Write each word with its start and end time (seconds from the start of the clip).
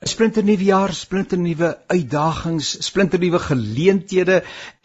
'n 0.00 0.08
splinternuwe 0.08 0.64
jaar, 0.64 0.92
splinternuwe 0.96 1.68
uitdagings, 1.92 2.68
splinternuwe 2.86 3.40
geleenthede 3.46 4.38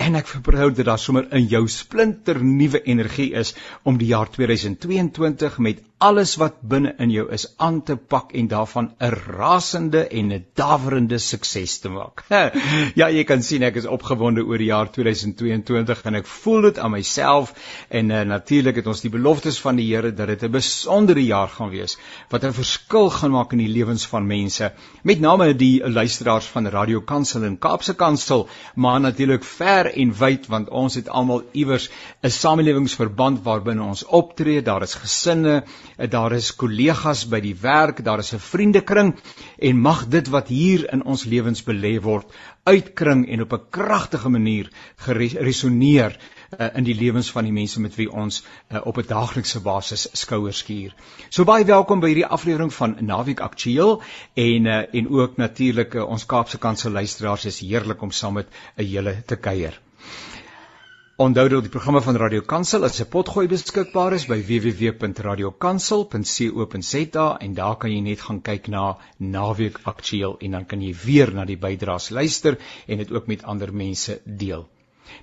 en 0.06 0.18
ek 0.20 0.28
vertrou 0.28 0.68
dat 0.76 0.90
daar 0.90 1.00
sommer 1.00 1.30
in 1.40 1.46
jou 1.54 1.62
splinternuwe 1.72 2.82
energie 2.84 3.30
is 3.44 3.54
om 3.88 3.96
die 4.02 4.10
jaar 4.10 4.28
2022 4.34 5.56
met 5.68 5.80
alles 5.98 6.36
wat 6.36 6.60
binne 6.62 6.94
in 7.00 7.10
jou 7.10 7.26
is 7.32 7.46
aan 7.58 7.82
te 7.84 7.96
pak 7.96 8.34
en 8.34 8.48
daarvan 8.48 8.92
'n 9.00 9.12
rasende 9.12 10.08
en 10.08 10.34
'n 10.34 10.46
daverende 10.54 11.18
sukses 11.18 11.80
te 11.80 11.90
maak. 11.90 12.24
ja, 13.00 13.10
jy 13.10 13.24
kan 13.24 13.42
sien 13.42 13.64
ek 13.64 13.76
is 13.76 13.86
opgewonde 13.86 14.44
oor 14.44 14.58
die 14.58 14.68
jaar 14.68 14.92
2022 14.92 16.04
en 16.04 16.16
ek 16.16 16.28
voel 16.28 16.62
dit 16.62 16.80
aan 16.80 16.92
myself 16.92 17.54
en 17.90 18.10
uh, 18.10 18.22
natuurlik 18.22 18.76
het 18.76 18.88
ons 18.88 19.02
die 19.02 19.10
beloftes 19.10 19.60
van 19.62 19.76
die 19.76 19.96
Here 19.96 20.14
dat 20.14 20.28
dit 20.28 20.44
'n 20.44 20.52
besondere 20.52 21.24
jaar 21.24 21.48
gaan 21.48 21.70
wees 21.70 21.98
wat 22.30 22.44
'n 22.44 22.54
verskil 22.54 23.10
gaan 23.10 23.32
maak 23.32 23.52
in 23.52 23.64
die 23.64 23.72
lewens 23.72 24.06
van 24.06 24.28
mense 24.28 24.72
met 25.04 25.20
name 25.20 25.56
die 25.56 25.90
luisteraars 25.90 26.46
van 26.46 26.68
Radio 26.68 27.02
Kansel 27.02 27.44
en 27.44 27.58
Kaapse 27.58 27.94
Kansel, 27.96 28.48
maar 28.76 29.00
natuurlik 29.00 29.44
ver 29.44 29.94
en 29.94 30.14
wyd 30.18 30.48
want 30.48 30.70
ons 30.70 30.96
het 30.96 31.10
almal 31.10 31.44
iewers 31.52 31.90
'n 32.22 32.30
samelewingsverband 32.30 33.44
waarbinne 33.44 33.84
ons 33.84 34.06
optree. 34.06 34.62
Daar 34.62 34.82
is 34.82 34.96
gesinne, 34.96 35.64
daar 35.98 36.34
is 36.36 36.56
kollegas 36.56 37.26
by 37.32 37.40
die 37.40 37.56
werk, 37.62 38.04
daar 38.04 38.20
is 38.20 38.34
'n 38.34 38.40
vriendekring 38.40 39.16
en 39.60 39.80
mag 39.80 40.08
dit 40.08 40.28
wat 40.28 40.48
hier 40.48 40.92
in 40.94 41.04
ons 41.04 41.24
lewens 41.24 41.64
belê 41.64 42.02
word 42.02 42.26
uitkring 42.64 43.30
en 43.30 43.42
op 43.42 43.54
'n 43.54 43.70
kragtige 43.70 44.30
manier 44.30 44.70
geresoneer 44.96 46.18
uh, 46.60 46.68
in 46.74 46.84
die 46.84 46.96
lewens 46.96 47.32
van 47.32 47.44
die 47.44 47.54
mense 47.54 47.82
met 47.82 47.96
wie 47.96 48.12
ons 48.12 48.44
uh, 48.72 48.82
op 48.86 48.98
'n 48.98 49.08
daaglikse 49.08 49.60
basis 49.60 50.08
skouers 50.12 50.58
skuur. 50.58 50.96
So 51.30 51.44
baie 51.44 51.66
welkom 51.66 52.00
by 52.00 52.08
hierdie 52.08 52.26
aflewering 52.38 52.74
van 52.74 52.98
Naweek 53.00 53.40
Aktueel 53.40 54.02
en 54.34 54.66
uh, 54.66 54.94
en 54.94 55.10
ook 55.10 55.38
natuurlik 55.38 55.94
uh, 55.94 56.10
ons 56.10 56.26
Kaapse 56.26 56.58
Kansel 56.58 56.92
luisteraars 56.92 57.46
is 57.46 57.60
heerlik 57.60 58.02
om 58.02 58.12
saam 58.12 58.34
met 58.34 58.48
'n 58.78 58.84
julle 58.84 59.24
te 59.26 59.36
kuier. 59.36 59.85
Onthou 61.16 61.48
dat 61.48 61.64
die 61.64 61.72
programme 61.72 62.02
van 62.04 62.18
Radio 62.20 62.44
Kansel 62.44 62.84
as 62.84 63.00
'n 63.00 63.08
potgooi 63.08 63.48
beskikbaar 63.48 64.14
is 64.14 64.28
by 64.28 64.36
www.radiokansel.co.za 64.48 67.38
en 67.46 67.54
daar 67.54 67.78
kan 67.78 67.92
jy 67.92 68.02
net 68.02 68.22
gaan 68.22 68.42
kyk 68.42 68.68
na 68.68 68.98
Naweek 69.18 69.80
Aktueel 69.84 70.38
en 70.40 70.52
dan 70.52 70.66
kan 70.66 70.82
jy 70.82 70.96
weer 71.06 71.34
na 71.34 71.46
die 71.46 71.58
bydraes 71.58 72.10
luister 72.10 72.58
en 72.88 72.98
dit 72.98 73.12
ook 73.12 73.28
met 73.28 73.44
ander 73.44 73.74
mense 73.74 74.22
deel. 74.26 74.68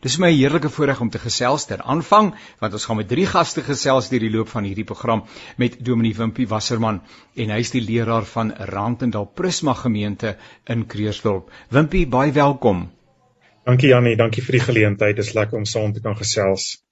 Dis 0.01 0.19
my 0.19 0.33
heerlike 0.33 0.71
voorreg 0.71 1.01
om 1.01 1.11
te 1.11 1.19
gesels 1.19 1.67
ter 1.67 1.83
aanvang 1.83 2.35
want 2.59 2.73
ons 2.73 2.85
gaan 2.85 2.97
met 2.97 3.09
drie 3.09 3.27
gaste 3.27 3.63
gesels 3.63 4.09
deur 4.09 4.21
die 4.21 4.31
loop 4.31 4.49
van 4.49 4.65
hierdie 4.65 4.89
program 4.89 5.25
met 5.57 5.85
Dominee 5.85 6.15
Wimpie 6.15 6.49
Wasserman 6.49 7.01
en 7.37 7.51
hy 7.51 7.59
is 7.59 7.71
die 7.71 7.85
leraar 7.85 8.25
van 8.25 8.53
Randendal 8.57 9.27
Prisma 9.27 9.75
gemeente 9.75 10.37
in 10.65 10.87
Kreersdorp. 10.87 11.51
Wimpie, 11.69 12.07
baie 12.07 12.33
welkom. 12.33 12.91
Dankie 13.65 13.93
Jannie, 13.93 14.17
dankie 14.19 14.43
vir 14.43 14.59
die 14.59 14.65
geleentheid. 14.65 15.17
Dit 15.17 15.27
is 15.27 15.35
lekker 15.37 15.59
om 15.59 15.67
saam 15.69 15.93
te 15.95 16.03
kan 16.03 16.17
gesels. 16.19 16.83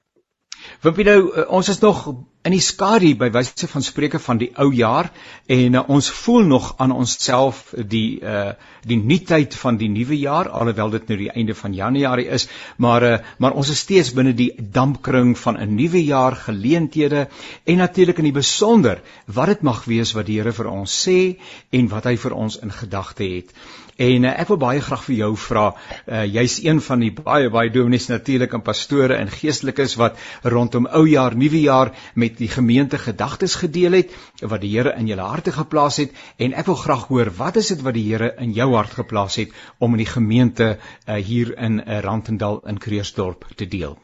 Wimpie 0.85 1.07
nou, 1.09 1.21
eh, 1.33 1.47
ons 1.49 1.69
is 1.69 1.81
nog 1.83 2.05
in 2.49 2.55
die 2.55 2.63
skadu 2.65 3.11
by 3.21 3.29
wyse 3.35 3.69
van 3.69 3.85
spreuke 3.85 4.19
van 4.25 4.39
die 4.41 4.49
ou 4.63 4.71
jaar 4.73 5.11
en 5.53 5.75
uh, 5.77 5.83
ons 5.93 6.07
voel 6.23 6.47
nog 6.49 6.71
aan 6.81 6.95
onsself 6.97 7.67
die 7.77 8.21
uh 8.21 8.53
die 8.81 8.97
nuutheid 8.97 9.53
van 9.61 9.77
die 9.77 9.91
nuwe 9.93 10.17
jaar 10.17 10.49
alhoewel 10.49 10.95
dit 10.95 11.11
nou 11.11 11.19
die 11.21 11.29
einde 11.29 11.53
van 11.55 11.75
Januarie 11.77 12.31
is 12.37 12.47
maar 12.81 13.05
uh 13.05 13.19
maar 13.45 13.59
ons 13.61 13.69
is 13.75 13.83
steeds 13.85 14.15
binne 14.17 14.33
die 14.39 14.55
dampkring 14.79 15.35
van 15.39 15.61
'n 15.61 15.75
nuwe 15.75 16.01
jaar 16.05 16.37
geleenthede 16.47 17.29
en 17.65 17.77
natuurlik 17.85 18.19
in 18.25 18.31
die 18.31 18.39
besonder 18.41 19.03
wat 19.27 19.53
dit 19.53 19.63
mag 19.63 19.85
wees 19.85 20.15
wat 20.17 20.27
die 20.27 20.41
Here 20.41 20.53
vir 20.53 20.73
ons 20.73 20.97
sê 21.05 21.37
en 21.71 21.93
wat 21.93 22.09
hy 22.09 22.17
vir 22.17 22.33
ons 22.33 22.57
in 22.57 22.73
gedagte 22.73 23.25
het. 23.25 23.53
En 24.01 24.25
ek 24.25 24.49
wil 24.49 24.57
baie 24.57 24.81
graag 24.81 25.03
vir 25.05 25.15
jou 25.19 25.35
vra, 25.37 25.65
uh, 26.09 26.23
jy's 26.25 26.55
een 26.65 26.79
van 26.81 27.03
die 27.05 27.11
baie 27.13 27.51
baie 27.53 27.69
dominees 27.73 28.07
natuurlik 28.09 28.55
en 28.57 28.63
pastore 28.65 29.19
en 29.21 29.29
geestelikes 29.29 29.99
wat 30.01 30.17
rondom 30.55 30.89
ou 30.89 31.03
jaar, 31.05 31.37
nuwe 31.37 31.61
jaar 31.61 31.91
met 32.15 32.30
met 32.31 32.39
die 32.39 32.49
gemeente 32.49 32.99
gedagtes 32.99 33.55
gedeel 33.59 33.99
het 33.99 34.13
wat 34.41 34.61
die 34.63 34.71
Here 34.71 34.95
in 34.99 35.09
julle 35.11 35.27
harte 35.27 35.53
geplaas 35.53 35.99
het 36.03 36.15
en 36.39 36.55
ek 36.55 36.69
wil 36.71 36.79
graag 36.79 37.09
hoor 37.09 37.31
wat 37.39 37.57
is 37.57 37.73
dit 37.73 37.83
wat 37.87 37.97
die 37.97 38.07
Here 38.07 38.35
in 38.39 38.55
jou 38.55 38.71
hart 38.75 38.95
geplaas 38.99 39.39
het 39.41 39.55
om 39.79 39.97
in 39.97 40.05
die 40.05 40.13
gemeente 40.13 40.77
uh, 40.77 41.15
hier 41.17 41.57
in 41.59 41.81
uh, 41.81 41.99
Randendal 42.07 42.63
in 42.71 42.79
Kreersdorp 42.79 43.49
te 43.57 43.67
deel. 43.67 43.99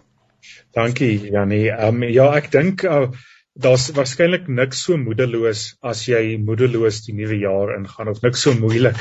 Dankie 0.75 1.31
Janie. 1.31 1.71
Um, 1.71 2.03
ja, 2.03 2.29
ek 2.39 2.51
dink 2.55 2.85
uh, 2.85 3.07
daar's 3.55 3.89
waarskynlik 3.97 4.51
niks 4.53 4.83
so 4.87 4.99
moedeloos 5.01 5.77
as 5.81 6.05
jy 6.11 6.37
moedeloos 6.43 7.05
die 7.07 7.15
nuwe 7.17 7.39
jaar 7.41 7.77
ingaan 7.79 8.13
of 8.13 8.21
niks 8.27 8.45
so 8.47 8.55
moeilik 8.59 8.99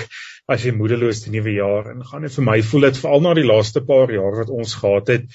as 0.47 0.63
jy 0.65 0.71
moedeloos 0.77 1.25
die 1.25 1.33
nuwe 1.33 1.57
jaar 1.57 1.91
ingaan. 1.95 2.29
En 2.29 2.33
vir 2.37 2.47
my 2.51 2.61
voel 2.69 2.89
dit 2.89 3.01
veral 3.01 3.25
na 3.25 3.33
die 3.37 3.49
laaste 3.49 3.81
paar 3.85 4.13
jaar 4.13 4.41
wat 4.43 4.53
ons 4.53 4.77
gehad 4.81 5.13
het 5.15 5.29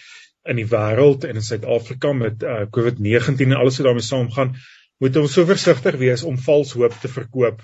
in 0.48 0.60
die 0.60 0.68
wêreld 0.68 1.24
en 1.28 1.40
in 1.40 1.44
Suid-Afrika 1.44 2.12
met 2.16 2.42
uh, 2.42 2.62
COVID-19 2.72 3.50
en 3.50 3.58
alles 3.60 3.80
wat 3.80 3.90
daarmee 3.90 4.06
saamgaan, 4.06 4.54
moet 5.00 5.16
ons 5.16 5.32
so 5.36 5.48
versigtig 5.48 5.96
wees 6.00 6.24
om 6.28 6.38
vals 6.40 6.74
hoop 6.76 6.96
te 7.00 7.08
verkoop. 7.12 7.62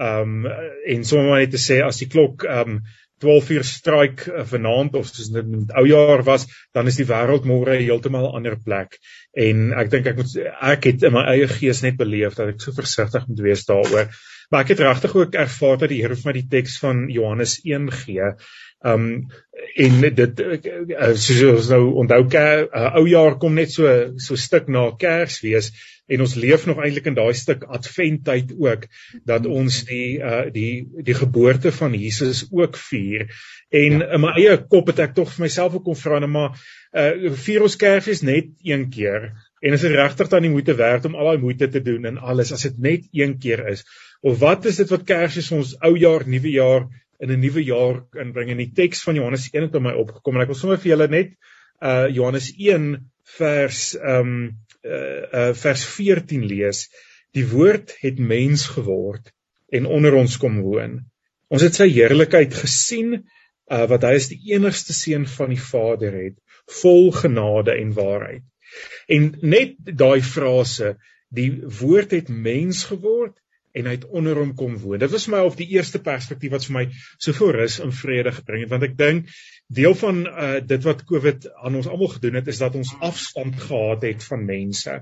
Um 0.00 0.46
en 0.48 1.04
sommer 1.04 1.42
net 1.42 1.52
te 1.52 1.60
sê 1.60 1.80
as 1.84 1.98
die 2.00 2.08
klok 2.08 2.46
um 2.48 2.80
12 3.20 3.50
uur 3.52 3.66
stryk 3.68 4.22
uh, 4.30 4.44
vanaand 4.48 4.94
of 4.96 5.08
soos 5.10 5.28
dit 5.34 5.48
met 5.48 5.74
ou 5.76 5.84
jaar 5.88 6.22
was, 6.24 6.46
dan 6.76 6.88
is 6.88 6.96
die 6.96 7.08
wêreld 7.08 7.44
môre 7.48 7.76
heeltemal 7.76 8.30
'n 8.30 8.40
ander 8.40 8.56
plek. 8.56 8.96
En 9.36 9.74
ek 9.76 9.90
dink 9.92 10.08
ek 10.08 10.16
moet 10.22 10.36
ek 10.72 10.88
het 10.88 11.04
in 11.08 11.16
my 11.16 11.26
eie 11.34 11.48
gees 11.48 11.82
net 11.84 12.00
beleef 12.00 12.38
dat 12.38 12.54
ek 12.54 12.64
so 12.64 12.72
versigtig 12.72 13.28
moet 13.28 13.44
wees 13.44 13.66
daaroor. 13.68 14.08
Maar 14.50 14.64
ek 14.64 14.72
het 14.72 14.80
regtig 14.86 15.14
ook 15.14 15.36
ervaar 15.38 15.76
dat 15.78 15.92
die 15.92 16.00
Here 16.00 16.16
vir 16.16 16.30
my 16.30 16.32
die 16.40 16.48
teks 16.48 16.80
van 16.82 17.04
Johannes 17.12 17.60
1 17.64 17.90
gee 17.92 18.32
Um 18.80 19.28
en 19.76 19.96
dit 20.00 20.40
uh, 20.40 21.10
soos 21.20 21.40
ons 21.44 21.66
nou 21.74 21.82
onthou 22.00 22.22
uh, 22.32 22.86
ou 22.96 23.04
jaar 23.10 23.36
kom 23.38 23.58
net 23.58 23.72
so 23.72 23.86
so 24.16 24.38
stuk 24.40 24.70
na 24.72 24.86
Kersfees 24.96 25.68
en 26.10 26.24
ons 26.24 26.34
leef 26.42 26.64
nog 26.66 26.80
eintlik 26.82 27.06
in 27.10 27.16
daai 27.18 27.34
stuk 27.38 27.66
adventtyd 27.68 28.54
ook 28.58 28.86
dat 29.28 29.46
ons 29.46 29.82
die 29.88 30.18
uh, 30.18 30.46
die 30.54 30.86
die 31.06 31.14
geboorte 31.14 31.72
van 31.76 31.94
Jesus 31.94 32.46
ook 32.50 32.78
vier. 32.88 33.28
En 33.70 34.00
ja. 34.00 34.08
in 34.16 34.24
my 34.24 34.32
eie 34.40 34.56
kop 34.72 34.90
het 34.90 35.04
ek 35.06 35.14
tog 35.18 35.30
vir 35.34 35.46
myself 35.46 35.76
ook 35.78 35.86
kon 35.86 35.98
vra 35.98 36.18
net 36.24 36.32
maar 36.32 36.56
uh, 36.56 37.30
vier 37.44 37.66
ons 37.66 37.78
Kersfees 37.78 38.24
net 38.26 38.50
een 38.66 38.88
keer? 38.90 39.30
En 39.60 39.76
is 39.76 39.84
dit 39.84 39.94
regtig 39.94 40.32
dan 40.32 40.48
die 40.48 40.52
moeite 40.52 40.74
werd 40.74 41.04
om 41.06 41.14
al 41.14 41.34
daai 41.34 41.44
moeite 41.44 41.68
te 41.68 41.84
doen 41.84 42.08
en 42.08 42.18
alles 42.18 42.52
as 42.56 42.64
dit 42.66 42.80
net 42.80 43.06
een 43.12 43.36
keer 43.38 43.66
is? 43.70 43.84
Of 44.24 44.40
wat 44.40 44.66
is 44.66 44.80
dit 44.82 44.90
wat 44.90 45.06
Kersfees 45.06 45.52
ons 45.54 45.76
ou 45.84 45.94
jaar 46.00 46.26
nuwe 46.26 46.56
jaar 46.56 46.88
in 47.20 47.32
'n 47.32 47.40
nuwe 47.40 47.62
jaar 47.64 48.00
inbring 48.22 48.50
en 48.50 48.62
die 48.62 48.72
teks 48.74 49.02
van 49.04 49.18
Johannes 49.18 49.48
1 49.52 49.68
het 49.68 49.74
op 49.76 49.84
my 49.84 49.92
opgekom 50.02 50.36
en 50.36 50.42
ek 50.44 50.52
wil 50.52 50.60
sommer 50.60 50.80
vir 50.80 50.92
julle 50.94 51.08
net 51.12 51.34
uh 51.80 52.08
Johannes 52.08 52.50
1 52.56 52.86
vers 53.36 53.82
um 54.14 54.32
uh, 54.84 55.22
uh 55.40 55.52
vers 55.54 55.84
14 55.84 56.46
lees. 56.48 56.86
Die 57.36 57.46
woord 57.46 57.94
het 58.00 58.18
mens 58.18 58.66
geword 58.74 59.32
en 59.70 59.86
onder 59.86 60.16
ons 60.18 60.36
kom 60.40 60.62
woon. 60.64 61.00
Ons 61.52 61.62
het 61.66 61.76
sy 61.76 61.88
heerlikheid 61.92 62.54
gesien 62.56 63.20
uh 63.20 63.84
wat 63.90 64.06
hy 64.08 64.14
as 64.18 64.30
die 64.32 64.40
enigste 64.54 64.96
seun 64.96 65.28
van 65.28 65.52
die 65.52 65.60
Vader 65.60 66.16
het, 66.16 66.40
vol 66.80 67.10
genade 67.14 67.76
en 67.76 67.92
waarheid. 67.94 68.46
En 69.10 69.32
net 69.42 69.76
daai 69.84 70.22
frase, 70.22 70.94
die 71.28 71.50
woord 71.80 72.14
het 72.16 72.28
mens 72.30 72.84
geword 72.88 73.36
en 73.72 73.86
hy 73.86 73.94
het 73.96 74.06
onder 74.08 74.38
hom 74.40 74.52
kom 74.58 74.76
woon. 74.82 74.98
Dit 74.98 75.12
was 75.12 75.26
vir 75.28 75.36
my 75.36 75.42
of 75.46 75.56
die 75.58 75.68
eerste 75.76 76.00
perspektief 76.02 76.54
wat 76.54 76.66
vir 76.66 76.76
my 76.76 76.84
soveel 77.22 77.52
rus 77.60 77.78
en 77.84 77.94
vrede 77.94 78.32
gebring 78.34 78.64
het 78.64 78.72
want 78.72 78.86
ek 78.88 78.96
dink 78.98 79.30
deel 79.70 79.94
van 79.98 80.24
uh, 80.26 80.58
dit 80.66 80.86
wat 80.86 81.04
Covid 81.08 81.46
aan 81.62 81.78
ons 81.78 81.88
almal 81.90 82.10
gedoen 82.16 82.40
het 82.40 82.50
is 82.50 82.62
dat 82.62 82.78
ons 82.78 82.92
afstand 82.98 83.60
gehad 83.62 84.06
het 84.08 84.26
van 84.26 84.46
mense. 84.46 85.00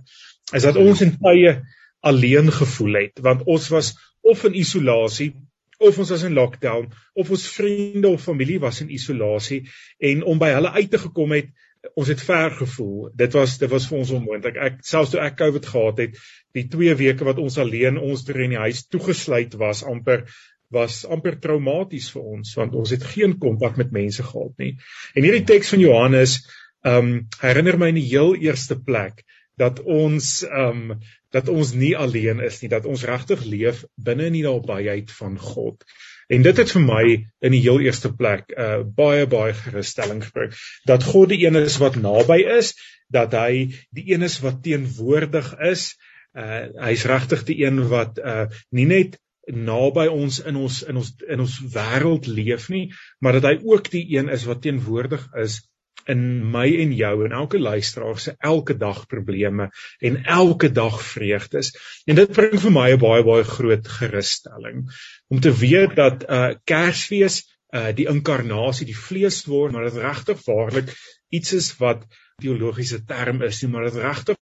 Is 0.53 0.67
dat 0.69 0.77
ons 0.81 1.05
in 1.05 1.17
tye 1.17 1.59
alleen 2.05 2.53
gevoel 2.53 3.01
het 3.03 3.23
want 3.25 3.47
ons 3.49 3.71
was 3.73 3.95
of 4.21 4.45
in 4.45 4.59
isolasie 4.59 5.33
of 5.78 5.99
ons 5.99 6.11
was 6.11 6.27
in 6.27 6.37
lockdown 6.37 6.91
of 7.15 7.31
ons 7.31 7.47
vriende 7.54 8.09
of 8.10 8.22
familie 8.22 8.59
was 8.60 8.83
in 8.84 8.91
isolasie 8.91 9.65
en 9.98 10.25
om 10.27 10.39
by 10.39 10.53
hulle 10.57 10.75
uit 10.77 10.91
te 10.91 11.01
gekom 11.07 11.34
het 11.37 11.51
ons 11.95 12.10
het 12.10 12.21
ver 12.22 12.54
gevoel. 12.59 13.09
Dit 13.15 13.34
was 13.39 13.57
dit 13.60 13.71
was 13.71 13.86
vir 13.91 13.98
ons 13.98 14.13
onmoontlik. 14.19 14.59
Ek 14.69 14.78
selfs 14.86 15.15
toe 15.15 15.22
ek 15.22 15.39
COVID 15.39 15.66
gehad 15.66 16.04
het, 16.04 16.21
die 16.57 16.66
2 16.71 16.95
weke 16.98 17.27
wat 17.28 17.41
ons 17.42 17.59
alleen 17.63 18.01
ons 18.03 18.25
deur 18.27 18.41
in 18.45 18.57
die 18.57 18.63
huis 18.66 18.86
toegesluit 18.91 19.54
was, 19.60 19.84
amper 19.86 20.27
was 20.75 21.01
amper 21.09 21.39
traumaties 21.41 22.10
vir 22.13 22.25
ons 22.36 22.51
want 22.59 22.75
ons 22.77 22.91
het 22.92 23.04
geen 23.15 23.39
kontak 23.41 23.78
met 23.80 23.92
mense 23.95 24.25
gehad 24.25 24.53
nie. 24.60 24.75
En 25.16 25.25
hierdie 25.25 25.47
teks 25.48 25.72
van 25.75 25.84
Johannes 25.84 26.41
ehm 26.86 26.98
um, 26.98 27.15
herinner 27.42 27.78
my 27.80 27.89
in 27.95 27.98
die 27.98 28.10
heel 28.10 28.36
eerste 28.36 28.77
plek 28.78 29.25
dat 29.59 29.80
ons 29.80 30.42
ehm 30.47 30.92
um, 30.92 31.01
dat 31.34 31.48
ons 31.53 31.75
nie 31.77 31.92
alleen 31.97 32.41
is 32.41 32.63
nie, 32.63 32.71
dat 32.72 32.86
ons 32.89 33.04
regtig 33.04 33.42
leef 33.45 33.83
binne 34.01 34.30
in 34.30 34.36
die 34.39 34.47
nabyheid 34.47 35.10
van 35.13 35.34
God. 35.41 35.84
En 36.28 36.45
dit 36.45 36.60
het 36.60 36.72
vir 36.75 36.84
my 36.84 37.04
in 37.41 37.54
die 37.54 37.63
heel 37.65 37.80
eerste 37.86 38.10
plek 38.16 38.53
uh 38.53 38.83
baie 39.01 39.27
baie 39.27 39.54
gerusstelling 39.57 40.21
gebring 40.27 40.53
dat 40.91 41.07
God 41.09 41.33
die 41.33 41.41
een 41.47 41.57
is 41.60 41.78
wat 41.80 41.97
naby 41.97 42.42
is, 42.59 42.75
dat 43.09 43.33
hy 43.33 43.71
die 43.97 44.10
een 44.13 44.27
is 44.27 44.36
wat 44.45 44.60
teenwoordig 44.66 45.54
is. 45.71 45.95
Uh 46.36 46.66
hy's 46.89 47.07
regtig 47.09 47.47
die 47.48 47.63
een 47.65 47.80
wat 47.92 48.21
uh 48.21 48.45
nie 48.77 48.86
net 48.91 49.16
naby 49.48 50.04
ons 50.13 50.42
in 50.45 50.60
ons 50.60 50.83
in 50.84 51.01
ons 51.01 51.15
in 51.25 51.41
ons 51.41 51.57
wêreld 51.72 52.28
leef 52.28 52.69
nie, 52.69 52.91
maar 53.25 53.39
dat 53.39 53.48
hy 53.48 53.57
ook 53.65 53.89
die 53.95 54.04
een 54.19 54.28
is 54.28 54.45
wat 54.45 54.60
teenwoordig 54.66 55.25
is 55.41 55.63
in 56.09 56.22
my 56.53 56.66
en 56.83 56.95
jou 56.97 57.13
en 57.27 57.34
elke 57.43 57.60
luisteraar 57.60 58.19
se 58.21 58.34
elke 58.39 58.77
dag 58.81 59.05
probleme 59.07 59.69
en 60.01 60.16
elke 60.25 60.71
dag 60.72 60.97
vreugdes. 61.05 61.72
En 62.07 62.16
dit 62.16 62.33
bring 62.33 62.57
vir 62.60 62.75
my 62.75 62.89
'n 62.93 63.03
baie 63.03 63.25
baie 63.25 63.45
groot 63.45 63.89
gerusstelling 63.99 64.89
om 65.28 65.41
te 65.41 65.53
weet 65.53 65.97
dat 65.97 66.25
uh 66.28 66.55
Kersfees 66.65 67.43
uh 67.75 67.93
die 67.93 68.09
inkarnasie, 68.09 68.87
die 68.87 68.97
vlees 68.97 69.45
word, 69.45 69.72
maar 69.72 69.91
dit 69.91 70.01
regtig 70.03 70.41
waarlik 70.47 70.95
iets 71.28 71.53
is 71.53 71.77
wat 71.78 72.07
teologiese 72.41 73.04
term 73.04 73.43
is, 73.43 73.63
nie, 73.63 73.71
maar 73.72 73.91
dit 73.91 74.01
regtig 74.03 74.37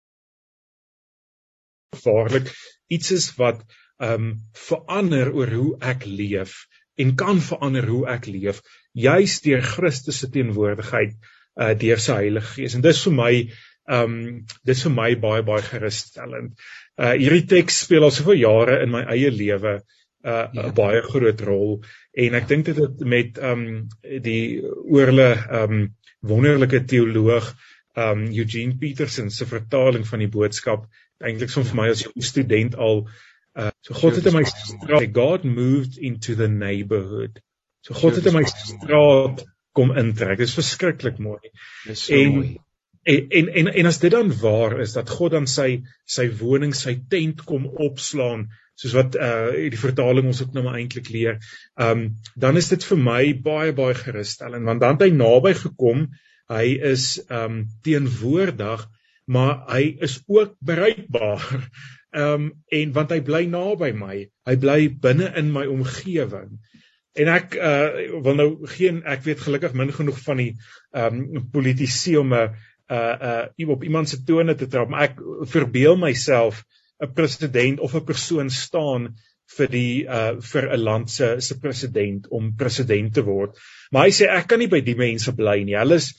waarlik 2.04 2.50
iets 2.88 3.10
is 3.10 3.30
wat 3.38 3.62
um 4.02 4.32
verander 4.66 5.30
oor 5.32 5.50
hoe 5.54 5.76
ek 5.80 6.06
leef 6.06 6.64
en 7.00 7.14
kan 7.16 7.40
verander 7.40 7.86
hoe 7.88 8.06
ek 8.10 8.26
leef 8.26 8.60
juis 8.92 9.38
deur 9.44 9.62
Christus 9.62 10.18
se 10.22 10.28
teenwoordigheid 10.32 11.14
uh 11.60 11.72
deur 11.78 12.00
sy 12.00 12.18
Heilige 12.20 12.54
Gees. 12.56 12.76
En 12.76 12.84
dis 12.84 13.02
vir 13.06 13.16
my 13.16 13.32
um 13.98 14.14
dis 14.68 14.84
vir 14.86 14.94
my 14.94 15.08
baie 15.20 15.42
baie 15.46 15.64
gerusstellend. 15.66 16.54
Uh 16.98 17.14
hierdie 17.16 17.46
teks 17.50 17.82
speel 17.86 18.06
al 18.06 18.14
soveel 18.14 18.40
jare 18.42 18.80
in 18.84 18.92
my 18.94 19.02
eie 19.14 19.30
lewe 19.30 19.80
uh 20.22 20.46
'n 20.52 20.60
ja. 20.60 20.70
baie 20.76 21.02
groot 21.02 21.40
rol 21.40 21.82
en 22.14 22.34
ek 22.38 22.48
dink 22.48 22.64
dit 22.70 22.78
het 22.78 23.00
met 23.00 23.38
um 23.42 23.88
die 24.28 24.62
oorle 24.62 25.30
um 25.62 25.94
wonderlike 26.20 26.84
teoloog 26.86 27.52
um 27.98 28.28
Eugene 28.30 28.78
Peterson 28.78 29.30
se 29.30 29.46
vertaling 29.46 30.06
van 30.06 30.22
die 30.22 30.30
boodskap 30.30 30.86
eintlik 31.18 31.50
so 31.50 31.66
vir 31.66 31.76
my 31.76 31.88
as 31.90 32.06
'n 32.06 32.22
student 32.22 32.78
al 32.78 33.06
Uh, 33.54 33.68
so 33.84 33.94
God 33.94 34.14
het 34.16 34.26
in 34.26 34.32
my 34.32 34.44
straat 34.44 35.08
God 35.12 35.44
moved 35.44 35.98
into 35.98 36.34
the 36.34 36.48
neighborhood. 36.48 37.42
So 37.80 37.94
God 37.94 38.14
het 38.14 38.26
in 38.26 38.32
my 38.32 38.44
straat 38.48 39.44
kom 39.76 39.94
intrek. 39.96 40.38
Dit 40.40 40.50
is 40.50 40.58
verskriklik 40.58 41.18
mooi. 41.22 41.40
Dis 41.86 42.06
so 42.08 42.16
en, 42.16 42.36
mooi. 42.36 42.50
En, 43.02 43.28
en 43.38 43.48
en 43.60 43.70
en 43.82 43.90
as 43.90 43.98
dit 43.98 44.12
dan 44.14 44.30
waar 44.40 44.78
is 44.80 44.92
dat 44.94 45.10
God 45.10 45.34
dan 45.34 45.48
sy 45.50 45.82
sy 46.06 46.28
woning, 46.40 46.74
sy 46.76 47.00
tent 47.10 47.42
kom 47.48 47.66
opslaan 47.66 48.46
soos 48.78 48.94
wat 48.96 49.16
uh 49.18 49.52
die 49.72 49.80
vertaling 49.80 50.28
ons 50.30 50.42
ook 50.44 50.52
nou 50.54 50.64
maar 50.66 50.78
eintlik 50.80 51.10
leer. 51.14 51.40
Um 51.76 52.04
dan 52.38 52.60
is 52.60 52.70
dit 52.72 52.84
vir 52.90 53.00
my 53.00 53.22
baie 53.48 53.72
baie 53.76 53.96
gerusstellend 53.98 54.68
want 54.68 54.84
dan 54.84 54.98
het 54.98 55.08
hy 55.08 55.16
naby 55.16 55.54
gekom. 55.64 56.06
Hy 56.52 56.66
is 56.92 57.16
um 57.32 57.64
teenwoordig, 57.86 58.86
maar 59.26 59.64
hy 59.72 59.96
is 60.04 60.20
ook 60.26 60.56
bereikbaar. 60.60 61.66
Ehm 62.12 62.32
um, 62.34 62.48
en 62.68 62.90
want 62.92 63.12
hy 63.14 63.22
bly 63.24 63.46
naby 63.48 63.88
my. 63.96 64.16
Hy 64.44 64.54
bly 64.60 64.80
binne 65.00 65.30
in 65.40 65.48
my 65.52 65.62
omgewing. 65.72 66.58
En 67.12 67.28
ek 67.28 67.56
uh 67.60 68.20
wil 68.24 68.36
nou 68.38 68.48
geen 68.72 69.02
ek 69.04 69.24
weet 69.26 69.40
gelukkig 69.44 69.74
min 69.76 69.92
genoeg 69.92 70.20
van 70.24 70.40
die 70.40 70.52
ehm 70.96 71.18
um, 71.20 71.48
politisie 71.52 72.18
om 72.20 72.32
'n 72.34 72.54
uh 72.92 73.42
uh 73.58 73.68
op 73.74 73.84
iemand 73.84 74.08
se 74.08 74.22
tone 74.24 74.54
te 74.54 74.66
trap, 74.66 74.88
maar 74.88 75.10
ek 75.10 75.20
verbeel 75.54 75.96
myself 75.96 76.64
'n 77.02 77.12
president 77.12 77.80
of 77.80 77.94
'n 77.94 78.04
persoon 78.04 78.50
staan 78.50 79.14
vir 79.56 79.68
die 79.68 80.04
uh 80.04 80.40
vir 80.40 80.68
'n 80.72 80.80
land 80.80 81.10
se 81.10 81.40
se 81.40 81.58
president 81.60 82.28
om 82.28 82.54
president 82.56 83.14
te 83.14 83.24
word. 83.24 83.58
Maar 83.90 84.08
hy 84.08 84.12
sê 84.12 84.28
ek 84.28 84.46
kan 84.48 84.58
nie 84.58 84.70
by 84.72 84.80
die 84.80 84.96
mense 84.96 85.32
bly 85.36 85.62
nie. 85.64 85.76
Hulle 85.76 86.00
is 86.00 86.14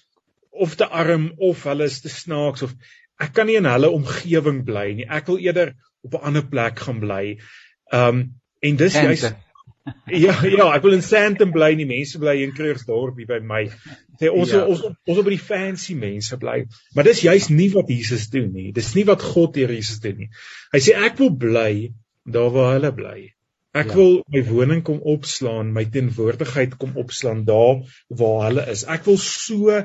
of 0.51 0.75
te 0.75 0.85
arm 0.85 1.31
of 1.37 1.63
hulle 1.63 1.89
is 1.89 2.01
te 2.01 2.09
snaaks 2.09 2.61
of 2.61 2.75
ek 3.19 3.33
kan 3.33 3.47
nie 3.47 3.57
in 3.57 3.65
hulle 3.65 3.89
omgewing 3.89 4.63
bly 4.65 4.93
nie. 4.93 5.09
Ek 5.09 5.27
wil 5.27 5.41
eerder 5.41 5.73
op 6.03 6.13
'n 6.13 6.25
ander 6.29 6.45
plek 6.45 6.79
gaan 6.79 6.99
bly. 6.99 7.39
Um 7.91 8.39
en 8.61 8.75
dis 8.75 8.93
juist 8.93 9.33
Ja, 10.07 10.35
ja, 10.47 10.65
ek 10.71 10.85
wil 10.85 10.95
in 10.95 11.03
Sandton 11.03 11.51
bly, 11.51 11.73
die 11.75 11.87
mense 11.87 12.19
bly 12.21 12.37
in 12.45 12.53
Krugersdorp 12.55 13.17
by 13.27 13.39
my. 13.43 13.65
Sê 14.21 14.29
ons 14.31 14.53
ja. 14.53 14.61
ons 14.63 14.83
ons 14.87 15.19
op 15.19 15.27
by 15.27 15.33
die 15.33 15.41
fancy 15.41 15.95
mense 15.99 16.37
bly. 16.39 16.61
Maar 16.95 17.09
dis 17.09 17.23
juist 17.25 17.51
nie 17.51 17.67
wat 17.73 17.91
Jesus 17.91 18.29
doen 18.31 18.51
nie. 18.55 18.71
Dis 18.75 18.93
nie 18.95 19.03
wat 19.09 19.25
God 19.33 19.57
deur 19.57 19.73
Jesus 19.75 19.99
doen 20.03 20.21
nie. 20.23 20.29
Hy 20.71 20.81
sê 20.85 20.95
ek 21.09 21.19
wil 21.19 21.33
bly 21.43 21.73
daar 22.23 22.53
waar 22.55 22.77
hulle 22.77 22.93
bly. 22.95 23.17
Ek 23.73 23.91
ja. 23.91 23.97
wil 23.97 24.15
my 24.31 24.43
woning 24.47 24.85
kom 24.85 25.01
opslaan, 25.15 25.73
my 25.75 25.83
teenwoordigheid 25.91 26.77
kom 26.79 26.95
opslaan 27.01 27.43
daar 27.49 27.81
waar 28.21 28.47
hulle 28.47 28.67
is. 28.71 28.85
Ek 28.87 29.03
wil 29.09 29.19
so 29.19 29.81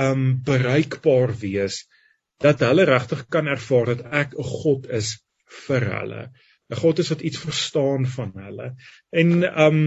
um 0.00 0.26
bereikbaar 0.46 1.32
wees 1.40 1.84
dat 2.44 2.60
hulle 2.66 2.84
regtig 2.88 3.24
kan 3.32 3.48
ervaar 3.48 3.94
dat 3.94 4.04
ek 4.24 4.36
'n 4.36 4.52
God 4.52 4.90
is 5.00 5.16
vir 5.66 5.88
hulle. 5.94 6.22
'n 6.70 6.80
God 6.82 7.02
is 7.02 7.10
wat 7.12 7.20
iets 7.26 7.42
verstaan 7.42 8.06
van 8.06 8.32
hulle. 8.34 8.70
En 9.10 9.44
um 9.66 9.80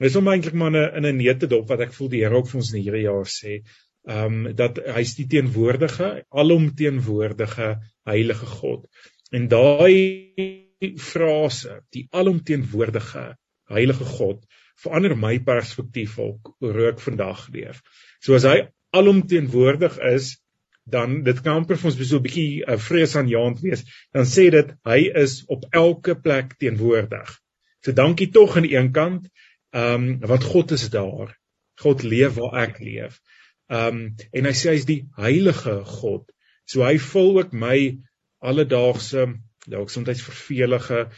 dis 0.00 0.16
om 0.16 0.28
eintlik 0.32 0.56
maar 0.56 0.72
'n 0.72 1.04
in 1.04 1.06
'n 1.06 1.16
neete 1.16 1.46
dop 1.46 1.68
wat 1.68 1.80
ek 1.80 1.92
voel 1.92 2.08
die 2.08 2.22
Here 2.24 2.36
ook 2.36 2.48
vir 2.48 2.60
ons 2.60 2.72
in 2.72 2.82
hierdie 2.82 3.06
jaar 3.06 3.28
sê, 3.28 3.60
um 4.08 4.54
dat 4.56 4.80
hy's 4.96 5.14
die 5.16 5.26
teenwoordige, 5.26 6.24
alomteenwoordige 6.30 7.80
heilige 8.08 8.46
God. 8.46 8.86
En 9.32 9.48
daai 9.48 10.56
frase, 10.96 11.82
die 11.92 12.06
alomteenwoordige 12.10 13.36
heilige 13.70 14.04
God, 14.04 14.44
verander 14.80 15.16
my 15.16 15.38
perspektief 15.44 16.18
ook 16.18 16.54
oor 16.60 16.78
hoe 16.78 16.88
ek 16.92 17.02
vandag 17.04 17.48
leef. 17.52 17.82
So 18.24 18.34
as 18.34 18.46
hy 18.48 18.70
alomteenwoordig 18.96 19.98
is, 20.14 20.38
dan 20.84 21.22
dit 21.22 21.40
kan 21.42 21.60
amper 21.60 21.78
vir 21.78 21.90
ons 21.90 21.98
so 22.08 22.16
'n 22.16 22.22
bietjie 22.22 22.64
'n 22.64 22.72
uh, 22.72 22.78
vrees 22.78 23.16
aan 23.16 23.28
jaant 23.28 23.60
wees. 23.60 23.84
Dan 24.12 24.24
sê 24.24 24.50
dit 24.50 24.72
hy 24.84 25.00
is 25.24 25.44
op 25.46 25.66
elke 25.70 26.14
plek 26.14 26.56
teenwoordig. 26.58 27.38
So 27.84 27.92
dankie 27.92 28.30
tog 28.30 28.56
aan 28.56 28.68
die 28.68 28.76
een 28.76 28.92
kant, 28.92 29.28
ehm 29.72 30.08
um, 30.08 30.18
wat 30.32 30.44
God 30.44 30.70
is 30.70 30.90
daar. 30.90 31.36
God 31.80 32.02
leef 32.02 32.34
waar 32.34 32.68
ek 32.68 32.80
leef. 32.80 33.20
Ehm 33.68 33.86
um, 33.86 34.16
en 34.32 34.44
hy 34.44 34.52
sê 34.52 34.74
hy's 34.74 34.88
die 34.88 35.04
heilige 35.16 35.84
God. 35.84 36.30
So 36.64 36.84
hy 36.84 36.98
vul 36.98 37.38
ook 37.38 37.52
my 37.52 37.98
alledaagse 38.40 39.28
dalk 39.66 39.90
soms 39.90 40.22
vervelige 40.22 41.08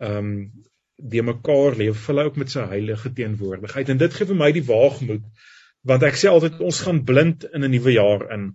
ehm 0.00 0.16
um, 0.16 0.34
die 1.00 1.22
mekaar 1.24 1.76
leef 1.80 2.02
vul 2.04 2.20
hy 2.20 2.24
ook 2.28 2.38
met 2.40 2.50
sy 2.52 2.66
heilige 2.68 3.12
teenwoordigheid 3.16 3.88
en 3.88 4.00
dit 4.00 4.16
gee 4.16 4.28
vir 4.28 4.36
my 4.36 4.50
die 4.52 4.64
waagmoed 4.68 5.22
want 5.90 6.02
ek 6.04 6.18
sê 6.20 6.28
altyd 6.28 6.58
ons 6.66 6.80
gaan 6.84 7.04
blind 7.08 7.46
in 7.48 7.64
'n 7.64 7.72
nuwe 7.72 7.94
jaar 7.94 8.26
in 8.36 8.50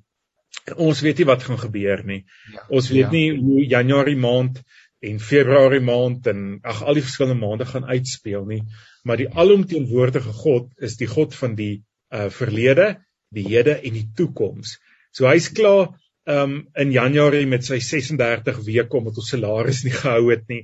ons 0.76 1.02
weet 1.06 1.22
nie 1.22 1.28
wat 1.30 1.44
gaan 1.46 1.60
gebeur 1.62 2.04
nie. 2.08 2.24
Ja, 2.54 2.66
ons 2.70 2.90
weet 2.94 3.08
ja. 3.08 3.12
nie 3.14 3.30
hoe 3.38 3.66
Januarie 3.70 4.18
maand 4.20 4.62
en 5.06 5.20
Februarie 5.22 5.84
maand 5.86 6.28
en 6.32 6.46
ag 6.66 6.82
al 6.84 6.98
die 6.98 7.04
verskillende 7.06 7.42
maande 7.42 7.68
gaan 7.70 7.86
uitspeel 7.86 8.46
nie, 8.50 8.62
maar 9.06 9.20
die 9.22 9.30
alomteenwoordige 9.30 10.34
God 10.34 10.72
is 10.82 10.98
die 10.98 11.10
God 11.12 11.36
van 11.38 11.58
die 11.60 11.84
uh 12.16 12.30
verlede, 12.34 12.96
die 13.34 13.46
hede 13.50 13.76
en 13.82 13.94
die 13.98 14.08
toekoms. 14.18 14.78
So 15.14 15.28
hy's 15.30 15.52
klaar 15.54 15.94
um 16.26 16.68
in 16.74 16.92
Januarie 16.94 17.46
met 17.46 17.66
sy 17.66 17.78
36 17.84 18.64
weke 18.66 18.98
omdat 18.98 19.20
ons 19.22 19.30
salaris 19.30 19.84
nie 19.86 19.94
gehou 19.94 20.32
het 20.32 20.48
nie 20.50 20.64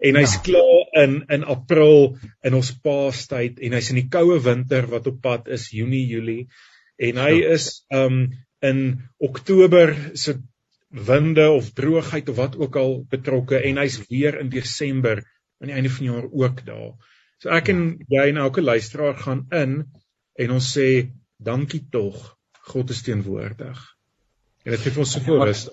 en 0.00 0.16
hy's 0.16 0.38
ja. 0.38 0.44
klaar 0.46 1.02
in 1.02 1.18
in 1.36 1.44
April 1.44 2.14
in 2.44 2.56
ons 2.56 2.70
paastyd 2.84 3.60
en 3.60 3.76
hy's 3.76 3.90
in 3.92 4.00
die 4.00 4.08
koue 4.12 4.38
winter 4.40 4.88
wat 4.88 5.10
op 5.10 5.20
pad 5.24 5.50
is 5.52 5.68
Junie 5.74 6.06
Julie 6.08 6.46
en 6.96 7.20
hy 7.20 7.34
ja. 7.42 7.52
is 7.58 7.84
um 7.92 8.24
in 8.62 8.82
Oktober 9.18 9.94
se 10.14 10.36
winde 10.92 11.48
of 11.50 11.72
droogheid 11.72 12.28
of 12.28 12.36
wat 12.36 12.56
ook 12.56 12.76
al 12.76 12.98
betrokke 13.10 13.60
en 13.64 13.80
hy's 13.80 13.98
weer 14.10 14.38
in 14.40 14.52
Desember 14.52 15.22
aan 15.60 15.70
die 15.70 15.76
einde 15.78 15.90
van 15.90 16.06
die 16.06 16.12
jaar 16.12 16.28
ook 16.30 16.64
daar. 16.66 16.92
So 17.42 17.50
ek 17.50 17.72
en 17.72 17.82
jy 18.12 18.28
en 18.30 18.42
elke 18.44 18.62
luisteraar 18.62 19.16
gaan 19.18 19.46
in 19.50 19.78
en 20.38 20.54
ons 20.58 20.68
sê 20.76 20.88
dankie 21.42 21.82
tog 21.90 22.20
God 22.72 22.92
is 22.94 23.02
teenwoordig. 23.02 23.80
En 24.62 24.74
dit 24.76 24.84
gee 24.84 24.94
vir 24.94 25.02
ons 25.02 25.14
soveel 25.16 25.42
rus. 25.48 25.64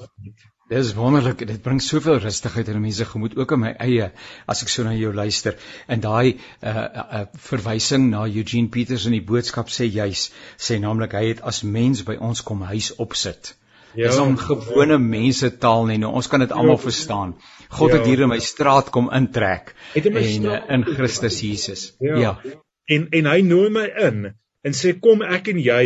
Dis 0.70 0.92
wonderlik. 0.94 1.40
Dit 1.50 1.62
bring 1.66 1.80
soveel 1.82 2.20
rustigheid 2.22 2.68
in 2.70 2.82
mense 2.82 3.06
gemoed 3.06 3.36
ook 3.38 3.52
in 3.56 3.60
my 3.64 3.72
eie 3.82 4.12
as 4.46 4.60
ek 4.62 4.70
so 4.70 4.84
na 4.86 4.92
jou 4.94 5.10
luister. 5.18 5.56
En 5.90 6.02
daai 6.04 6.36
'n 6.36 6.68
uh, 6.70 6.84
uh, 7.20 7.22
verwysing 7.50 8.10
na 8.12 8.28
Eugene 8.28 8.70
Peters 8.70 9.06
in 9.10 9.16
die 9.18 9.26
boodskap 9.32 9.72
sê 9.74 9.88
juis 9.90 10.28
sê 10.58 10.78
naamlik 10.80 11.16
hy 11.18 11.24
het 11.30 11.42
as 11.42 11.64
mens 11.64 12.04
by 12.06 12.20
ons 12.20 12.44
kom 12.46 12.62
huis 12.62 12.92
opsit. 12.96 13.56
Ja, 13.96 14.12
dis 14.12 14.20
om 14.22 14.38
gewone 14.38 15.00
ja. 15.00 15.02
mense 15.02 15.50
taal 15.58 15.88
nie. 15.90 15.98
Nou, 15.98 16.12
ons 16.14 16.30
kan 16.30 16.46
dit 16.46 16.52
almal 16.52 16.78
ja, 16.78 16.84
verstaan. 16.84 17.34
God 17.70 17.90
ja, 17.90 17.98
het 17.98 18.06
hier 18.06 18.22
in 18.22 18.30
my 18.30 18.40
straat 18.40 18.92
kom 18.94 19.10
intrek 19.10 19.74
en 19.96 20.46
uh, 20.46 20.60
in 20.70 20.86
Christus 20.86 21.40
Jesus. 21.42 21.96
Ja. 22.00 22.16
ja. 22.18 22.36
En 22.86 23.10
en 23.10 23.32
hy 23.32 23.42
nooi 23.42 23.70
my 23.74 23.88
in 24.06 24.30
en 24.62 24.78
sê 24.78 24.94
kom 25.00 25.26
ek 25.26 25.50
en 25.50 25.66
jy 25.66 25.82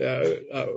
uh, 0.00 0.32
uh, 0.56 0.72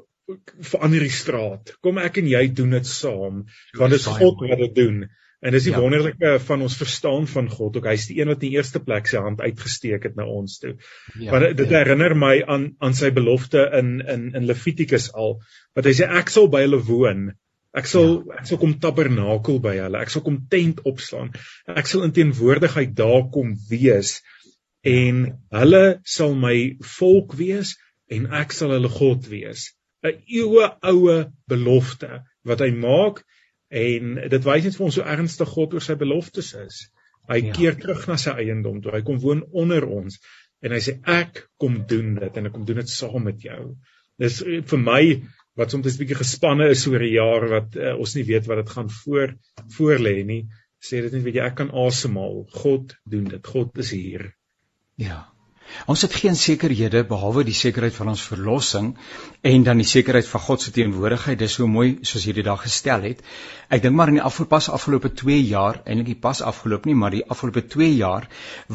verander 0.71 1.05
die 1.05 1.13
straat. 1.13 1.75
Kom 1.85 1.99
ek 2.01 2.17
en 2.21 2.29
jy 2.29 2.47
doen 2.57 2.73
dit 2.77 2.89
saam 2.89 3.45
want 3.77 3.93
dit 3.93 3.99
is 3.99 4.09
God 4.09 4.41
wat 4.49 4.61
dit 4.63 4.75
doen. 4.77 5.05
En 5.45 5.53
dis 5.53 5.67
die 5.67 5.73
ja. 5.75 5.81
wonderlike 5.83 6.31
van 6.47 6.63
ons 6.65 6.77
verstaan 6.79 7.27
van 7.29 7.49
God. 7.51 7.77
Ook 7.77 7.87
hy's 7.91 8.07
die 8.09 8.17
een 8.17 8.31
wat 8.31 8.41
in 8.41 8.47
die 8.47 8.57
eerste 8.57 8.81
plek 8.81 9.09
sy 9.11 9.21
hand 9.21 9.43
uitgesteek 9.43 10.07
het 10.07 10.15
na 10.17 10.25
ons 10.25 10.57
toe. 10.61 10.73
Ja, 11.19 11.35
Want 11.35 11.57
dit 11.59 11.69
ja. 11.69 11.83
herinner 11.83 12.15
my 12.17 12.39
aan 12.41 12.71
aan 12.81 12.97
sy 12.97 13.11
belofte 13.13 13.67
in 13.77 13.99
in 14.01 14.31
in 14.33 14.47
Levitikus 14.49 15.11
al 15.13 15.37
wat 15.77 15.85
hy 15.85 15.93
sê 15.99 16.09
ek 16.21 16.33
sal 16.33 16.49
by 16.49 16.63
hulle 16.65 16.81
woon. 16.87 17.27
Ek 17.75 17.89
sal 17.91 18.09
ja. 18.23 18.39
ek 18.39 18.49
sal 18.49 18.61
kom 18.63 18.77
tabernakel 18.81 19.61
by 19.61 19.75
hulle. 19.83 20.01
Ek 20.01 20.13
sal 20.13 20.25
kom 20.25 20.41
tent 20.49 20.81
opslaan. 20.87 21.33
Ek 21.69 21.91
sal 21.91 22.07
in 22.07 22.15
teenwoordigheid 22.15 22.97
daar 22.97 23.29
kom 23.35 23.53
wees 23.69 24.17
en 24.85 25.25
hulle 25.53 25.85
sal 26.17 26.33
my 26.39 26.57
volk 26.97 27.37
wees 27.37 27.75
en 28.09 28.31
ek 28.41 28.53
sal 28.55 28.73
hulle 28.73 28.89
God 28.89 29.29
wees. 29.29 29.73
'n 30.05 30.21
Eeue 30.39 30.69
oue 30.91 31.17
belofte 31.51 32.23
wat 32.45 32.61
hy 32.63 32.71
maak 32.71 33.23
en 33.69 34.15
dit 34.29 34.43
wys 34.45 34.67
net 34.67 34.77
vir 34.77 34.85
ons 34.87 34.99
hoe 34.99 35.07
ernstig 35.15 35.53
God 35.57 35.73
oor 35.73 35.83
sy 35.83 35.95
beloftes 35.99 36.53
is. 36.61 36.81
Hy 37.29 37.39
ja. 37.41 37.53
keer 37.57 37.77
terug 37.81 38.05
na 38.07 38.17
sy 38.21 38.35
eiendom 38.43 38.81
toe. 38.81 38.93
Hy 38.93 39.01
kom 39.05 39.17
woon 39.23 39.41
onder 39.51 39.85
ons 39.85 40.19
en 40.61 40.75
hy 40.75 40.81
sê 40.81 40.99
ek 41.09 41.45
kom 41.61 41.81
doen 41.89 42.15
dit 42.21 42.37
en 42.37 42.49
ek 42.49 42.53
kom 42.53 42.65
doen 42.67 42.81
dit 42.81 42.91
saam 42.91 43.25
met 43.25 43.41
jou. 43.41 43.75
Dis 44.21 44.39
vir 44.41 44.81
my 44.81 45.01
wat 45.59 45.71
soms 45.71 45.87
'n 45.87 45.99
bietjie 46.01 46.19
gespanne 46.21 46.69
is 46.71 46.85
oor 46.87 47.01
'n 47.01 47.13
jaar 47.13 47.47
wat 47.49 47.75
uh, 47.75 47.95
ons 47.99 48.15
nie 48.15 48.25
weet 48.27 48.47
wat 48.47 48.63
dit 48.63 48.73
gaan 48.77 48.89
voor 48.89 49.35
voor 49.77 49.99
lê 50.07 50.23
nie. 50.23 50.43
Sê 50.79 51.01
dit 51.01 51.11
net 51.11 51.23
weet 51.23 51.39
jy 51.39 51.45
ek 51.45 51.55
kan 51.61 51.71
asemhaal. 51.71 52.45
God 52.51 52.95
doen 53.09 53.23
dit. 53.23 53.47
God 53.47 53.77
is 53.77 53.91
hier. 53.91 54.35
Ja. 54.97 55.34
Ons 55.91 56.01
het 56.05 56.13
geen 56.13 56.35
sekerhede 56.35 57.03
behalwe 57.07 57.43
die 57.45 57.53
sekerheid 57.53 57.93
van 57.93 58.09
ons 58.13 58.21
verlossing 58.25 58.93
en 59.45 59.65
dan 59.67 59.81
die 59.81 59.87
sekerheid 59.87 60.27
van 60.27 60.41
God 60.41 60.61
se 60.61 60.71
teenwoordigheid. 60.75 61.39
Dis 61.39 61.57
so 61.59 61.67
mooi 61.67 61.97
soos 62.01 62.25
hierdie 62.25 62.45
dag 62.47 62.61
gestel 62.63 63.05
het. 63.09 63.21
Ek 63.69 63.83
dink 63.83 63.97
maar 63.97 64.09
in 64.11 64.19
die 64.19 64.25
afgepas 64.25 64.69
afgelope 64.69 65.11
2 65.21 65.37
jaar, 65.41 65.81
eintlik 65.85 66.11
nie 66.13 66.21
pas 66.27 66.41
afgeloop 66.41 66.85
nie, 66.89 66.95
maar 66.95 67.13
die 67.13 67.23
afgelope 67.25 67.65
2 67.75 67.91
jaar 67.97 68.27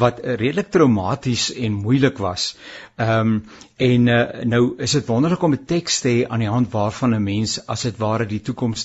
wat 0.05 0.21
redelik 0.25 0.71
traumaties 0.75 1.51
en 1.55 1.81
moeilik 1.83 2.23
was. 2.23 2.55
Ehm 2.97 3.35
um, 3.35 3.43
en 3.81 4.11
uh, 4.13 4.17
nou 4.45 4.65
is 4.85 4.93
dit 4.93 5.07
wonderlik 5.09 5.43
om 5.47 5.55
'n 5.57 5.65
teks 5.65 6.01
te 6.05 6.09
hê 6.09 6.27
aan 6.29 6.43
die 6.45 6.51
hand 6.53 6.73
waarvan 6.73 7.15
'n 7.17 7.23
mens 7.25 7.55
as 7.67 7.83
dit 7.89 7.97
ware 7.97 8.27
die 8.27 8.43
toekoms 8.45 8.85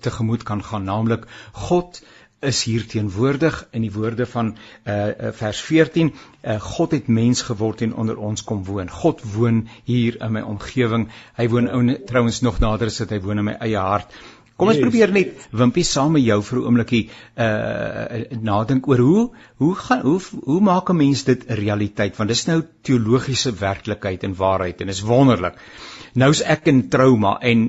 tegemoet 0.00 0.42
kan 0.42 0.64
gaan, 0.64 0.84
naamlik 0.84 1.24
God 1.52 2.02
is 2.44 2.62
hier 2.64 2.86
teenwoordig 2.86 3.56
in 3.72 3.84
die 3.86 3.92
woorde 3.92 4.26
van 4.26 4.52
uh, 4.84 5.32
vers 5.32 5.60
14 5.60 6.12
uh, 6.12 6.60
God 6.60 6.94
het 6.96 7.08
mens 7.08 7.42
geword 7.42 7.82
en 7.86 7.94
onder 7.94 8.16
ons 8.16 8.44
kom 8.44 8.64
woon. 8.64 8.90
God 8.90 9.22
woon 9.34 9.64
hier 9.84 10.20
in 10.20 10.32
my 10.32 10.44
omgewing. 10.44 11.08
Hy 11.38 11.48
woon 11.48 11.68
ou 11.68 11.82
trouens 12.06 12.40
nog 12.46 12.60
nader 12.60 12.92
as 12.92 13.02
dit 13.02 13.16
hy 13.16 13.20
woon 13.24 13.42
in 13.42 13.48
my 13.50 13.58
eie 13.60 13.80
hart. 13.80 14.12
Kom 14.54 14.70
ons 14.70 14.78
yes. 14.78 14.86
probeer 14.86 15.10
net 15.10 15.46
wimpie 15.50 15.82
saam 15.86 16.12
met 16.14 16.22
jou 16.22 16.36
vir 16.46 16.58
'n 16.60 16.66
oombliekie 16.68 17.02
uh 17.46 18.20
nadink 18.38 18.86
oor 18.88 19.00
hoe 19.02 19.24
hoe 19.58 19.74
gaan 19.74 20.04
hoe 20.06 20.20
hoe 20.44 20.60
maak 20.60 20.90
'n 20.90 20.96
mens 20.96 21.24
dit 21.24 21.42
'n 21.48 21.58
realiteit? 21.58 22.16
Want 22.16 22.28
dis 22.30 22.46
nou 22.46 22.62
teologiese 22.82 23.52
werklikheid 23.52 24.22
en 24.22 24.36
waarheid 24.38 24.80
en 24.80 24.88
is 24.88 25.02
wonderlik 25.02 25.58
nou's 26.20 26.42
ek 26.54 26.68
in 26.70 26.80
trauma 26.90 27.34
en 27.42 27.64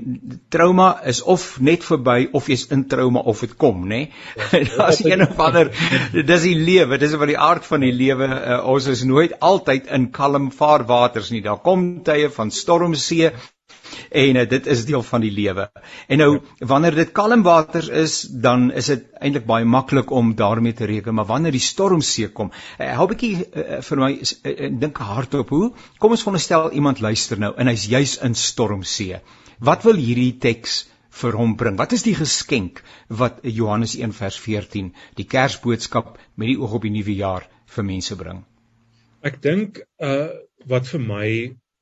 trauma 0.53 0.89
is 1.11 1.21
of 1.35 1.45
net 1.59 1.85
verby 1.87 2.27
of 2.37 2.49
jy's 2.51 2.67
in 2.75 2.85
trauma 2.89 3.23
of 3.31 3.41
dit 3.41 3.55
kom 3.57 3.85
nê 3.89 4.01
nee? 4.05 4.63
daar's 4.75 5.01
een 5.05 5.25
of 5.25 5.39
ander 5.47 5.71
dis 6.13 6.45
die 6.45 6.55
lewe 6.69 6.99
dis 7.01 7.15
wat 7.17 7.31
die 7.31 7.39
aard 7.49 7.65
van 7.65 7.85
die 7.85 7.93
lewe 7.95 8.29
uh, 8.29 8.59
ons 8.75 8.89
is 8.91 9.03
nooit 9.09 9.33
altyd 9.49 9.89
in 9.97 10.11
kalm 10.15 10.51
vaarwaters 10.53 11.31
nie 11.33 11.43
daar 11.45 11.61
kom 11.65 11.87
tye 12.05 12.29
van 12.37 12.53
stormsee 12.53 13.33
en 14.09 14.39
uh, 14.41 14.45
dit 14.49 14.67
is 14.67 14.85
deel 14.85 15.03
van 15.03 15.21
die 15.25 15.31
lewe. 15.31 15.67
En 16.07 16.21
nou 16.21 16.29
wanneer 16.59 16.95
dit 16.95 17.11
kalm 17.15 17.43
waters 17.43 17.87
is, 17.87 18.21
dan 18.45 18.71
is 18.71 18.89
dit 18.91 19.05
eintlik 19.19 19.45
baie 19.45 19.65
maklik 19.65 20.11
om 20.11 20.33
daarmee 20.35 20.73
te 20.73 20.85
reken, 20.89 21.15
maar 21.15 21.29
wanneer 21.29 21.55
die 21.55 21.63
stormsee 21.63 22.31
kom, 22.33 22.51
uh, 22.79 22.91
hou 22.97 23.07
'n 23.07 23.13
bietjie 23.13 23.33
uh, 23.45 23.81
vir 23.81 24.03
my 24.03 24.11
uh, 24.15 24.71
dink 24.79 24.97
hardop 24.97 25.49
hoe. 25.49 25.71
Kom 25.99 26.11
ons 26.11 26.23
veronderstel 26.23 26.71
iemand 26.71 26.99
luister 26.99 27.39
nou 27.39 27.53
en 27.57 27.67
hy's 27.67 27.87
juis 27.89 28.17
in 28.23 28.35
stormsee. 28.35 29.21
Wat 29.59 29.83
wil 29.83 29.95
hierdie 29.95 30.37
teks 30.39 30.85
vir 31.21 31.37
hom 31.39 31.55
bring? 31.55 31.77
Wat 31.79 31.93
is 31.95 32.03
die 32.03 32.15
geskenk 32.15 32.81
wat 33.07 33.39
Johannes 33.43 33.95
1 33.95 34.13
vers 34.13 34.39
14, 34.39 34.91
die 35.15 35.27
Kersboodskap 35.27 36.17
met 36.35 36.51
die 36.51 36.59
oog 36.59 36.75
op 36.79 36.87
die 36.87 36.91
nuwe 36.91 37.15
jaar 37.15 37.47
vir 37.75 37.87
mense 37.87 38.17
bring? 38.19 38.43
Ek 39.25 39.41
dink 39.41 39.79
uh 39.99 40.27
wat 40.65 40.87
vir 40.89 41.01
my 41.01 41.27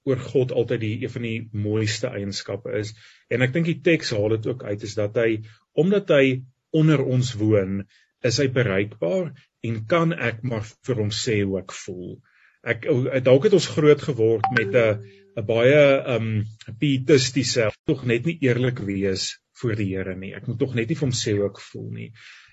oor 0.09 0.19
God 0.19 0.51
altyd 0.51 0.81
die 0.83 0.95
een 1.03 1.13
van 1.13 1.27
die 1.27 1.37
mooiste 1.65 2.11
eienskappe 2.11 2.73
is 2.79 2.93
en 3.29 3.45
ek 3.45 3.53
dink 3.55 3.69
die 3.69 3.81
teks 3.85 4.11
haal 4.15 4.35
dit 4.35 4.47
ook 4.51 4.63
uit 4.63 4.83
is 4.83 4.95
dat 4.99 5.17
hy 5.19 5.29
omdat 5.83 6.11
hy 6.13 6.25
onder 6.73 7.03
ons 7.05 7.33
woon 7.39 7.81
is 8.27 8.39
hy 8.41 8.47
bereikbaar 8.55 9.31
en 9.67 9.81
kan 9.89 10.13
ek 10.13 10.43
maar 10.47 10.65
vir 10.87 10.99
hom 10.99 11.11
sê 11.15 11.41
hoe 11.43 11.59
ek 11.61 11.75
voel. 11.85 12.15
Ek 12.63 12.87
dalk 13.23 13.47
het 13.47 13.55
ons 13.57 13.69
groot 13.75 14.01
geword 14.07 14.47
met 14.55 14.75
'n 14.75 15.03
'n 15.37 15.45
baie 15.45 15.83
um 16.15 16.27
pietistiese 16.79 17.69
tog 17.89 18.03
net 18.05 18.25
nie 18.29 18.37
eerlik 18.47 18.79
wees 18.79 19.39
voor 19.61 19.75
die 19.75 19.89
Here 19.95 20.15
nie. 20.15 20.33
Ek 20.35 20.47
moet 20.47 20.59
tog 20.59 20.75
net 20.75 20.89
nie 20.89 20.97
vir 20.99 21.07
hom 21.07 21.15
sê 21.15 21.33
hoe 21.37 21.49
ek 21.49 21.59
voel 21.71 21.89
nie. 21.91 22.09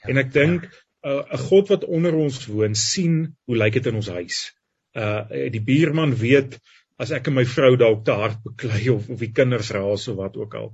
En 0.09 0.19
ek 0.19 0.33
dink 0.33 0.65
'n 0.65 1.11
uh, 1.11 1.39
God 1.49 1.69
wat 1.69 1.85
onder 1.85 2.15
ons 2.15 2.47
woon 2.47 2.75
sien 2.75 3.37
hoe 3.47 3.57
lyk 3.57 3.79
dit 3.79 3.87
in 3.87 4.01
ons 4.01 4.09
huis. 4.09 4.53
Uh 4.97 5.51
die 5.53 5.65
buurman 5.65 6.15
weet 6.17 6.59
as 7.01 7.13
ek 7.17 7.31
en 7.31 7.37
my 7.39 7.45
vrou 7.49 7.75
dalk 7.81 8.03
te 8.05 8.15
hard 8.17 8.41
beklei 8.45 8.83
of 8.93 9.09
of 9.13 9.23
die 9.23 9.31
kinders 9.37 9.71
raas 9.77 10.07
of 10.13 10.19
wat 10.21 10.37
ook 10.41 10.57
al. 10.59 10.69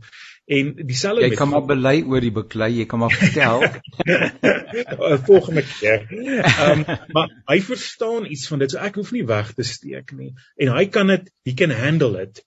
En 0.46 0.72
dieselfde 0.88 1.22
met 1.22 1.34
Jy 1.34 1.38
kan 1.38 1.50
maar 1.52 1.64
bely 1.66 1.94
oor 2.06 2.22
die 2.22 2.32
beklei, 2.34 2.70
jy 2.80 2.86
kan 2.90 3.02
maar 3.02 3.14
vertel. 3.14 3.64
Volgende 5.30 5.64
keer. 5.66 6.06
Ehm 6.10 6.82
um, 6.82 6.84
maar 7.14 7.32
hy 7.52 7.60
verstaan 7.68 8.26
iets 8.26 8.46
van 8.50 8.62
dit. 8.62 8.74
So 8.74 8.82
ek 8.82 8.98
hoef 9.00 9.14
nie 9.14 9.24
weg 9.26 9.54
te 9.58 9.66
steek 9.66 10.12
nie. 10.18 10.32
En 10.58 10.74
hy 10.74 10.86
kan 10.90 11.10
dit, 11.14 11.30
he 11.46 11.54
can 11.58 11.74
handle 11.74 12.18
it. 12.22 12.42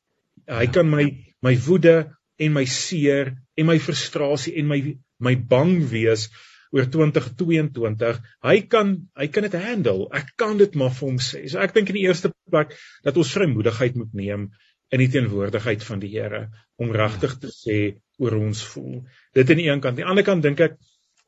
Hy 0.49 0.65
ja. 0.67 0.75
kan 0.79 0.89
my 0.91 1.09
my 1.45 1.55
woede 1.67 1.97
en 2.39 2.55
my 2.55 2.65
seer 2.65 3.33
en 3.55 3.67
my 3.67 3.79
frustrasie 3.83 4.55
en 4.59 4.67
my 4.67 4.79
my 5.19 5.35
bang 5.35 5.79
wees 5.91 6.29
oor 6.75 6.89
2022. 6.93 8.19
Hy 8.45 8.57
kan 8.69 8.95
hy 9.17 9.27
kan 9.33 9.47
dit 9.47 9.57
handle. 9.57 10.07
Ek 10.15 10.33
kan 10.39 10.57
dit 10.59 10.75
maar 10.79 10.93
vir 10.95 11.07
hom 11.07 11.21
sê. 11.23 11.45
So 11.49 11.61
ek 11.63 11.73
dink 11.77 11.89
in 11.91 11.99
die 12.01 12.07
eerste 12.07 12.33
plek 12.51 12.75
dat 13.05 13.17
ons 13.17 13.33
vrymoedigheid 13.35 13.97
moet 13.99 14.13
neem 14.17 14.49
in 14.89 15.03
die 15.03 15.09
teenwoordigheid 15.13 15.83
van 15.85 16.01
die 16.01 16.11
Here 16.13 16.47
om 16.81 16.93
regtig 16.95 17.35
te 17.41 17.51
sê 17.53 17.79
oor 18.21 18.37
ons 18.39 18.61
voel. 18.71 19.03
Dit 19.37 19.51
aan 19.51 19.61
die 19.61 19.67
een 19.69 19.83
kant. 19.83 19.97
Aan 19.97 20.03
die 20.03 20.09
ander 20.13 20.25
kant 20.27 20.45
dink 20.45 20.61
ek 20.65 20.79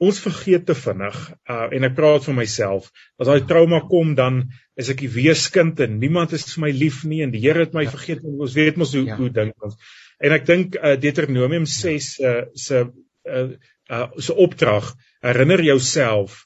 ons 0.01 0.17
vergeet 0.23 0.65
te 0.65 0.73
vinnig 0.73 1.17
uh, 1.29 1.67
en 1.69 1.85
ek 1.85 1.97
praat 1.97 2.25
vir 2.25 2.37
myself. 2.37 2.89
As 3.21 3.29
daai 3.29 3.45
trauma 3.49 3.83
kom 3.89 4.15
dan 4.17 4.43
is 4.79 4.89
ek 4.93 5.03
die 5.05 5.11
weeskind 5.13 5.81
en 5.85 5.99
niemand 6.01 6.33
is 6.37 6.47
vir 6.55 6.65
my 6.65 6.71
lief 6.73 7.03
nie 7.05 7.21
en 7.25 7.33
die 7.33 7.43
Here 7.43 7.67
het 7.67 7.77
my 7.77 7.85
ja. 7.85 7.93
vergeet. 7.93 8.25
Ons 8.25 8.57
weet 8.57 8.81
mos 8.81 8.95
hoe 8.97 9.05
ja. 9.05 9.19
hoe 9.19 9.29
dink 9.33 9.67
ons. 9.67 9.77
En 10.21 10.33
ek 10.37 10.47
dink 10.49 10.77
uh, 10.77 10.95
Deuteronomium 11.01 11.67
6 11.69 12.09
uh, 12.21 12.33
se 12.57 12.81
uh, 12.81 13.45
uh 13.91 14.07
so 14.17 14.33
opdrag 14.39 14.93
herinner 15.19 15.63
jouself 15.63 16.45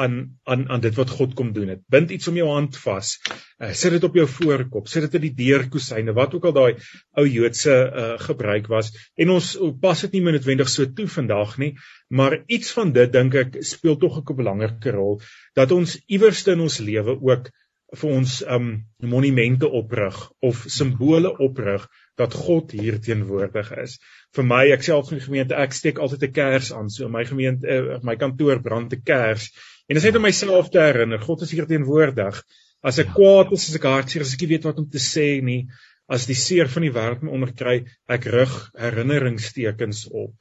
aan 0.00 0.38
aan 0.44 0.68
aan 0.68 0.80
dit 0.80 0.94
wat 0.94 1.10
God 1.10 1.34
kom 1.34 1.52
doen 1.52 1.68
het. 1.74 1.82
Bind 1.92 2.10
iets 2.14 2.28
om 2.30 2.36
jou 2.38 2.48
hand 2.48 2.76
vas. 2.80 3.12
Uh, 3.58 3.72
sit 3.76 3.92
dit 3.96 4.04
op 4.06 4.16
jou 4.16 4.26
voorkop, 4.28 4.88
sit 4.88 5.04
dit 5.06 5.16
in 5.18 5.24
die 5.26 5.34
deurkusyne, 5.42 6.14
wat 6.16 6.34
ook 6.34 6.46
al 6.50 6.54
daai 6.56 6.84
ou 7.20 7.26
Joodse 7.28 7.76
uh 8.02 8.18
gebruik 8.22 8.70
was. 8.72 8.92
En 9.20 9.34
ons 9.36 9.50
pas 9.82 10.04
dit 10.06 10.16
nie 10.16 10.22
noodwendig 10.28 10.70
so 10.72 10.88
toe 10.96 11.08
vandag 11.10 11.56
nie, 11.62 11.72
maar 12.08 12.38
iets 12.46 12.72
van 12.76 12.94
dit 12.96 13.12
dink 13.12 13.36
ek 13.44 13.58
speel 13.72 13.98
tog 14.00 14.20
'n 14.22 14.38
belangrike 14.42 14.94
rol 14.96 15.20
dat 15.58 15.72
ons 15.72 15.98
iewers 16.06 16.46
in 16.46 16.60
ons 16.68 16.78
lewe 16.78 17.18
ook 17.20 17.50
vir 18.00 18.10
ons 18.10 18.40
um 18.46 18.68
monumente 19.02 19.68
oprig 19.68 20.16
of 20.40 20.64
simbole 20.70 21.32
oprig 21.38 21.88
dat 22.20 22.36
God 22.36 22.72
hier 22.76 22.98
teenwoordig 23.02 23.72
is. 23.82 23.96
Vir 24.36 24.46
my, 24.46 24.62
ek 24.74 24.86
self 24.86 25.10
in 25.10 25.18
die 25.18 25.26
gemeente, 25.26 25.58
ek 25.58 25.76
steek 25.76 26.00
altyd 26.02 26.28
'n 26.28 26.32
kers 26.36 26.72
aan. 26.76 26.90
So 26.92 27.08
my 27.08 27.24
gemeente, 27.28 27.66
uh, 27.66 28.00
my 28.06 28.16
kantoor 28.20 28.62
brand 28.62 28.92
'n 28.94 29.02
kers. 29.04 29.50
En 29.88 29.96
dit 29.96 30.02
is 30.02 30.08
net 30.08 30.16
om 30.16 30.26
myself 30.28 30.70
te 30.70 30.80
herinner, 30.80 31.20
God 31.20 31.42
is 31.42 31.54
hier 31.56 31.66
teenwoordig. 31.66 32.42
As 32.82 32.98
ek 32.98 33.10
ja. 33.10 33.14
kwaad 33.16 33.52
is, 33.52 33.68
as 33.68 33.80
ek 33.80 33.88
hartseer 33.88 34.22
is, 34.22 34.28
as 34.28 34.36
ek 34.38 34.44
nie 34.46 34.52
weet 34.54 34.68
wat 34.68 34.78
om 34.78 34.88
te 34.88 35.02
sê 35.02 35.42
nie, 35.42 35.66
as 36.08 36.26
die 36.26 36.38
seer 36.38 36.68
van 36.68 36.82
die 36.82 36.94
wêreld 36.94 37.22
my 37.22 37.34
onderkry, 37.34 37.74
ek 38.08 38.24
rig 38.26 38.54
herinneringstekens 38.78 40.06
op 40.10 40.34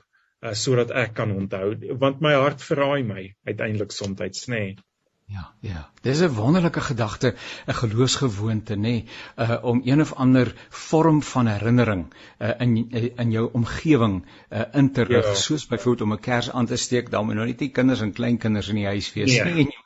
uh, 0.43 0.53
sodat 0.53 0.93
ek 0.95 1.15
kan 1.17 1.33
onthou 1.35 1.73
want 2.01 2.21
my 2.25 2.33
hart 2.37 2.63
verraai 2.63 3.03
my 3.07 3.25
uiteindelik 3.47 3.93
soms, 3.95 4.47
nê. 4.47 4.59
Nee. 4.59 4.77
Ja, 5.29 5.51
ja. 5.59 5.89
Dis 6.01 6.21
'n 6.21 6.33
wonderlike 6.33 6.81
gedagte, 6.81 7.35
'n 7.67 7.73
geloofsgewoonte, 7.73 8.75
nê, 8.75 8.79
nee, 8.79 9.05
uh 9.37 9.57
om 9.61 9.81
een 9.83 10.01
of 10.01 10.13
ander 10.13 10.53
vorm 10.69 11.21
van 11.23 11.47
herinnering 11.47 12.13
uh 12.39 12.49
in 12.57 12.89
in 13.15 13.31
jou 13.31 13.49
omgewing 13.53 14.25
uh 14.49 14.61
in 14.71 14.91
te 14.91 15.01
rig, 15.01 15.25
ja. 15.25 15.33
soos 15.33 15.67
byvoorbeeld 15.67 16.01
om 16.01 16.13
'n 16.13 16.19
kers 16.19 16.51
aan 16.51 16.65
te 16.65 16.75
steek, 16.75 17.11
dan 17.11 17.25
moet 17.25 17.35
nou 17.35 17.47
net 17.47 17.59
die 17.59 17.69
kinders 17.69 18.01
en 18.01 18.11
kleinkinders 18.11 18.69
in 18.69 18.75
die 18.75 18.85
huis 18.85 19.13
wees 19.13 19.35
ja. 19.35 19.43
nie. 19.43 19.77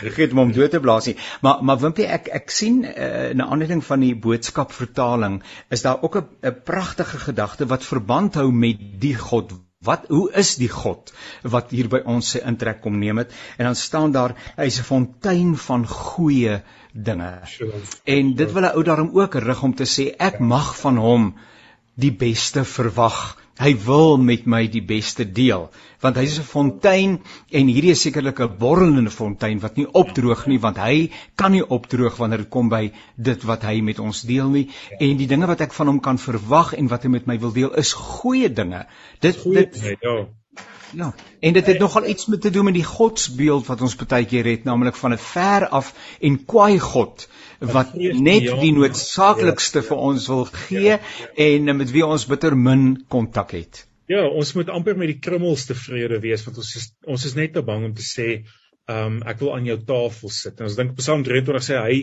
Vergeet 0.00 0.30
om 0.30 0.38
hom 0.38 0.52
dood 0.52 0.70
te 0.70 0.80
blaas 0.80 1.06
nie. 1.06 1.16
Maar 1.40 1.64
maar 1.64 1.78
Wimpie, 1.78 2.06
ek 2.06 2.26
ek 2.28 2.50
sien 2.50 2.84
uh 2.84 3.34
'n 3.34 3.42
aanleiding 3.42 3.84
van 3.84 4.00
die 4.00 4.16
boodskap 4.16 4.72
vertaling, 4.72 5.42
is 5.68 5.82
daar 5.82 6.02
ook 6.02 6.16
'n 6.16 6.56
pragtige 6.64 7.18
gedagte 7.18 7.66
wat 7.66 7.84
verband 7.84 8.34
hou 8.34 8.52
met 8.52 8.76
die 9.00 9.14
God 9.14 9.52
Wat 9.84 10.06
hoe 10.08 10.32
is 10.32 10.54
die 10.56 10.70
God 10.72 11.12
wat 11.42 11.70
hier 11.70 11.88
by 11.92 12.00
ons 12.08 12.30
sy 12.32 12.40
intrek 12.48 12.80
kom 12.84 12.96
neem 12.98 13.20
het 13.20 13.34
en 13.58 13.68
dan 13.68 13.76
staan 13.76 14.12
daar 14.12 14.34
hy's 14.56 14.78
'n 14.80 14.88
fontein 14.88 15.56
van 15.56 15.86
goeie 15.86 16.62
dinge. 16.92 17.32
En 18.04 18.34
dit 18.34 18.52
wil 18.52 18.62
'n 18.62 18.74
ou 18.76 18.82
daarom 18.82 19.10
ook 19.12 19.34
rig 19.34 19.62
om 19.62 19.74
te 19.74 19.84
sê 19.84 20.14
ek 20.18 20.40
mag 20.40 20.76
van 20.80 20.96
hom 20.96 21.34
die 21.94 22.12
beste 22.12 22.64
verwag 22.64 23.36
Hy 23.56 23.72
wil 23.86 24.18
met 24.20 24.44
my 24.46 24.66
die 24.68 24.82
beste 24.84 25.24
deel, 25.24 25.70
want 26.04 26.16
hy 26.20 26.24
is 26.28 26.38
'n 26.38 26.44
fontein 26.44 27.18
en 27.50 27.68
hierdie 27.72 27.92
is 27.94 28.02
sekerlik 28.04 28.40
'n 28.40 28.56
borrelende 28.58 29.10
fontein 29.10 29.60
wat 29.60 29.76
nie 29.76 29.86
opdroog 29.86 30.46
nie, 30.46 30.58
want 30.60 30.76
hy 30.76 31.10
kan 31.34 31.52
nie 31.52 31.64
opdroog 31.64 32.16
wanneer 32.16 32.44
dit 32.44 32.50
kom 32.50 32.68
by 32.68 32.92
dit 33.16 33.42
wat 33.44 33.62
hy 33.62 33.80
met 33.80 33.98
ons 33.98 34.22
deel 34.22 34.48
nie. 34.48 34.68
En 35.00 35.16
die 35.16 35.26
dinge 35.26 35.46
wat 35.46 35.60
ek 35.60 35.72
van 35.72 35.86
hom 35.86 36.00
kan 36.00 36.18
verwag 36.18 36.74
en 36.74 36.88
wat 36.88 37.02
hy 37.02 37.08
met 37.08 37.26
my 37.26 37.38
wil 37.38 37.52
deel 37.52 37.74
is 37.74 37.92
goeie 37.92 38.52
dinge. 38.52 38.86
Dit 39.20 39.36
Goeie 39.36 39.70
dit 39.70 39.98
ja. 40.00 40.26
Ja, 40.94 41.14
en 41.40 41.52
dit 41.52 41.66
het 41.66 41.78
nogal 41.78 42.06
iets 42.06 42.26
met 42.26 42.40
te 42.40 42.50
doen 42.50 42.64
met 42.64 42.74
die 42.74 42.84
godsbeeld 42.84 43.66
wat 43.66 43.80
ons 43.80 43.96
baie 43.96 44.26
keer 44.26 44.44
het, 44.44 44.64
naamlik 44.64 44.96
van 44.96 45.12
'n 45.12 45.18
ver 45.18 45.68
af 45.68 45.92
en 46.20 46.44
kwaai 46.44 46.78
God 46.78 47.28
wat 47.58 47.94
net 47.94 48.46
die 48.60 48.72
noodsaaklikste 48.72 49.82
vir 49.82 49.96
ons 49.96 50.26
wil 50.28 50.44
gee 50.44 50.98
en 51.34 51.76
met 51.76 51.90
wie 51.90 52.06
ons 52.06 52.26
bitter 52.26 52.56
min 52.56 53.04
kontak 53.08 53.50
het. 53.50 53.86
Ja, 54.06 54.28
ons 54.28 54.52
moet 54.52 54.68
amper 54.68 54.96
met 54.96 55.08
die 55.10 55.18
krummels 55.18 55.66
tevrede 55.66 56.20
wees 56.20 56.44
want 56.44 56.58
ons 56.62 56.76
is 56.76 56.92
ons 57.06 57.24
is 57.24 57.34
net 57.34 57.52
te 57.52 57.62
bang 57.62 57.84
om 57.84 57.94
te 57.94 58.06
sê, 58.06 58.44
ehm 58.86 59.16
um, 59.16 59.22
ek 59.26 59.40
wil 59.42 59.54
aan 59.54 59.64
jou 59.66 59.78
tafel 59.84 60.30
sit. 60.30 60.60
En 60.60 60.68
ons 60.68 60.76
dink 60.76 60.94
Psalm 60.94 61.24
23 61.26 61.64
sê 61.64 61.80
hy 61.82 61.96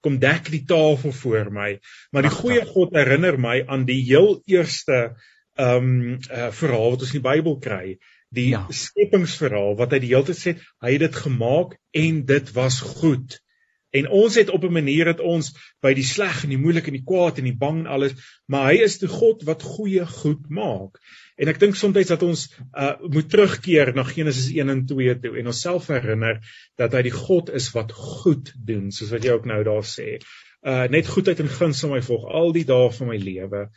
kom 0.00 0.16
dek 0.18 0.48
die 0.50 0.64
tafel 0.64 1.12
voor 1.12 1.50
my. 1.52 1.74
Maar 2.12 2.22
die 2.22 2.32
goeie 2.32 2.64
God 2.64 2.96
herinner 2.96 3.36
my 3.38 3.60
aan 3.66 3.84
die 3.84 4.00
heel 4.08 4.40
eerste 4.46 5.16
ehm 5.60 5.90
um, 5.90 6.18
uh, 6.30 6.48
verhaal 6.50 6.94
wat 6.94 7.04
ons 7.04 7.12
in 7.12 7.20
die 7.20 7.28
Bybel 7.28 7.58
kry 7.60 7.98
die 8.34 8.50
ja. 8.52 8.64
skepingsverhaal 8.70 9.76
wat 9.78 9.94
hy 9.94 10.02
die 10.02 10.12
hele 10.14 10.26
tyd 10.30 10.38
sê 10.38 10.56
hy 10.82 10.96
het 10.96 11.06
dit 11.06 11.22
gemaak 11.26 11.76
en 11.98 12.24
dit 12.26 12.52
was 12.56 12.80
goed. 12.96 13.40
En 13.90 14.06
ons 14.14 14.34
het 14.38 14.50
op 14.54 14.64
'n 14.64 14.72
manier 14.72 15.04
dat 15.04 15.20
ons 15.20 15.50
by 15.82 15.90
die 15.94 16.06
sleg 16.06 16.44
en 16.44 16.52
die 16.54 16.58
moeilik 16.58 16.86
en 16.86 16.94
die 16.94 17.06
kwaad 17.06 17.38
en 17.38 17.44
die 17.44 17.56
bang 17.56 17.80
en 17.80 17.86
alles, 17.86 18.14
maar 18.46 18.70
hy 18.70 18.84
is 18.86 18.98
die 18.98 19.10
God 19.10 19.42
wat 19.42 19.62
goeie 19.66 20.06
goed 20.06 20.46
maak. 20.48 21.00
En 21.36 21.48
ek 21.48 21.58
dink 21.58 21.74
soms 21.74 22.06
dat 22.06 22.22
ons 22.22 22.46
uh, 22.78 22.94
moet 23.00 23.30
terugkeer 23.30 23.94
na 23.94 24.04
Genesis 24.04 24.52
1 24.54 24.68
en 24.68 24.86
2 24.86 25.18
toe 25.20 25.38
en 25.38 25.46
onsself 25.46 25.88
herinner 25.88 26.38
dat 26.76 26.92
hy 26.92 27.02
die 27.02 27.16
God 27.16 27.50
is 27.50 27.70
wat 27.74 27.92
goed 27.92 28.52
doen, 28.54 28.92
soos 28.92 29.10
wat 29.10 29.24
jy 29.24 29.32
ook 29.32 29.46
nou 29.46 29.62
daar 29.64 29.86
sê. 29.86 30.20
Uh 30.62 30.86
net 30.92 31.08
goedheid 31.08 31.40
en 31.40 31.48
guns 31.48 31.80
sal 31.80 31.90
my 31.90 32.02
volg 32.02 32.28
al 32.28 32.52
die 32.52 32.66
dae 32.68 32.90
van 32.92 33.08
my 33.08 33.16
lewe. 33.16 33.70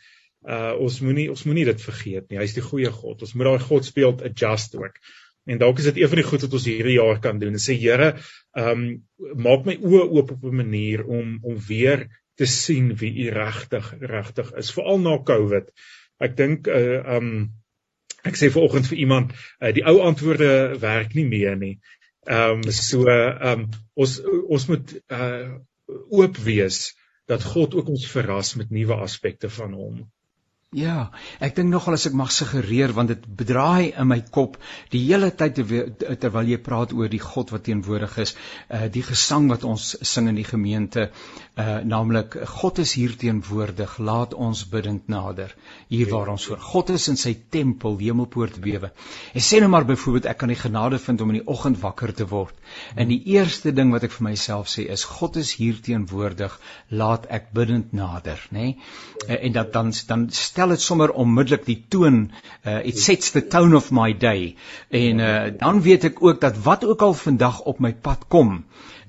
Uh 0.44 0.74
ons 0.84 1.00
moenie 1.00 1.30
ons 1.32 1.44
moenie 1.48 1.64
dit 1.64 1.84
vergeet 1.88 2.26
nie. 2.28 2.38
Hy's 2.40 2.56
die 2.56 2.64
goeie 2.64 2.90
God. 2.92 3.22
Ons 3.24 3.32
moet 3.34 3.48
daai 3.48 3.64
God 3.64 3.86
speeld 3.86 4.24
adjust 4.28 4.76
ook. 4.76 4.98
En 5.44 5.60
dalk 5.60 5.80
is 5.80 5.88
dit 5.90 6.00
een 6.00 6.08
van 6.08 6.20
die 6.20 6.26
goed 6.26 6.44
wat 6.44 6.56
ons 6.56 6.66
hierdie 6.68 6.96
jaar 6.98 7.20
kan 7.24 7.38
doen. 7.40 7.56
En 7.56 7.62
sê 7.62 7.76
Here, 7.80 8.14
ehm 8.56 8.84
um, 8.84 9.40
maak 9.46 9.66
my 9.68 9.76
oë 9.80 10.04
oop 10.04 10.30
op 10.36 10.44
'n 10.44 10.60
manier 10.60 11.04
om 11.04 11.38
om 11.42 11.58
weer 11.68 12.08
te 12.36 12.46
sien 12.46 12.94
wie 13.00 13.12
U 13.24 13.28
regtig 13.30 13.90
regtig 14.00 14.52
is, 14.60 14.72
veral 14.72 15.00
na 15.00 15.18
COVID. 15.32 15.68
Ek 16.20 16.36
dink 16.36 16.68
uh 16.68 17.00
ehm 17.00 17.16
um, 17.16 17.50
ek 18.24 18.36
sê 18.40 18.48
vanoggend 18.52 18.88
vir 18.88 18.98
iemand, 18.98 19.32
uh, 19.60 19.72
die 19.76 19.84
ou 19.84 20.00
antwoorde 20.00 20.78
werk 20.80 21.14
nie 21.14 21.26
meer 21.28 21.56
nie. 21.56 21.78
Ehm 22.26 22.64
um, 22.64 22.72
so 22.72 23.04
ehm 23.08 23.64
um, 23.64 23.68
ons 23.94 24.20
ons 24.48 24.68
moet 24.72 24.96
uh 25.08 25.56
oop 26.08 26.36
wees 26.36 26.94
dat 27.28 27.44
God 27.44 27.74
ook 27.74 27.88
ons 27.88 28.06
verras 28.10 28.54
met 28.60 28.70
nuwe 28.70 28.96
aspekte 28.96 29.48
van 29.48 29.72
hom. 29.72 30.04
Ja, 30.74 31.12
ek 31.38 31.52
dink 31.54 31.70
nogal 31.70 31.94
as 31.94 32.08
ek 32.08 32.16
mag 32.18 32.32
suggereer 32.34 32.90
want 32.96 33.12
dit 33.12 33.26
bedraai 33.38 33.92
in 33.92 34.08
my 34.10 34.16
kop 34.34 34.56
die 34.90 35.04
hele 35.04 35.28
tyd 35.30 35.60
terwyl 35.60 36.48
jy 36.50 36.56
praat 36.66 36.90
oor 36.96 37.10
die 37.12 37.20
God 37.22 37.52
wat 37.54 37.62
teenwoordig 37.68 38.16
is, 38.24 38.32
uh 38.74 38.88
die 38.90 39.04
gesang 39.06 39.46
wat 39.52 39.62
ons 39.68 39.92
sing 40.02 40.26
in 40.32 40.40
die 40.40 40.46
gemeente, 40.48 41.04
uh 41.54 41.76
naamlik 41.86 42.34
God 42.56 42.80
is 42.82 42.96
hier 42.98 43.14
teenwoordig, 43.20 44.00
laat 44.02 44.34
ons 44.34 44.64
bidend 44.72 45.06
nader. 45.06 45.54
Hier 45.92 46.10
waar 46.10 46.32
ons 46.32 46.48
voor 46.50 46.58
God 46.72 46.90
is 46.96 47.06
in 47.12 47.20
sy 47.22 47.36
tempel, 47.54 47.94
hemelpoort 48.02 48.58
bewe. 48.64 48.90
En 49.30 49.46
sê 49.50 49.62
nou 49.62 49.70
maar 49.70 49.86
byvoorbeeld 49.86 50.26
ek 50.32 50.42
kan 50.42 50.50
die 50.50 50.58
genade 50.58 50.98
vind 50.98 51.22
om 51.22 51.30
in 51.30 51.38
die 51.38 51.46
oggend 51.54 51.78
wakker 51.84 52.14
te 52.18 52.26
word. 52.34 52.58
En 52.98 53.14
die 53.14 53.20
eerste 53.36 53.70
ding 53.70 53.94
wat 53.94 54.08
ek 54.10 54.16
vir 54.16 54.26
myself 54.32 54.74
sê 54.74 54.88
is 54.90 55.06
God 55.06 55.38
is 55.38 55.54
hier 55.54 55.78
teenwoordig, 55.78 56.58
laat 56.90 57.30
ek 57.30 57.52
bidend 57.54 57.94
nader, 57.94 58.42
nê? 58.50 58.74
Nee? 58.74 58.76
Uh, 59.28 59.38
en 59.38 59.52
dat 59.54 59.72
dan 59.72 59.92
dan 60.10 60.26
stel 60.34 60.63
stel 60.64 60.76
dit 60.76 60.84
sommer 60.84 61.12
onmiddellik 61.20 61.64
die 61.66 61.80
toon 61.92 62.30
uh, 62.64 62.80
it 62.88 62.96
sets 62.98 63.34
the 63.34 63.42
tone 63.52 63.76
of 63.76 63.90
my 63.92 64.14
day 64.16 64.54
en 64.88 65.20
uh, 65.20 65.50
dan 65.60 65.82
weet 65.84 66.06
ek 66.08 66.22
ook 66.24 66.40
dat 66.40 66.56
wat 66.64 66.86
ook 66.88 67.02
al 67.04 67.12
vandag 67.14 67.60
op 67.68 67.82
my 67.84 67.92
pad 67.92 68.24
kom 68.32 68.62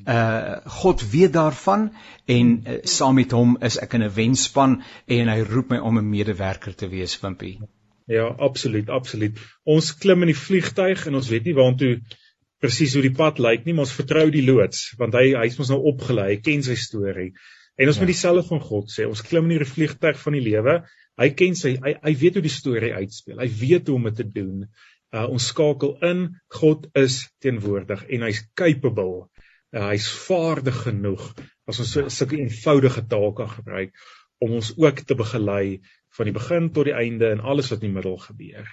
uh 0.05 0.57
God 0.81 1.01
weet 1.13 1.33
daarvan 1.33 1.87
en 2.27 2.51
uh, 2.67 2.75
saam 2.83 3.15
met 3.15 3.31
hom 3.31 3.55
is 3.63 3.79
ek 3.79 3.95
in 3.95 4.03
'n 4.03 4.11
wenspan 4.17 4.81
en 5.07 5.31
hy 5.31 5.39
roep 5.47 5.71
my 5.71 5.79
om 5.79 5.97
'n 5.97 6.09
medewerker 6.09 6.75
te 6.75 6.89
wees 6.91 7.15
Wimpie. 7.21 7.57
Ja, 8.05 8.27
absoluut, 8.37 8.89
absoluut. 8.89 9.39
Ons 9.63 9.95
klim 9.97 10.21
in 10.21 10.33
die 10.33 10.41
vliegtyg 10.41 11.07
en 11.07 11.15
ons 11.15 11.29
weet 11.29 11.45
nie 11.45 11.55
waantoe 11.57 12.01
presies 12.59 12.93
hoe 12.93 13.01
die 13.01 13.15
pad 13.15 13.39
lyk 13.39 13.65
nie, 13.65 13.73
maar 13.73 13.87
ons 13.87 13.97
vertrou 14.01 14.29
die 14.29 14.45
loods 14.45 14.91
want 14.99 15.15
hy 15.15 15.31
hy's 15.39 15.57
mos 15.57 15.71
nou 15.71 15.81
opgelei, 15.93 16.35
hy 16.35 16.41
ken 16.43 16.63
sy 16.63 16.75
storie. 16.75 17.31
En 17.75 17.87
ons 17.87 17.97
ja. 17.97 18.03
moet 18.03 18.13
dieselfde 18.13 18.45
van 18.47 18.61
God 18.61 18.91
sê. 18.91 19.07
Ons 19.09 19.25
klim 19.25 19.49
in 19.49 19.63
die 19.63 19.71
vliegtyg 19.73 20.21
van 20.21 20.37
die 20.37 20.45
lewe 20.45 20.83
Hy 21.21 21.29
ken 21.39 21.55
sy 21.55 21.75
hy, 21.83 21.95
hy 22.03 22.13
weet 22.19 22.37
hoe 22.39 22.43
die 22.45 22.53
storie 22.53 22.93
uitspeel. 22.95 23.39
Hy 23.39 23.49
weet 23.61 23.89
hoe 23.89 23.95
om 23.99 24.09
dit 24.09 24.19
te 24.19 24.27
doen. 24.27 24.65
Uh, 25.15 25.25
ons 25.31 25.47
skakel 25.51 25.95
in. 26.03 26.25
God 26.57 26.89
is 26.99 27.21
teenwoordig 27.43 28.03
en 28.11 28.25
hy's 28.27 28.43
capable. 28.59 29.27
Uh, 29.71 29.89
hy's 29.93 30.09
vaardig 30.27 30.83
genoeg 30.87 31.29
as 31.65 31.79
ons 31.81 31.95
sulke 32.13 32.37
eenvoudige 32.37 33.05
taal 33.09 33.31
kan 33.37 33.49
gebruik 33.49 33.95
om 34.43 34.57
ons 34.59 34.73
ook 34.77 35.01
te 35.07 35.15
begelei 35.17 35.79
van 36.17 36.29
die 36.29 36.35
begin 36.35 36.67
tot 36.75 36.89
die 36.89 36.95
einde 36.95 37.31
en 37.31 37.43
alles 37.43 37.71
wat 37.71 37.81
in 37.81 37.89
die 37.89 37.95
middel 37.95 38.17
gebeur. 38.21 38.67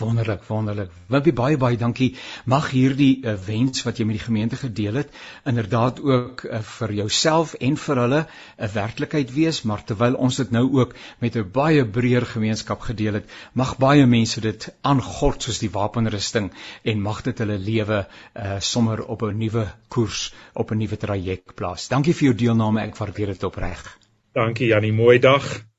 Wonderlik, 0.00 0.44
wonderlik. 0.48 0.90
Wimpie 1.12 1.32
baie 1.36 1.56
baie 1.60 1.76
dankie. 1.76 2.14
Mag 2.48 2.70
hierdie 2.72 3.20
uh, 3.20 3.34
wens 3.46 3.82
wat 3.84 4.00
jy 4.00 4.06
met 4.08 4.16
die 4.16 4.24
gemeente 4.24 4.56
gedeel 4.56 5.00
het, 5.02 5.12
inderdaad 5.44 6.00
ook 6.00 6.44
uh, 6.48 6.60
vir 6.78 6.94
jouself 7.02 7.52
en 7.60 7.76
vir 7.76 8.00
hulle 8.04 8.20
'n 8.56 8.72
werklikheid 8.74 9.34
wees, 9.34 9.62
maar 9.62 9.84
terwyl 9.84 10.16
ons 10.16 10.40
dit 10.40 10.50
nou 10.50 10.64
ook 10.80 10.94
met 11.20 11.36
'n 11.36 11.50
baie 11.52 11.84
breër 11.84 12.26
gemeenskap 12.26 12.80
gedeel 12.80 13.20
het, 13.20 13.30
mag 13.52 13.76
baie 13.76 14.06
mense 14.06 14.40
dit 14.40 14.68
aangord 14.80 15.42
soos 15.42 15.58
die 15.58 15.70
wapenrusting 15.70 16.50
en 16.82 17.02
mag 17.02 17.22
dit 17.22 17.38
hulle 17.38 17.58
lewe 17.58 18.06
uh, 18.06 18.60
sommer 18.60 19.04
op 19.04 19.22
'n 19.22 19.38
nuwe 19.38 19.66
koers, 19.88 20.32
op 20.54 20.70
'n 20.70 20.78
nuwe 20.78 20.96
traject 20.96 21.54
plaas. 21.54 21.88
Dankie 21.88 22.14
vir 22.14 22.24
jou 22.24 22.36
deelname, 22.36 22.80
ek 22.80 22.96
waardeer 22.96 23.26
dit 23.26 23.42
opreg. 23.44 23.98
Dankie 24.32 24.66
Jannie, 24.66 24.92
mooi 24.92 25.18
dag. 25.18 25.69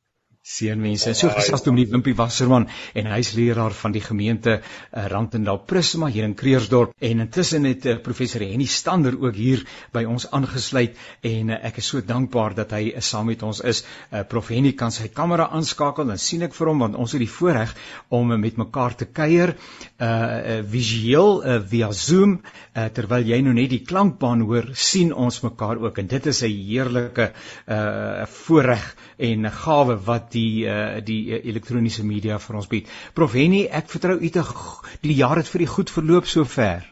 Seënwense. 0.52 1.14
So 1.16 1.32
gesels 1.32 1.64
toe 1.64 1.72
met 1.76 1.92
Wimpie 1.94 2.16
Wasserman 2.18 2.66
en 2.98 3.08
hy's 3.14 3.32
leraar 3.38 3.72
van 3.78 3.94
die 3.96 4.02
gemeente 4.04 4.58
uh, 4.60 5.06
Randendal 5.12 5.62
Prisma 5.70 6.10
hier 6.12 6.26
in 6.28 6.36
Kreersdorp 6.36 6.92
en 7.00 7.24
intussen 7.24 7.68
het 7.70 7.86
uh, 7.88 7.96
professor 8.04 8.44
Henny 8.44 8.68
Stander 8.68 9.16
ook 9.16 9.38
hier 9.40 9.64
by 9.96 10.04
ons 10.10 10.28
aangesluit 10.36 10.98
en 11.28 11.54
uh, 11.54 11.60
ek 11.70 11.80
is 11.80 11.92
so 11.94 12.04
dankbaar 12.04 12.58
dat 12.58 12.76
hy 12.76 12.98
saam 13.00 13.30
met 13.32 13.44
ons 13.48 13.62
is. 13.68 13.84
Prof 14.28 14.50
Henny 14.52 14.74
kan 14.78 14.92
sy 14.92 15.08
kamera 15.14 15.48
aanskakel 15.56 16.10
dan 16.10 16.20
sien 16.20 16.44
ek 16.44 16.56
vir 16.58 16.72
hom 16.72 16.84
want 16.84 17.00
ons 17.00 17.16
het 17.16 17.24
die 17.24 17.32
voorreg 17.32 17.72
om 18.12 18.34
met 18.42 18.60
mekaar 18.60 18.98
te 19.00 19.08
kuier 19.08 19.56
uh, 19.56 20.08
uh 20.08 20.60
visueel 20.72 21.40
uh, 21.42 21.58
via 21.72 21.92
Zoom 21.96 22.38
uh, 22.42 22.88
terwyl 22.96 23.24
jy 23.28 23.40
nou 23.46 23.54
net 23.56 23.72
die 23.72 23.84
klankbaan 23.88 24.44
hoor 24.50 24.72
sien 24.76 25.14
ons 25.14 25.42
mekaar 25.46 25.80
ook 25.82 26.02
en 26.04 26.12
dit 26.12 26.28
is 26.34 26.44
'n 26.44 26.52
heerlike 26.52 27.32
uh 27.68 28.28
voorreg 28.42 28.84
en 29.18 29.50
gawe 29.52 29.96
wat 30.06 30.32
die 30.34 30.41
uh, 30.68 31.00
die 31.06 31.22
uh, 31.32 31.40
elektroniese 31.52 32.06
media 32.08 32.40
vir 32.42 32.60
ons 32.60 32.70
bied. 32.72 32.90
Prof 33.18 33.36
Henny, 33.38 33.66
ek 33.68 33.90
vertrou 33.92 34.18
u 34.20 34.30
te 34.30 34.44
die 35.02 35.18
jaar 35.18 35.42
het 35.42 35.50
vir 35.52 35.66
u 35.66 35.70
goed 35.76 35.94
verloop 35.94 36.30
sover. 36.30 36.86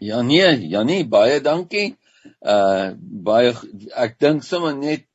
Ja 0.00 0.22
nee, 0.22 0.68
ja 0.68 0.82
nee, 0.82 1.06
baie 1.08 1.40
dankie. 1.40 1.94
Uh 2.42 2.92
baie 2.98 3.54
ek 3.94 4.18
dink 4.20 4.44
sommer 4.44 4.74
net 4.76 5.06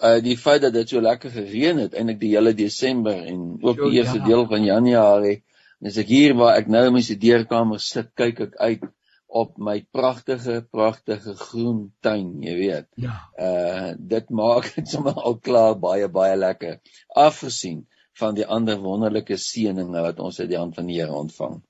uh 0.00 0.18
die 0.24 0.36
feit 0.36 0.62
dat 0.62 0.74
dit 0.74 0.88
so 0.88 1.00
lekker 1.00 1.32
gereën 1.34 1.82
het 1.84 1.94
eintlik 1.94 2.20
die 2.20 2.34
hele 2.36 2.54
Desember 2.54 3.16
en 3.16 3.58
ook 3.60 3.82
die 3.84 4.00
eerste 4.00 4.18
ja. 4.22 4.26
deel 4.30 4.46
van 4.48 4.64
Januarie. 4.64 5.42
En 5.80 5.88
as 5.90 5.98
ek 6.00 6.08
hier 6.12 6.34
waar 6.36 6.56
ek 6.60 6.68
nou 6.68 6.86
in 6.88 6.96
my 6.96 7.02
studeerkamer 7.04 7.80
sit, 7.80 8.12
kyk 8.16 8.40
ek 8.46 8.56
uit 8.60 8.88
op 9.30 9.58
my 9.58 9.76
pragtige 9.94 10.60
pragtige 10.70 11.34
groen 11.38 11.92
tuin, 12.02 12.42
jy 12.42 12.54
weet. 12.58 12.88
Ja. 12.96 13.16
Uh 13.38 13.94
dit 14.14 14.30
maak 14.30 14.70
dit 14.76 14.88
sommer 14.88 15.14
al 15.14 15.38
klaar 15.38 15.78
baie 15.78 16.08
baie 16.08 16.36
lekker 16.36 16.80
afgesien 17.14 17.86
van 18.20 18.36
die 18.36 18.46
ander 18.46 18.78
wonderlike 18.82 19.38
seëninge 19.38 20.02
wat 20.06 20.20
ons 20.20 20.40
uit 20.40 20.50
die 20.50 20.58
hand 20.58 20.74
van 20.74 20.90
die 20.90 20.98
Here 21.00 21.14
ontvang. 21.14 21.60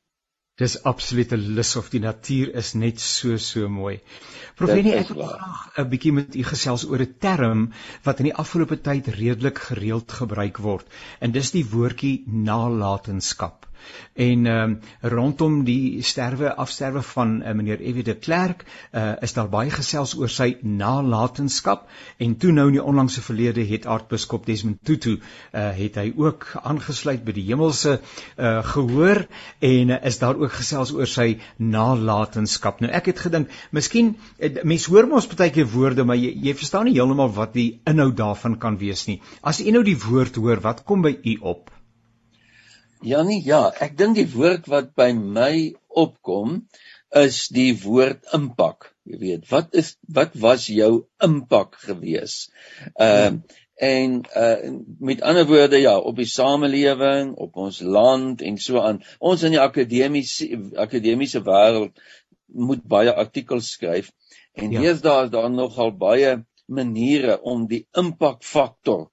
Dis 0.61 0.77
absolute 0.85 1.39
lus 1.41 1.71
of 1.81 1.89
die 1.93 2.03
natuur 2.05 2.51
is 2.63 2.75
net 2.77 3.01
so 3.01 3.39
so 3.41 3.69
mooi. 3.73 3.95
Profenie 4.59 4.93
ek 4.99 5.13
wil 5.15 5.31
graag 5.31 5.79
'n 5.81 5.89
bietjie 5.93 6.13
met 6.17 6.37
u 6.37 6.43
gesels 6.49 6.85
oor 6.89 7.05
'n 7.05 7.15
term 7.27 7.63
wat 8.05 8.21
in 8.21 8.29
die 8.29 8.37
afgelope 8.43 8.81
tyd 8.89 9.09
redelik 9.17 9.63
gereeld 9.71 10.13
gebruik 10.13 10.61
word 10.67 11.01
en 11.21 11.33
dis 11.33 11.51
die 11.57 11.65
woordjie 11.65 12.25
nalatenskap. 12.51 13.70
En 14.15 14.47
ehm 14.47 14.71
um, 14.71 14.79
rondom 15.01 15.65
die 15.65 16.03
sterwe 16.03 16.55
afsterwe 16.55 17.03
van 17.03 17.43
uh, 17.43 17.53
meneer 17.57 17.79
F.W. 17.79 18.05
de 18.05 18.15
Klerk 18.15 18.65
uh, 18.93 19.13
is 19.21 19.33
daar 19.33 19.49
baie 19.49 19.71
gesels 19.71 20.15
oor 20.19 20.29
sy 20.29 20.57
nalatenskap 20.63 21.89
en 22.19 22.37
toe 22.37 22.53
nou 22.53 22.67
in 22.69 22.79
die 22.79 22.83
onlangse 22.83 23.23
verlede 23.23 23.65
het 23.67 23.87
aartsbiskop 23.87 24.47
Desmond 24.47 24.79
Tutu 24.85 25.17
uh, 25.17 25.21
het 25.77 25.97
hy 26.01 26.13
ook 26.17 26.47
aangesluit 26.63 27.25
by 27.25 27.35
die 27.37 27.47
hemelse 27.49 27.97
uh, 28.01 28.61
gehoor 28.73 29.25
en 29.59 29.95
uh, 29.95 30.01
is 30.11 30.21
daar 30.21 30.39
ook 30.41 30.53
gesels 30.59 30.93
oor 30.97 31.09
sy 31.09 31.39
nalatenskap. 31.57 32.81
Nou 32.81 32.93
ek 32.93 33.13
het 33.13 33.25
gedink, 33.27 33.51
miskien 33.71 34.15
mense 34.65 34.91
hoor 34.91 35.09
mos 35.11 35.29
baie 35.31 35.53
keer 35.55 35.69
woorde, 35.73 36.05
maar 36.05 36.19
jy, 36.21 36.33
jy 36.45 36.55
verstaan 36.59 36.89
nie 36.89 36.97
heeltemal 36.99 37.33
wat 37.37 37.55
die 37.57 37.69
inhoud 37.89 38.17
daarvan 38.19 38.59
kan 38.61 38.79
wees 38.81 39.07
nie. 39.09 39.21
As 39.43 39.61
u 39.61 39.71
nou 39.75 39.85
die 39.87 39.99
woord 39.99 40.37
hoor, 40.41 40.61
wat 40.65 40.85
kom 40.85 41.07
by 41.07 41.17
u 41.25 41.37
op? 41.55 41.71
Ja 43.03 43.23
nee, 43.25 43.41
ja, 43.45 43.71
ek 43.81 43.97
dink 43.97 44.19
die 44.19 44.29
woord 44.29 44.69
wat 44.69 44.93
by 44.99 45.11
my 45.17 45.73
opkom 45.89 46.65
is 47.17 47.47
die 47.55 47.73
woord 47.83 48.29
impak. 48.37 48.91
Jy 49.09 49.19
weet, 49.23 49.49
wat 49.51 49.75
is 49.75 49.95
wat 50.15 50.37
was 50.39 50.69
jou 50.71 50.93
impak 51.25 51.81
gewees? 51.87 52.47
Ehm 52.95 53.41
uh, 53.41 53.59
en 53.81 54.17
uh 54.37 54.71
met 55.01 55.23
ander 55.25 55.47
woorde 55.49 55.79
ja, 55.81 55.95
op 55.97 56.19
die 56.21 56.29
samelewing, 56.29 57.33
op 57.41 57.57
ons 57.57 57.79
land 57.81 58.43
en 58.45 58.59
so 58.61 58.83
aan. 58.85 59.01
Ons 59.19 59.47
in 59.49 59.57
die 59.57 59.63
akademiese 59.63 60.51
akademiese 60.77 61.41
wêreld 61.47 61.97
moet 62.53 62.85
baie 62.85 63.15
artikels 63.15 63.73
skryf 63.73 64.11
en 64.53 64.75
ja. 64.75 64.83
deesdae 64.85 65.25
is 65.25 65.33
daar 65.33 65.51
nogal 65.51 65.93
baie 65.97 66.37
maniere 66.67 67.39
om 67.41 67.67
die 67.71 67.87
impakfaktor 67.97 69.09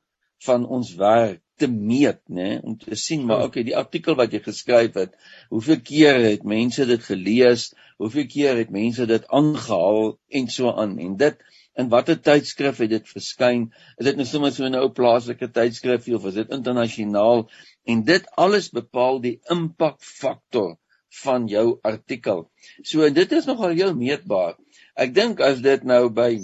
van 0.46 0.66
ons 0.68 0.94
werk 1.00 1.42
te 1.58 1.68
meet, 1.72 2.22
né, 2.30 2.60
om 2.64 2.78
te 2.78 2.96
sien 2.96 3.26
maar 3.26 3.48
okay, 3.48 3.64
die 3.66 3.76
artikel 3.78 4.18
wat 4.20 4.34
jy 4.34 4.42
geskryf 4.46 4.98
het, 5.00 5.14
hoeveel 5.50 5.82
keer 5.84 6.20
het 6.24 6.46
mense 6.48 6.86
dit 6.86 7.04
gelees, 7.04 7.72
hoeveel 7.98 8.28
keer 8.30 8.60
het 8.62 8.74
mense 8.74 9.08
dit 9.10 9.28
aangehaal 9.34 10.18
en 10.40 10.52
so 10.54 10.74
aan 10.74 10.98
en 11.04 11.16
dit 11.18 11.48
in 11.78 11.90
watter 11.94 12.18
tydskrif 12.18 12.82
het 12.82 12.90
dit 12.90 13.10
verskyn? 13.10 13.68
Is 14.02 14.10
dit 14.10 14.18
nou 14.18 14.26
sommer 14.26 14.52
so 14.54 14.66
'n 14.66 14.78
ou 14.80 14.90
plaaslike 15.00 15.50
tydskrif 15.54 16.08
of 16.18 16.26
is 16.26 16.40
dit 16.40 16.54
internasionaal? 16.58 17.50
En 17.86 18.04
dit 18.04 18.30
alles 18.36 18.70
bepaal 18.74 19.22
die 19.22 19.40
impakfaktor 19.54 20.78
van 21.24 21.48
jou 21.48 21.80
artikel. 21.84 22.50
So 22.84 23.10
dit 23.10 23.32
is 23.32 23.46
nogal 23.46 23.76
heel 23.78 23.96
meetbaar. 23.96 24.58
Ek 24.96 25.14
dink 25.14 25.40
as 25.40 25.62
dit 25.62 25.84
nou 25.84 26.10
by 26.10 26.40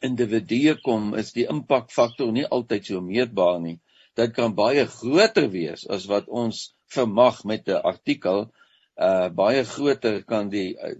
individue 0.00 0.76
kom, 0.84 1.14
is 1.14 1.32
die 1.32 1.46
impakfaktor 1.50 2.32
nie 2.32 2.46
altyd 2.46 2.86
so 2.86 3.00
meetbaar 3.00 3.60
nie. 3.60 3.78
Dit 4.18 4.34
kan 4.36 4.54
baie 4.58 4.86
groter 4.90 5.48
wees 5.52 5.86
as 5.86 6.08
wat 6.10 6.28
ons 6.28 6.72
vermag 6.94 7.44
met 7.44 7.68
'n 7.68 7.82
artikel. 7.92 8.48
Uh 8.98 9.28
baie 9.30 9.64
groter 9.64 10.22
kan 10.24 10.48
die 10.50 10.74
uh, 10.74 10.96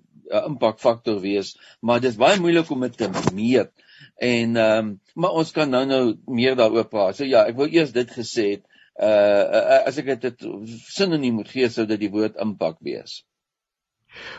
impakfaktor 0.47 1.21
wees, 1.21 1.57
maar 1.81 2.01
dit 2.01 2.13
is 2.13 2.21
baie 2.21 2.41
moeilik 2.41 2.71
om 2.71 2.81
dit 2.87 2.97
te 2.97 3.11
meet. 3.35 3.73
En 4.17 4.57
ehm 4.57 4.79
um, 4.79 5.01
maar 5.15 5.31
ons 5.41 5.51
kan 5.53 5.71
nou 5.71 5.85
nou 5.87 6.03
meer 6.27 6.57
daaroor 6.57 6.89
praat. 6.89 7.17
So 7.17 7.25
ja, 7.25 7.47
ek 7.47 7.57
wou 7.59 7.69
eers 7.71 7.93
dit 7.93 8.11
gesê 8.11 8.51
het. 8.57 8.65
Uh, 8.99 9.43
uh 9.59 9.81
as 9.87 9.99
ek 9.99 10.21
dit 10.21 10.47
sinoniem 10.91 11.35
moet 11.41 11.51
gee, 11.51 11.69
sou 11.71 11.87
dit 11.87 12.01
die 12.01 12.11
woord 12.11 12.39
impak 12.43 12.79
wees. 12.81 13.23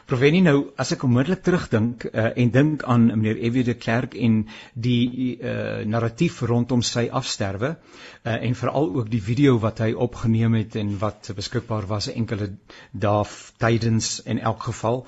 Proveni 0.10 0.39
nou 0.41 0.55
as 0.82 0.89
ek 0.95 1.03
onmiddellik 1.05 1.41
terugdink 1.45 2.05
uh, 2.10 2.29
en 2.41 2.51
dink 2.53 2.84
aan 2.89 3.03
meneer 3.12 3.38
Evie 3.45 3.63
de 3.67 3.75
Klerk 3.77 4.15
en 4.17 4.39
die 4.73 5.38
uh, 5.38 5.84
narratief 5.86 6.39
rondom 6.49 6.82
sy 6.86 7.03
afsterwe 7.19 7.75
uh, 7.75 8.34
en 8.34 8.58
veral 8.58 8.89
ook 8.97 9.12
die 9.12 9.21
video 9.21 9.60
wat 9.62 9.84
hy 9.86 9.91
opgeneem 9.93 10.58
het 10.58 10.79
en 10.82 10.95
wat 11.03 11.29
beskikbaar 11.38 11.86
was 11.91 12.10
enkele 12.12 12.49
dae 12.91 13.27
tydens 13.62 14.17
in 14.25 14.41
elk 14.51 14.65
geval. 14.71 15.03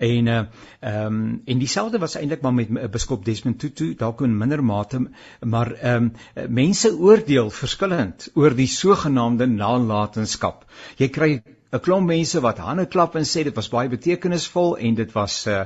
En 0.00 0.32
uh, 0.32 0.40
um, 0.80 1.20
en 1.44 1.60
dieselfde 1.60 2.00
was 2.00 2.16
eintlik 2.16 2.42
maar 2.44 2.56
met 2.56 2.72
biskop 2.92 3.24
Desmond 3.24 3.60
Tutu 3.60 3.92
dalk 4.00 4.24
in 4.24 4.36
minder 4.36 4.64
mate 4.64 5.02
maar 5.44 5.72
um, 5.92 6.10
mense 6.48 6.92
oordeel 6.96 7.52
verskillend 7.52 8.30
oor 8.34 8.56
die 8.56 8.70
sogenaamde 8.70 9.48
nalatenskap. 9.52 10.64
Jy 10.96 11.12
kry 11.12 11.30
'n 11.76 11.84
klomp 11.84 12.08
mense 12.08 12.40
wat 12.40 12.58
hande 12.58 12.86
klap 12.86 13.16
en 13.16 13.28
sê 13.28 13.44
dit 13.44 13.54
was 13.54 13.68
baie 13.68 13.88
betekenisvol 13.92 14.76
en 14.88 14.94
dit 14.94 15.12
was 15.12 15.46
uh, 15.46 15.64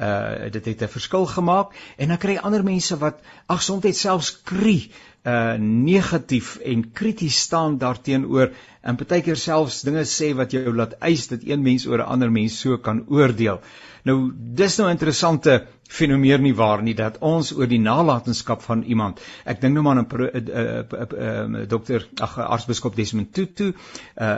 uh 0.00 0.50
dit 0.50 0.64
het 0.64 0.82
'n 0.82 0.94
verskil 0.96 1.26
gemaak 1.26 1.74
en 1.96 2.08
dan 2.08 2.18
kry 2.18 2.34
jy 2.36 2.42
ander 2.42 2.64
mense 2.64 2.98
wat 2.98 3.20
ag 3.46 3.62
soms 3.62 4.00
selfs 4.00 4.30
kry 4.42 4.90
uh 5.24 5.54
negatief 5.58 6.56
en 6.56 6.90
krities 6.92 7.38
staan 7.40 7.78
daarteenoor 7.78 8.50
en 8.82 8.96
partykeer 8.96 9.36
selfs 9.36 9.82
dinge 9.82 10.04
sê 10.04 10.32
wat 10.34 10.50
jou 10.50 10.74
laat 10.74 10.96
eis 10.98 11.28
dat 11.28 11.44
een 11.46 11.62
mens 11.62 11.86
oor 11.86 11.98
'n 11.98 12.10
ander 12.14 12.32
mens 12.32 12.58
so 12.60 12.78
kan 12.78 13.04
oordeel. 13.08 13.60
Nou 14.04 14.32
dis 14.34 14.76
nou 14.76 14.88
'n 14.88 14.96
interessante 14.98 15.66
fenomeen 15.92 16.42
nie 16.42 16.54
waar 16.56 16.82
nie 16.82 16.94
dat 16.96 17.18
ons 17.20 17.52
oor 17.56 17.68
die 17.68 17.80
nalatenskap 17.80 18.62
van 18.64 18.82
iemand 18.82 19.20
ek 19.44 19.60
dink 19.60 19.76
nou 19.76 19.84
maar 19.84 20.00
aan 20.00 20.06
'n 20.08 20.22
uh, 20.22 20.84
uh, 21.00 21.06
uh, 21.12 21.66
dokter 21.68 22.08
ag 22.20 22.38
aartsbiskop 22.38 22.96
Desmond 22.96 23.32
Tutu 23.32 23.72
uh, 23.72 23.74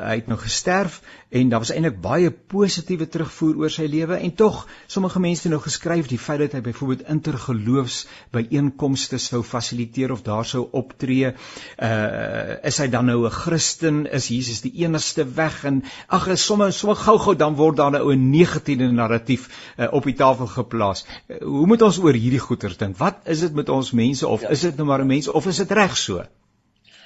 hy 0.09 0.17
het 0.21 0.27
nou 0.27 0.39
gesterf 0.39 1.01
en 1.31 1.49
daar 1.49 1.63
was 1.63 1.73
eintlik 1.75 2.01
baie 2.01 2.31
positiewe 2.31 3.07
terugvoer 3.11 3.57
oor 3.63 3.71
sy 3.71 3.87
lewe 3.91 4.17
en 4.17 4.35
tog 4.35 4.67
sommige 4.87 5.21
mense 5.21 5.47
het 5.47 5.53
nou 5.55 5.63
geskryf 5.63 6.11
die 6.11 6.19
feit 6.19 6.43
dat 6.45 6.53
hy 6.53 6.61
byvoorbeeld 6.67 7.09
intergeloofs 7.15 8.07
by 8.35 8.45
einkomste 8.51 9.19
sou 9.19 9.43
fasiliteer 9.43 10.13
of 10.15 10.23
daar 10.27 10.47
sou 10.47 10.69
optree 10.73 11.33
uh, 11.33 12.67
is 12.71 12.79
hy 12.79 12.89
dan 12.89 13.07
nou 13.11 13.27
'n 13.27 13.31
Christen 13.31 14.07
is 14.07 14.29
Jesus 14.29 14.61
die 14.67 14.73
enigste 14.85 15.25
weg 15.25 15.65
en 15.65 15.83
ag 16.09 16.29
sommer 16.39 16.73
sommer 16.73 16.97
gou-gou 16.97 17.35
dan 17.35 17.55
word 17.55 17.77
daar 17.77 17.91
nou 17.91 18.13
'n 18.13 18.31
negatiewe 18.31 18.93
narratief 18.93 19.49
uh, 19.79 19.89
op 19.93 20.05
die 20.05 20.15
tafel 20.15 20.47
geplaas 20.47 21.05
hoe 21.45 21.67
moet 21.67 21.83
ons 21.83 21.99
oor 22.03 22.17
hierdie 22.17 22.43
goeters 22.43 22.79
dink? 22.81 22.97
Wat 22.99 23.27
is 23.31 23.45
dit 23.45 23.55
met 23.55 23.69
ons 23.69 23.93
mense 23.97 24.27
of 24.27 24.45
ja. 24.45 24.53
is 24.55 24.65
dit 24.67 24.77
nou 24.81 24.87
maar 24.89 25.05
'n 25.05 25.11
mens 25.11 25.29
of 25.29 25.47
is 25.47 25.61
dit 25.63 25.71
reg 25.71 25.97
so? 25.97 26.25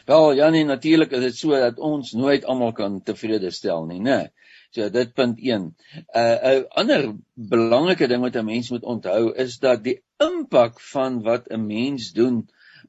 Wel, 0.09 0.33
ja 0.33 0.49
nee, 0.51 0.65
natuurlik 0.65 1.11
is 1.13 1.21
dit 1.21 1.37
so 1.37 1.51
dat 1.51 1.79
ons 1.79 2.13
nooit 2.13 2.45
almal 2.45 2.73
kan 2.73 3.03
tevrede 3.03 3.51
stel 3.51 3.85
nie, 3.87 4.01
né? 4.01 4.31
So 4.71 4.89
dit 4.93 5.15
punt 5.15 5.41
1. 5.41 5.65
'n 5.65 5.75
uh, 6.15 6.37
'n 6.53 6.65
ander 6.81 7.15
belangrike 7.35 8.09
ding 8.09 8.23
wat 8.23 8.37
'n 8.37 8.45
mens 8.45 8.71
moet 8.71 8.85
onthou 8.85 9.35
is 9.35 9.59
dat 9.59 9.85
die 9.85 10.01
impak 10.17 10.81
van 10.81 11.23
wat 11.23 11.49
'n 11.51 11.67
mens 11.67 12.13
doen 12.13 12.49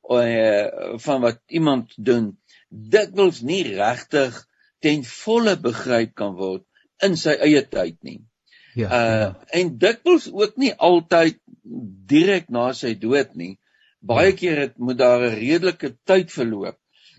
uh, 0.10 0.68
van 0.96 1.22
wat 1.22 1.40
iemand 1.48 1.94
doen, 1.98 2.38
dit 2.70 3.10
wils 3.14 3.42
nie 3.42 3.64
regtig 3.64 4.48
ten 4.80 5.04
volle 5.04 5.58
begryp 5.58 6.16
kan 6.16 6.36
word 6.36 6.64
in 7.04 7.18
sy 7.18 7.36
eie 7.36 7.62
tyd 7.68 7.98
nie. 8.04 8.22
Ja, 8.76 8.88
uh 8.88 9.20
ja. 9.20 9.30
en 9.60 9.78
dikwels 9.82 10.30
ook 10.32 10.56
nie 10.62 10.72
altyd 10.74 11.39
direk 11.64 12.50
na 12.50 12.70
sy 12.74 12.94
dood 13.00 13.36
nie. 13.36 13.58
Baie 14.00 14.32
ja. 14.32 14.38
keer 14.42 14.62
het 14.66 14.78
moet 14.78 14.98
daar 14.98 15.26
'n 15.30 15.36
redelike 15.40 15.96
tyd 16.06 16.32
verloop. 16.32 16.78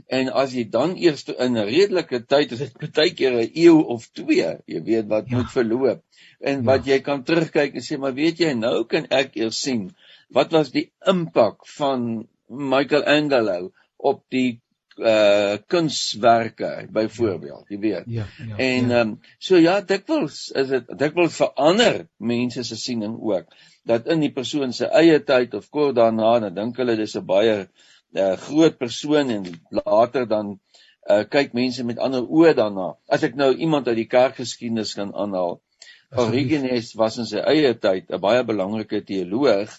En 0.08 0.30
as 0.32 0.52
jy 0.56 0.64
dan 0.64 0.96
eers 0.96 1.24
in 1.28 1.56
'n 1.56 1.66
redelike 1.68 2.24
tyd, 2.26 2.52
is 2.52 2.58
dit 2.58 2.92
baie 2.94 3.12
keer 3.14 3.32
'n 3.32 3.50
eeu 3.54 3.76
of 3.94 4.08
2, 4.12 4.62
jy 4.66 4.82
weet 4.82 5.06
wat 5.06 5.28
ja. 5.28 5.36
moet 5.36 5.52
verloop. 5.52 6.02
En 6.40 6.56
ja. 6.56 6.64
wat 6.64 6.86
jy 6.86 7.00
kan 7.00 7.24
terugkyk 7.24 7.74
en 7.74 7.84
sê, 7.84 7.98
maar 7.98 8.14
weet 8.14 8.38
jy, 8.38 8.54
nou 8.54 8.84
kan 8.84 9.06
ek 9.10 9.36
eers 9.36 9.60
sien 9.60 9.90
wat 10.30 10.52
was 10.52 10.70
die 10.70 10.90
impak 11.06 11.66
van 11.76 12.26
Michelangelo 12.48 13.72
op 13.96 14.22
die 14.30 14.60
uh 15.00 15.56
kunswerke 15.66 16.86
byvoorbeeld, 16.92 17.68
jy 17.68 17.78
weet. 17.78 18.06
Ja, 18.06 18.26
ja. 18.46 18.56
En 18.56 18.88
ja. 18.88 18.90
ehm 18.90 18.90
ja. 18.90 19.00
um, 19.00 19.18
so 19.38 19.56
ja, 19.56 19.80
dikwels 19.80 20.50
is 20.50 20.68
dit 20.68 20.92
dikwels 20.98 21.36
verander 21.36 22.06
mense 22.16 22.64
se 22.64 22.76
siening 22.76 23.16
ook 23.20 23.48
dat 23.88 24.06
in 24.06 24.20
die 24.20 24.32
persoon 24.32 24.72
se 24.76 24.86
eie 24.86 25.18
tyd 25.24 25.54
of 25.54 25.70
kort 25.70 25.96
daarna 25.96 26.38
dan 26.40 26.54
dink 26.54 26.76
hulle 26.76 26.96
dis 26.96 27.16
'n 27.16 27.24
baie 27.26 27.56
uh, 28.12 28.36
groot 28.36 28.78
persoon 28.78 29.30
en 29.30 29.46
later 29.70 30.28
dan 30.28 30.58
uh 31.10 31.24
kyk 31.24 31.52
mense 31.56 31.84
met 31.84 31.98
ander 31.98 32.22
oë 32.22 32.54
daarna. 32.54 32.94
As 33.08 33.22
ek 33.22 33.34
nou 33.34 33.54
iemand 33.54 33.88
uit 33.88 33.96
die 33.96 34.10
kerkgeskiedenis 34.10 34.94
kan 34.94 35.14
aanhaal, 35.14 35.60
Origenes 36.10 36.94
was 36.98 37.18
in 37.22 37.26
sy 37.26 37.38
eie 37.38 37.74
tyd 37.74 38.10
'n 38.10 38.20
baie 38.20 38.42
belangrike 38.44 39.00
teoloog 39.06 39.70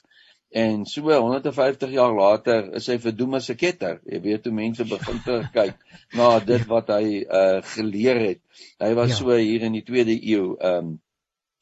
En 0.51 0.85
so 0.85 1.01
150 1.01 1.91
jaar 1.91 2.11
later 2.11 2.73
is 2.75 2.89
hy 2.91 2.97
verdoem 2.99 3.37
as 3.37 3.47
'n 3.49 3.55
ketter. 3.55 4.01
Jy 4.03 4.19
weet 4.21 4.45
hoe 4.45 4.53
mense 4.53 4.83
begin 4.83 5.21
te 5.23 5.37
kyk 5.57 5.77
na 6.19 6.39
dit 6.39 6.65
wat 6.67 6.89
hy 6.91 7.21
uh 7.23 7.61
geleer 7.75 8.19
het. 8.19 8.41
Hy 8.83 8.91
was 8.99 9.13
ja. 9.13 9.15
so 9.21 9.31
hier 9.31 9.63
in 9.63 9.77
die 9.79 9.85
2de 9.87 10.17
eeu. 10.19 10.57
Um 10.59 10.99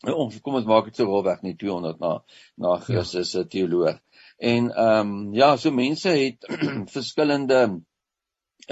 um 0.09 0.31
kom 0.41 0.57
ons 0.57 0.65
maak 0.65 0.89
dit 0.89 0.97
so 0.97 1.05
rolweg 1.05 1.43
nie 1.45 1.53
200 1.53 1.99
na 2.01 2.15
na 2.57 2.71
ja. 2.77 2.79
Christus 2.87 3.31
se 3.35 3.43
ja. 3.43 3.49
teoloog. 3.53 3.99
En 4.41 4.71
um 4.73 5.11
ja, 5.37 5.55
so 5.57 5.71
mense 5.71 6.09
het 6.09 6.49
verskillende 6.97 7.61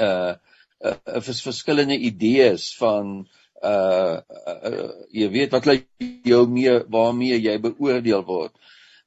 uh 0.02 0.34
uh 0.82 1.22
vers, 1.22 1.44
verskillende 1.46 1.98
idees 2.10 2.72
van 2.80 3.28
uh, 3.62 4.18
uh, 4.18 4.58
uh 4.72 4.90
jy 5.14 5.30
weet 5.30 5.54
wat 5.54 5.70
lê 5.70 5.78
jou 6.26 6.42
mee 6.50 6.74
waarmee 6.90 7.38
jy 7.38 7.60
beoordeel 7.62 8.26
word. 8.26 8.58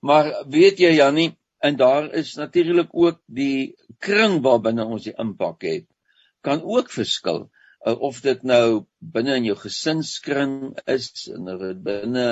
Maar 0.00 0.32
weet 0.48 0.78
jy 0.80 0.94
Jannie, 0.96 1.36
en 1.60 1.76
daar 1.76 2.12
is 2.16 2.34
natuurlik 2.34 2.88
ook 2.92 3.20
die 3.26 3.76
kring 3.98 4.40
waarbinne 4.42 4.84
ons 4.84 5.04
die 5.04 5.16
impak 5.18 5.62
het 5.68 5.86
kan 6.40 6.62
ook 6.62 6.90
verskil. 6.90 7.50
uh, 7.86 8.00
of 8.00 8.20
dit 8.20 8.42
nou 8.44 8.84
binne 8.98 9.38
in 9.40 9.46
jou 9.48 9.56
gesinskring 9.56 10.74
is 10.90 11.28
en 11.32 11.48
of 11.48 11.62
dit 11.62 11.78
binne 11.84 12.26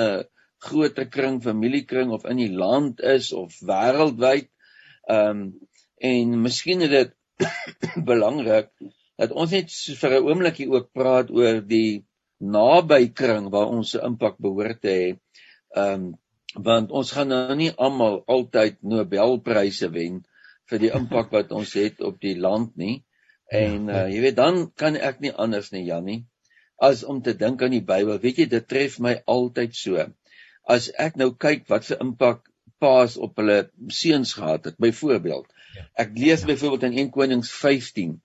groter 0.61 1.07
kring, 1.09 1.39
familiekring 1.41 2.11
of 2.13 2.25
in 2.29 2.37
die 2.37 2.51
land 2.53 3.01
is 3.01 3.31
of 3.33 3.55
wêreldwyd. 3.65 4.49
Ehm 5.09 5.29
um, 5.29 5.49
en 5.99 6.35
miskien 6.41 6.81
is 6.85 6.91
dit 6.93 7.09
belangrik 8.11 8.69
dat 9.19 9.33
ons 9.35 9.51
net 9.51 9.73
vir 10.01 10.13
'n 10.15 10.27
oombliekie 10.27 10.69
ook 10.71 10.93
praat 10.95 11.31
oor 11.31 11.59
die 11.59 12.05
naby 12.39 13.09
kring 13.21 13.49
waar 13.51 13.73
ons 13.73 13.95
'n 13.95 14.05
impak 14.13 14.37
behoort 14.37 14.81
te 14.81 14.93
hê. 14.93 15.07
Ehm 15.75 15.93
um, 15.93 16.13
want 16.55 16.91
ons 16.91 17.11
gaan 17.13 17.29
nou 17.29 17.55
nie 17.55 17.71
almal 17.77 18.23
altyd 18.27 18.79
Nobelpryse 18.81 19.91
wen 19.93 20.23
vir 20.69 20.81
die 20.81 20.91
impak 20.95 21.31
wat 21.35 21.51
ons 21.51 21.75
het 21.77 22.01
op 22.01 22.19
die 22.21 22.35
land 22.37 22.75
nie. 22.77 23.03
En 23.49 23.89
ja, 23.89 23.93
ja. 23.93 24.03
Uh, 24.05 24.09
jy 24.13 24.21
weet 24.25 24.37
dan 24.37 24.67
kan 24.77 24.97
ek 24.97 25.21
nie 25.21 25.33
anders 25.33 25.71
nie 25.73 25.85
Jannie 25.87 26.23
as 26.79 27.03
om 27.03 27.21
te 27.21 27.33
dink 27.35 27.61
aan 27.61 27.75
die 27.75 27.85
Bybel. 27.85 28.21
Weet 28.23 28.43
jy 28.43 28.47
dit 28.51 28.67
tref 28.67 28.99
my 29.03 29.17
altyd 29.27 29.75
so. 29.75 30.05
As 30.69 30.87
ek 31.01 31.17
nou 31.19 31.33
kyk 31.35 31.67
wat 31.71 31.87
se 31.87 31.97
impak 31.99 32.45
paas 32.79 33.17
op 33.19 33.35
hulle 33.41 33.65
seuns 33.91 34.31
gehad 34.37 34.69
het 34.69 34.77
byvoorbeeld. 34.79 35.49
Ja, 35.75 35.83
ek 36.05 36.15
lees 36.15 36.45
ja. 36.45 36.51
byvoorbeeld 36.53 36.85
in 36.87 36.97
1 37.05 37.09
Konings 37.13 37.51
15 37.51 38.15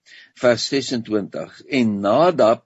vers 0.40 0.68
26 0.70 1.58
en 1.80 1.98
Nadab 2.04 2.62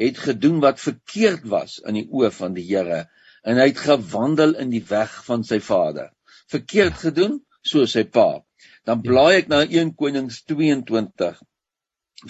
het 0.00 0.20
gedoen 0.20 0.60
wat 0.60 0.80
verkeerd 0.80 1.46
was 1.48 1.78
in 1.84 1.96
die 1.98 2.06
oë 2.08 2.30
van 2.36 2.54
die 2.56 2.66
Here 2.68 3.06
en 3.42 3.60
hy 3.60 3.70
het 3.70 3.82
gewandel 3.84 4.56
in 4.60 4.72
die 4.72 4.84
weg 4.88 5.12
van 5.26 5.44
sy 5.46 5.60
vader. 5.64 6.10
Verkeerd 6.50 6.96
ja. 6.98 7.04
gedoen 7.08 7.40
soos 7.62 7.94
sy 7.96 8.04
pa. 8.04 8.42
Dan 8.88 9.02
blaai 9.04 9.42
ek 9.42 9.50
na 9.52 9.62
1 9.64 9.94
Konings 9.96 10.42
22 10.48 11.40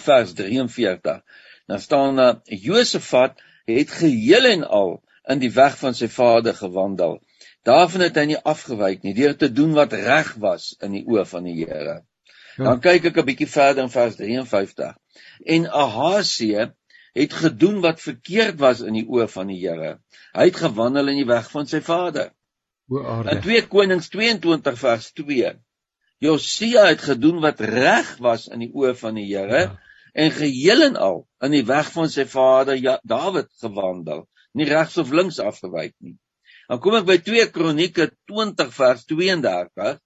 vers 0.04 0.34
43. 0.38 1.22
Dan 1.70 1.80
staan 1.80 2.16
daar 2.16 2.40
Josafat 2.44 3.40
het 3.70 3.90
geheel 3.90 4.46
en 4.50 4.64
al 4.66 4.98
in 5.30 5.42
die 5.42 5.52
weg 5.54 5.76
van 5.78 5.94
sy 5.94 6.08
vader 6.10 6.54
gewandel. 6.54 7.20
Daarvan 7.66 8.06
het 8.06 8.16
hy 8.16 8.26
nie 8.32 8.40
afgewyk 8.52 9.04
nie 9.04 9.14
deur 9.14 9.36
te 9.36 9.50
doen 9.52 9.74
wat 9.76 9.92
reg 9.92 10.32
was 10.42 10.72
in 10.80 10.96
die 10.96 11.04
oë 11.06 11.26
van 11.28 11.46
die 11.46 11.58
Here. 11.60 12.00
Ja. 12.56 12.64
Dan 12.64 12.80
kyk 12.80 13.10
ek 13.10 13.18
'n 13.20 13.26
bietjie 13.26 13.48
verder 13.48 13.84
in 13.84 13.92
vers 13.92 14.16
53. 14.16 14.94
En 15.46 15.68
Ahasie 15.68 16.56
het 17.16 17.32
gedoen 17.34 17.80
wat 17.82 18.00
verkeerd 18.00 18.58
was 18.60 18.82
in 18.86 18.94
die 18.98 19.06
oë 19.08 19.26
van 19.30 19.50
die 19.50 19.58
Here. 19.62 19.96
Hy 20.36 20.46
het 20.50 20.60
gewandel 20.62 21.10
in 21.12 21.20
die 21.22 21.28
weg 21.28 21.50
van 21.50 21.66
sy 21.66 21.80
vader. 21.84 22.30
O 22.90 23.02
aarde. 23.02 23.36
In 23.36 23.42
2 23.44 23.66
Konings 23.70 24.10
22 24.12 24.78
vers 24.78 25.10
2. 25.18 25.52
Josia 26.20 26.86
het 26.90 27.02
gedoen 27.02 27.40
wat 27.42 27.62
reg 27.64 28.16
was 28.22 28.46
in 28.52 28.66
die 28.66 28.72
oë 28.76 28.94
van 28.98 29.16
die 29.18 29.26
Here 29.30 29.62
ja. 29.64 29.76
en 30.12 30.34
geheel 30.34 30.84
en 30.90 30.98
al 31.00 31.22
in 31.46 31.54
die 31.56 31.64
weg 31.66 31.90
van 31.94 32.10
sy 32.12 32.26
vader 32.28 32.76
ja, 32.76 32.98
Dawid 33.02 33.48
gewandel, 33.62 34.26
nie 34.52 34.68
regs 34.68 34.98
of 35.00 35.14
links 35.14 35.40
afgewyk 35.40 35.94
nie. 35.98 36.18
Dan 36.68 36.78
kom 36.82 36.94
ek 37.00 37.06
by 37.08 37.16
2 37.26 37.48
Kronieke 37.54 38.10
20 38.30 38.74
vers 38.74 39.06
32. 39.08 39.98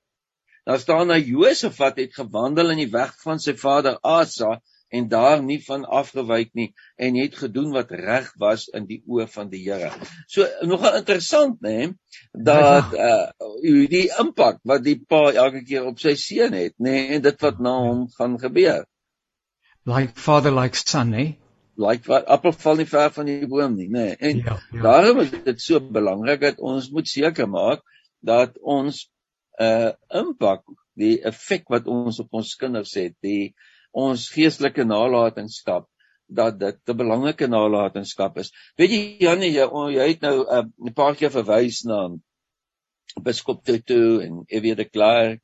Daar 0.65 0.81
staan 0.81 1.11
dat 1.13 1.27
Josafat 1.27 1.99
het 2.01 2.15
gewandel 2.17 2.73
in 2.73 2.85
die 2.85 2.93
weg 2.93 3.13
van 3.21 3.43
sy 3.43 3.53
vader 3.61 3.99
Asa 4.01 4.61
en 4.95 5.09
daar 5.11 5.43
nie 5.43 5.59
van 5.67 5.85
afgewyk 5.85 6.53
nie 6.59 6.69
en 6.97 7.19
het 7.19 7.37
gedoen 7.41 7.73
wat 7.75 7.91
reg 7.91 8.31
was 8.41 8.67
in 8.79 8.87
die 8.91 9.01
oë 9.11 9.27
van 9.33 9.51
die 9.51 9.63
Here. 9.65 9.91
So 10.31 10.47
nogal 10.69 10.99
interessant 11.01 11.63
nê 11.65 11.93
dat 12.33 12.95
uh 12.95 13.31
die 13.91 14.07
impak 14.23 14.61
wat 14.65 14.85
die 14.87 14.99
pa 14.99 15.27
elke 15.33 15.65
keer 15.67 15.89
op 15.91 16.03
sy 16.03 16.15
seun 16.21 16.55
het 16.57 16.77
nê 16.79 16.97
en 17.17 17.25
dit 17.25 17.47
wat 17.47 17.63
na 17.63 17.75
hom 17.87 18.05
gaan 18.19 18.39
gebeur. 18.43 18.85
Like 19.85 20.15
father 20.27 20.55
like 20.55 20.79
son 20.79 21.11
nê. 21.17 21.27
Like 21.77 22.07
wat 22.09 22.31
appel 22.31 22.55
val 22.55 22.79
nie 22.79 22.87
ver 22.87 23.11
van 23.17 23.27
die 23.27 23.51
boom 23.51 23.75
nie 23.77 23.91
nê. 23.91 24.13
En 24.21 24.45
ja, 24.45 24.59
ja. 24.73 24.83
daarom 24.87 25.25
is 25.25 25.35
dit 25.35 25.61
so 25.61 25.81
belangrik 25.99 26.41
dat 26.47 26.63
ons 26.63 26.91
moet 26.95 27.11
seker 27.11 27.51
maak 27.51 27.83
dat 28.23 28.55
ons 28.63 29.05
uh 29.61 29.93
impak 30.23 30.65
die 30.99 31.19
effek 31.27 31.69
wat 31.71 31.89
ons 31.91 32.21
op 32.23 32.39
ons 32.39 32.55
kinders 32.59 32.95
het, 32.99 33.15
die 33.23 33.55
ons 33.95 34.29
geestelike 34.35 34.85
nalatenskap 34.85 35.87
dat 36.27 36.59
dit 36.59 36.79
'n 36.89 36.97
belangrike 36.97 37.47
nalatenskap 37.47 38.39
is. 38.39 38.51
Weet 38.77 38.91
jy 38.91 39.03
Janie, 39.21 39.53
jy, 39.53 39.67
jy 39.95 40.09
het 40.09 40.23
nou 40.23 40.37
'n 40.43 40.73
uh, 40.89 40.95
paar 40.95 41.15
keer 41.15 41.31
verwys 41.31 41.85
na 41.85 42.09
biskop 43.23 43.65
Tutu 43.65 44.21
en 44.21 44.43
Evie 44.49 44.75
de 44.75 44.85
Klerk 44.85 45.43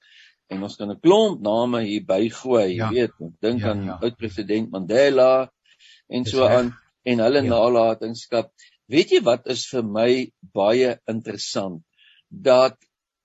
en 0.50 0.62
ons 0.62 0.76
kan 0.76 0.90
'n 0.90 1.00
klomp 1.00 1.40
name 1.40 1.82
hier 1.86 2.04
bygooi, 2.04 2.74
ja. 2.74 2.90
jy 2.90 2.94
weet, 2.94 3.14
dink 3.40 3.60
ja, 3.60 3.70
aan 3.70 3.84
ja. 3.84 3.98
oud 4.02 4.16
president 4.16 4.70
Mandela 4.70 5.50
en 6.08 6.24
so 6.24 6.44
aan 6.44 6.74
en 7.04 7.18
hulle 7.18 7.42
ja. 7.42 7.48
nalatenskap. 7.48 8.50
Weet 8.90 9.12
jy 9.14 9.20
wat 9.22 9.46
is 9.46 9.68
vir 9.70 9.84
my 9.86 10.10
baie 10.40 10.98
interessant 11.06 11.82
dat 12.28 12.76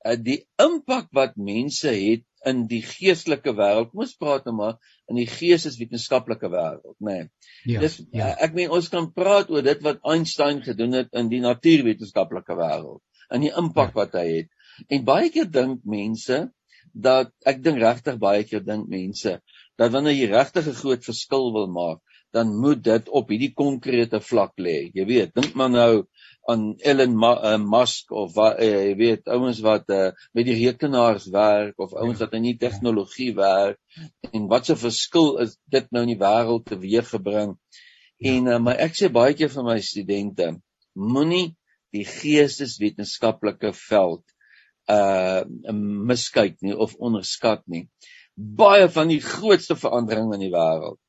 uh, 0.05 0.15
die 0.15 0.45
impak 0.61 1.09
wat 1.11 1.35
mense 1.38 1.89
het 1.89 2.25
in 2.49 2.65
die 2.69 2.81
geestelike 2.86 3.53
wêreld. 3.58 3.91
Kom 3.91 4.03
ons 4.05 4.15
praat 4.19 4.45
nou 4.47 4.55
maar 4.58 4.75
in 5.12 5.19
die 5.19 5.27
geesteswetenskaplike 5.29 6.49
wêreld, 6.53 6.95
nê. 6.99 7.17
Nee. 7.17 7.29
Ja, 7.75 7.81
Dis 7.84 7.99
ja. 8.13 8.31
ek 8.45 8.55
meen 8.58 8.73
ons 8.73 8.89
kan 8.93 9.10
praat 9.13 9.49
oor 9.53 9.65
dit 9.65 9.81
wat 9.86 10.03
Einstein 10.05 10.62
gedoen 10.65 10.99
het 10.99 11.13
in 11.17 11.31
die 11.31 11.41
natuurwetenskaplike 11.43 12.58
wêreld, 12.60 13.01
in 13.34 13.47
die 13.47 13.53
impak 13.53 13.95
ja. 13.95 13.99
wat 14.03 14.19
hy 14.19 14.27
het. 14.29 14.51
En 14.91 15.08
baie 15.08 15.31
keer 15.34 15.49
dink 15.51 15.86
mense 15.89 16.45
dat 16.93 17.31
ek 17.47 17.63
dink 17.63 17.81
regtig 17.81 18.19
baie 18.21 18.43
keer 18.47 18.63
dink 18.63 18.88
mense 18.91 19.39
dat 19.79 19.91
wanneer 19.91 20.15
jy 20.15 20.27
regtig 20.31 20.67
'n 20.71 20.79
groot 20.81 21.03
verskil 21.03 21.51
wil 21.53 21.67
maak, 21.67 21.99
dan 22.31 22.51
moet 22.60 22.84
dit 22.84 23.10
op 23.10 23.29
hierdie 23.31 23.53
konkrete 23.55 24.19
vlak 24.19 24.53
lê. 24.60 24.91
Jy 24.93 25.05
weet, 25.08 25.34
dink 25.36 25.55
maar 25.55 25.69
nou 25.71 26.05
aan 26.45 26.75
Elon 26.77 27.15
uh, 27.23 27.58
Musk 27.58 28.12
of 28.12 28.36
wat 28.38 28.60
uh, 28.62 28.67
jy 28.69 28.93
weet 28.99 29.29
ouens 29.34 29.60
wat 29.65 29.89
uh, 29.93 30.12
met 30.38 30.45
die 30.45 30.58
rekenaars 30.60 31.25
werk 31.34 31.79
of 31.81 31.95
ouens 31.97 32.21
wat 32.21 32.36
in 32.38 32.45
die 32.45 32.58
tegnologie 32.62 33.31
werk 33.38 33.79
en 34.31 34.45
wat 34.51 34.69
'n 34.69 34.77
verskil 34.77 35.39
is 35.45 35.58
dit 35.65 35.89
nou 35.91 36.03
in 36.05 36.13
die 36.13 36.21
wêreld 36.21 36.67
teweeggebring. 36.69 37.55
En 38.21 38.47
uh, 38.47 38.60
maar 38.62 38.77
ek 38.86 38.93
sê 38.99 39.10
baie 39.10 39.34
keer 39.34 39.49
vir 39.49 39.65
my 39.65 39.79
studente, 39.81 40.51
moenie 40.93 41.55
die 41.95 42.05
geesteswetenskaplike 42.05 43.73
veld 43.89 44.23
uh 44.91 45.41
miskyk 45.73 46.62
nie 46.62 46.75
of 46.77 46.93
onderskat 47.01 47.63
nie. 47.65 47.88
Baie 48.36 48.86
van 48.89 49.10
die 49.10 49.21
grootste 49.23 49.75
veranderinge 49.75 50.38
in 50.38 50.45
die 50.45 50.53
wêreld 50.53 51.01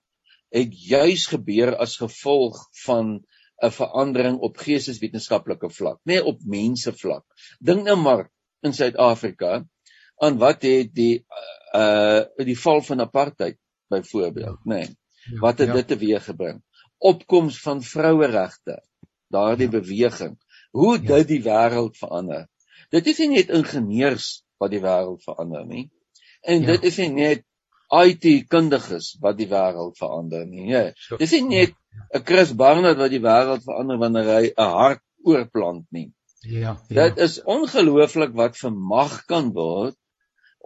het 0.55 0.73
juis 0.73 1.27
gebeur 1.29 1.75
as 1.77 1.99
gevolg 2.01 2.57
van 2.87 3.19
'n 3.65 3.73
verandering 3.73 4.39
op 4.45 4.59
geesteswetenskaplike 4.61 5.71
vlak, 5.71 6.01
nie 6.05 6.21
op 6.25 6.41
mense 6.45 6.93
vlak. 6.93 7.25
Dink 7.59 7.87
nou 7.87 7.97
maar 7.97 8.29
in 8.61 8.75
Suid-Afrika 8.77 9.65
aan 10.17 10.39
wat 10.39 10.63
het 10.63 10.93
die 10.95 11.25
uh 11.77 12.25
die 12.37 12.59
val 12.59 12.83
van 12.83 13.01
apartheid 13.01 13.59
byvoorbeeld, 13.93 14.61
nê. 14.65 14.83
Nee, 14.85 14.97
ja, 15.33 15.39
wat 15.41 15.59
het 15.59 15.69
ja. 15.69 15.75
dit 15.75 15.89
teweeggebring? 15.89 16.63
Opkoms 16.99 17.61
van 17.61 17.83
vroueregte, 17.83 18.83
daardie 19.29 19.71
ja. 19.71 19.79
beweging. 19.79 20.37
Hoe 20.71 20.99
ja. 21.01 21.17
dit 21.17 21.29
die 21.29 21.43
wêreld 21.43 21.97
verander. 21.97 22.47
Dit 22.91 23.07
is 23.07 23.19
nie 23.19 23.29
net 23.29 23.51
ingenieurs 23.51 24.45
wat 24.61 24.73
die 24.73 24.81
wêreld 24.81 25.23
verander 25.25 25.67
nie. 25.67 25.89
En 26.41 26.61
ja. 26.61 26.75
dit 26.75 26.91
is 26.91 26.99
nie 27.03 27.13
net 27.13 27.45
IT 27.95 28.49
kundiges 28.51 29.15
wat 29.23 29.39
die 29.39 29.49
wêreld 29.51 29.97
verander 29.99 30.47
nie. 30.47 30.69
Nee. 30.73 30.93
Dis 31.21 31.35
nie 31.37 31.45
net 31.49 31.77
'n 32.15 32.25
Chris 32.25 32.53
Barnard 32.55 32.99
wat 32.99 33.11
die 33.11 33.23
wêreld 33.23 33.65
verander 33.65 33.99
wanneer 33.99 34.33
hy 34.37 34.45
'n 34.53 34.73
hart 34.81 35.03
oorplant 35.25 35.87
nie. 35.91 36.13
Ja, 36.47 36.77
ja. 36.89 37.09
Dit 37.09 37.19
is 37.19 37.43
ongelooflik 37.43 38.35
wat 38.39 38.59
vermag 38.59 39.25
kan 39.27 39.53
word 39.53 39.97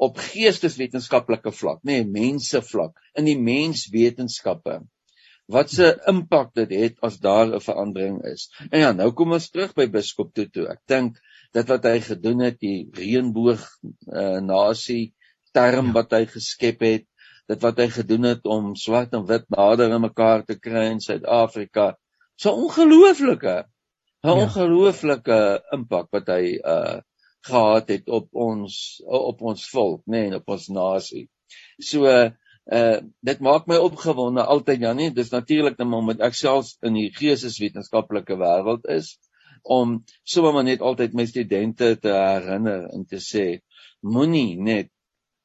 op 0.01 0.17
geesteswetenskaplike 0.17 1.53
vlak, 1.53 1.83
nê, 1.85 2.01
nee, 2.01 2.09
mense 2.09 2.63
vlak, 2.65 2.97
in 3.19 3.29
die 3.29 3.39
menswetenskappe. 3.39 4.81
Wat 5.51 5.73
se 5.73 5.91
impak 6.09 6.55
dit 6.55 6.73
het 6.79 7.01
as 7.05 7.19
daar 7.19 7.49
'n 7.49 7.61
verandering 7.61 8.21
is. 8.25 8.49
En 8.71 8.81
ja, 8.81 8.93
nou 8.93 9.11
kom 9.13 9.33
ons 9.33 9.51
terug 9.51 9.75
by 9.75 9.87
biskop 9.87 10.33
Tutu. 10.35 10.67
Ek 10.71 10.81
dink 10.87 11.19
dit 11.53 11.67
wat 11.69 11.85
hy 11.85 12.01
gedoen 12.01 12.41
het, 12.47 12.61
die 12.61 12.89
reënboog 12.95 13.67
uh, 14.13 14.39
nasie 14.41 15.15
term 15.53 15.91
ja. 15.91 15.93
wat 15.93 16.13
hy 16.13 16.27
geskep 16.27 16.81
het, 16.87 17.07
dit 17.51 17.63
wat 17.65 17.81
hy 17.83 17.89
gedoen 17.91 18.29
het 18.29 18.47
om 18.47 18.75
swart 18.79 19.15
en 19.17 19.27
wit 19.27 19.47
nader 19.51 19.93
aan 19.93 20.07
mekaar 20.07 20.45
te 20.47 20.57
kry 20.59 20.87
in 20.93 21.03
Suid-Afrika. 21.03 21.93
So 22.39 22.55
ongelooflike 22.55 23.57
'n 24.23 24.29
ja. 24.29 24.35
ongelooflike 24.45 25.39
impak 25.77 26.11
wat 26.13 26.29
hy 26.29 26.59
uh 26.59 27.01
gehad 27.41 27.89
het 27.89 28.09
op 28.09 28.29
ons 28.37 29.01
op 29.07 29.41
ons 29.43 29.63
volk, 29.73 30.03
nê, 30.05 30.13
nee, 30.13 30.27
en 30.29 30.35
op 30.43 30.49
ons 30.53 30.69
nasie. 30.69 31.29
So 31.81 32.05
uh 32.07 32.99
dit 33.27 33.41
maak 33.41 33.67
my 33.67 33.81
opgewonde 33.81 34.45
altyd 34.45 34.85
ja 34.85 34.93
nee, 34.93 35.11
dis 35.11 35.33
natuurlik 35.33 35.79
net 35.79 35.97
omdat 35.97 36.21
ek 36.29 36.37
self 36.37 36.77
in 36.87 36.95
die 36.95 37.09
geesteswetenskaplike 37.17 38.37
wêreld 38.37 38.87
is 38.93 39.17
om 39.63 40.05
sommer 40.23 40.53
maar 40.53 40.69
net 40.69 40.81
altyd 40.81 41.17
my 41.17 41.27
studente 41.27 41.97
te 42.01 42.13
herinner 42.13 42.87
en 42.93 43.05
te 43.09 43.19
sê 43.25 43.47
moenie 44.01 44.61
net 44.61 44.93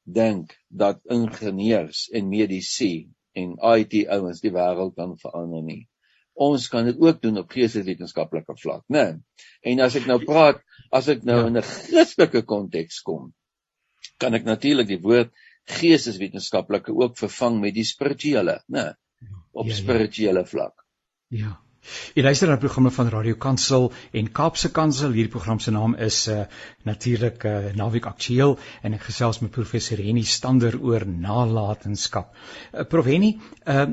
dink 0.06 0.54
dat 0.68 1.02
ingenieurs 1.10 2.06
en 2.14 2.28
mediese 2.30 3.08
en 3.36 3.56
IT 3.76 3.98
ouens 4.08 4.40
die 4.40 4.52
wêreld 4.54 4.94
kan 4.96 5.16
verander 5.20 5.64
nie. 5.66 5.82
Ons 6.36 6.68
kan 6.68 6.86
dit 6.86 6.98
ook 7.00 7.20
doen 7.22 7.40
op 7.40 7.50
geesteswetenskaplike 7.52 8.56
vlak, 8.60 8.84
né? 8.92 9.18
En 9.64 9.82
as 9.84 9.96
ek 9.98 10.06
nou 10.08 10.18
praat, 10.24 10.60
as 10.94 11.08
ek 11.12 11.24
nou 11.24 11.40
ja. 11.42 11.50
in 11.50 11.58
'n 11.58 11.64
Christelike 11.64 12.44
konteks 12.44 13.00
kom, 13.02 13.32
kan 14.20 14.34
ek 14.34 14.44
natuurlik 14.44 14.88
die 14.88 15.00
woord 15.02 15.32
geesteswetenskaplike 15.66 16.92
ook 16.94 17.18
vervang 17.18 17.60
met 17.60 17.74
die 17.74 17.84
spirituele, 17.84 18.60
né? 18.68 18.92
Op 19.52 19.66
ja, 19.66 19.72
ja. 19.72 19.80
spirituele 19.80 20.44
vlak. 20.46 20.84
Ja. 21.28 21.56
Jy 22.16 22.22
luister 22.24 22.48
na 22.50 22.56
programme 22.56 22.90
van 22.90 23.10
Radio 23.12 23.36
Kansel 23.38 23.92
en 24.12 24.30
Kaapse 24.32 24.70
Kansel. 24.74 25.12
Hierdie 25.14 25.32
program 25.32 25.60
se 25.62 25.70
naam 25.70 25.94
is 25.94 26.22
uh, 26.28 26.44
natuurlik 26.88 27.44
uh, 27.46 27.56
Naweek 27.78 28.08
Aktueel 28.10 28.56
en 28.82 28.96
ek 28.96 29.06
gesels 29.06 29.38
met 29.42 29.54
professor 29.54 30.00
Henny 30.02 30.24
Stander 30.26 30.78
oor 30.80 31.06
nalatenskap. 31.06 32.32
Uh, 32.72 32.82
Prof 32.90 33.06
Henny, 33.06 33.36
uh, 33.70 33.86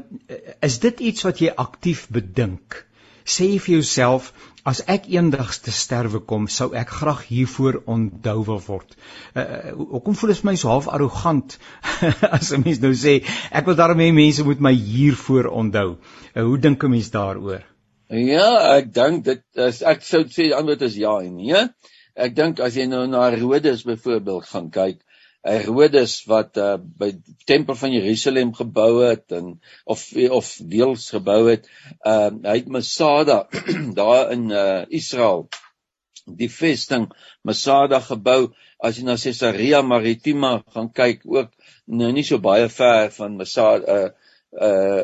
is 0.65 0.79
dit 0.81 1.03
iets 1.11 1.27
wat 1.27 1.43
jy 1.43 1.51
aktief 1.65 2.07
bedink? 2.13 2.81
Sê 3.23 3.47
jy 3.51 3.59
vir 3.63 3.75
jouself 3.77 4.31
as 4.67 4.81
ek 4.91 5.05
eendag 5.11 5.51
te 5.63 5.71
sterwe 5.75 6.23
kom, 6.27 6.47
sou 6.47 6.69
ek 6.79 6.91
graag 7.01 7.21
hiervoor 7.27 7.81
onthou 7.93 8.37
wil 8.47 8.61
word. 8.65 8.95
Uh, 9.35 9.75
hoekom 9.77 10.15
voel 10.17 10.33
dit 10.33 10.41
vir 10.41 10.49
my 10.49 10.55
so 10.59 10.71
half 10.71 10.87
arrogant 10.87 11.59
as 12.39 12.51
'n 12.51 12.63
mens 12.63 12.81
nou 12.83 12.93
sê 12.95 13.19
ek 13.51 13.67
wil 13.69 13.77
daarmee 13.79 14.15
mense 14.15 14.47
moet 14.47 14.63
my 14.63 14.73
hiervoor 14.73 15.51
onthou. 15.51 15.99
Uh, 16.33 16.47
hoe 16.47 16.57
dink 16.57 16.83
'n 16.83 16.95
mens 16.95 17.11
daaroor? 17.11 17.63
Ja, 18.13 18.75
ek 18.77 18.91
dink 18.93 19.23
dit 19.25 19.41
is 19.57 19.79
ek 19.89 20.03
sou 20.05 20.19
sê 20.29 20.49
die 20.51 20.53
antwoord 20.53 20.83
is 20.85 20.97
ja 21.01 21.15
en 21.23 21.33
nee. 21.39 21.61
Ek 22.13 22.35
dink 22.37 22.59
as 22.61 22.75
jy 22.77 22.85
nou 22.85 23.07
na 23.09 23.23
Herodes 23.33 23.81
byvoorbeeld 23.87 24.45
gaan 24.51 24.67
kyk, 24.75 24.99
Herodes 25.41 26.19
wat 26.29 26.59
uh, 26.61 26.75
by 26.77 27.09
tempel 27.49 27.75
van 27.79 27.95
Jerusalem 27.95 28.53
gebou 28.53 29.01
het 29.01 29.33
en 29.33 29.55
of 29.89 30.05
of 30.29 30.51
deels 30.75 31.09
gebou 31.15 31.39
het, 31.49 31.65
uh, 32.05 32.29
hy 32.45 32.55
het 32.59 32.69
Masada 32.69 33.47
daar 33.99 34.29
in 34.35 34.45
uh, 34.53 34.83
Israel 34.93 35.47
die 36.25 36.51
vesting 36.53 37.09
Masada 37.41 37.97
gebou 37.99 38.53
as 38.77 38.99
jy 38.99 39.07
na 39.09 39.17
Caesarea 39.17 39.81
Maritima 39.81 40.59
gaan 40.75 40.93
kyk 40.93 41.25
ook 41.25 41.49
nou 41.89 42.13
nie 42.13 42.23
so 42.23 42.37
baie 42.37 42.69
ver 42.69 43.09
van 43.17 43.41
Masada 43.41 43.97
uh, 43.97 44.11
uh 44.61 45.03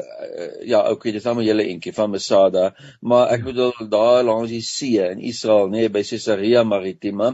ja 0.62 0.84
okay 0.92 1.12
dis 1.12 1.26
almal 1.26 1.48
julle 1.48 1.66
entjie 1.72 1.94
van 1.94 2.12
Masada 2.14 2.70
maar 3.02 3.32
ek 3.34 3.42
ja. 3.42 3.46
bedoel 3.50 3.90
daar 3.90 4.24
langs 4.24 4.52
die 4.54 4.62
see 4.62 5.02
in 5.02 5.24
Israel 5.26 5.72
nê 5.74 5.86
nee, 5.86 5.90
by 5.90 6.04
Caesarea 6.06 6.64
Maritima 6.64 7.32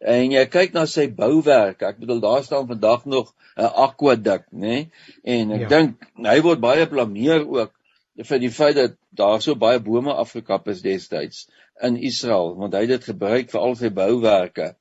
en 0.00 0.34
jy 0.34 0.44
kyk 0.52 0.76
na 0.76 0.84
sy 0.90 1.06
bouwerk 1.08 1.80
ek 1.88 2.02
bedoel 2.02 2.20
daar 2.20 2.44
staan 2.44 2.68
vandag 2.68 3.06
nog 3.08 3.32
'n 3.56 3.72
aqueduct 3.86 4.52
nê 4.52 4.60
nee, 4.68 4.90
en 5.24 5.56
ek 5.56 5.64
ja. 5.64 5.68
dink 5.68 6.04
hy 6.28 6.38
word 6.44 6.60
baie 6.60 6.86
blameer 6.86 7.48
ook 7.48 7.72
vir 8.28 8.38
die 8.40 8.52
feit 8.52 8.76
dat 8.76 9.00
daar 9.16 9.40
so 9.40 9.54
baie 9.56 9.80
bome 9.80 10.12
afgekap 10.12 10.68
is 10.68 10.84
destyds 10.84 11.48
in 11.80 11.96
Israel 11.96 12.52
want 12.60 12.76
hy 12.76 12.84
het 12.84 12.98
dit 12.98 13.12
gebruik 13.12 13.48
vir 13.50 13.60
al 13.60 13.76
sy 13.80 13.88
bouwerke 13.88 14.74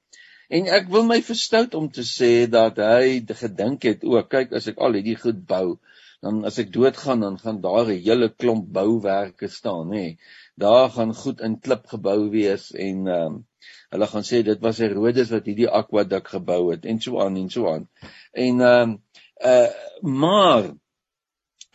en 0.52 0.68
ek 0.68 0.92
wil 0.92 1.08
my 1.08 1.22
verstout 1.24 1.74
om 1.80 1.88
te 1.88 2.04
sê 2.04 2.52
dat 2.52 2.84
hy 2.84 3.24
gedink 3.32 3.88
het 3.88 4.04
ook 4.04 4.28
kyk 4.30 4.52
as 4.60 4.68
ek 4.68 4.78
al 4.78 5.00
hierdie 5.00 5.16
goed 5.24 5.40
bou 5.48 5.80
dan 6.26 6.42
as 6.50 6.58
ek 6.62 6.72
doodgaan 6.74 7.22
dan 7.22 7.36
gaan 7.42 7.60
daar 7.62 7.86
'n 7.86 8.02
hele 8.06 8.30
klomp 8.42 8.66
bouwerke 8.78 9.48
staan 9.48 9.92
nê. 9.94 10.06
Daar 10.58 10.90
gaan 10.96 11.14
goed 11.14 11.42
in 11.48 11.60
klip 11.60 11.86
gebou 11.94 12.30
wees 12.30 12.72
en 12.74 13.08
ehm 13.08 13.26
um, 13.26 13.36
hulle 13.94 14.08
gaan 14.14 14.26
sê 14.30 14.42
dit 14.44 14.60
was 14.66 14.82
Herodes 14.84 15.30
wat 15.34 15.46
hierdie 15.46 15.70
aquaduct 15.70 16.34
gebou 16.38 16.72
het 16.72 16.86
en 16.86 17.02
so 17.02 17.22
aan 17.22 17.38
en 17.42 17.50
so 17.50 17.70
aan. 17.74 17.86
En 18.34 18.62
ehm 18.62 18.90
um, 18.90 18.98
uh 19.52 19.70
maar 20.02 20.64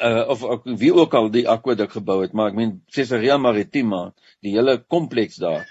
uh 0.09 0.25
of, 0.35 0.43
of 0.43 0.61
wie 0.65 0.93
ook 0.95 1.15
al 1.15 1.31
die 1.31 1.47
aquaduct 1.49 1.93
gebou 1.93 2.23
het, 2.23 2.33
maar 2.33 2.51
ek 2.51 2.59
meen 2.59 2.75
Caesarea 2.95 3.37
Maritima, 3.39 4.03
die 4.41 4.57
hele 4.57 4.79
kompleks 4.83 5.37
daar 5.37 5.67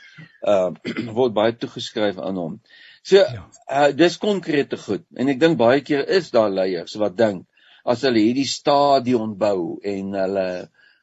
uh 0.48 0.72
word 1.20 1.34
baie 1.34 1.58
toegeskryf 1.58 2.18
aan 2.18 2.39
hom. 2.39 2.60
So 3.04 3.20
uh 3.20 3.92
dis 3.92 4.18
konkrete 4.18 4.78
goed 4.88 5.04
en 5.15 5.36
ek 5.36 5.39
dink 5.39 5.60
baie 5.60 5.82
keer 5.82 6.08
is 6.08 6.32
daar 6.32 6.50
leiers 6.50 6.96
wat 6.96 7.18
dink 7.18 7.48
as 7.86 8.04
hulle 8.08 8.22
hierdie 8.24 8.48
stadion 8.48 9.38
bou 9.38 9.80
en 9.84 10.13
hulle 10.13 10.50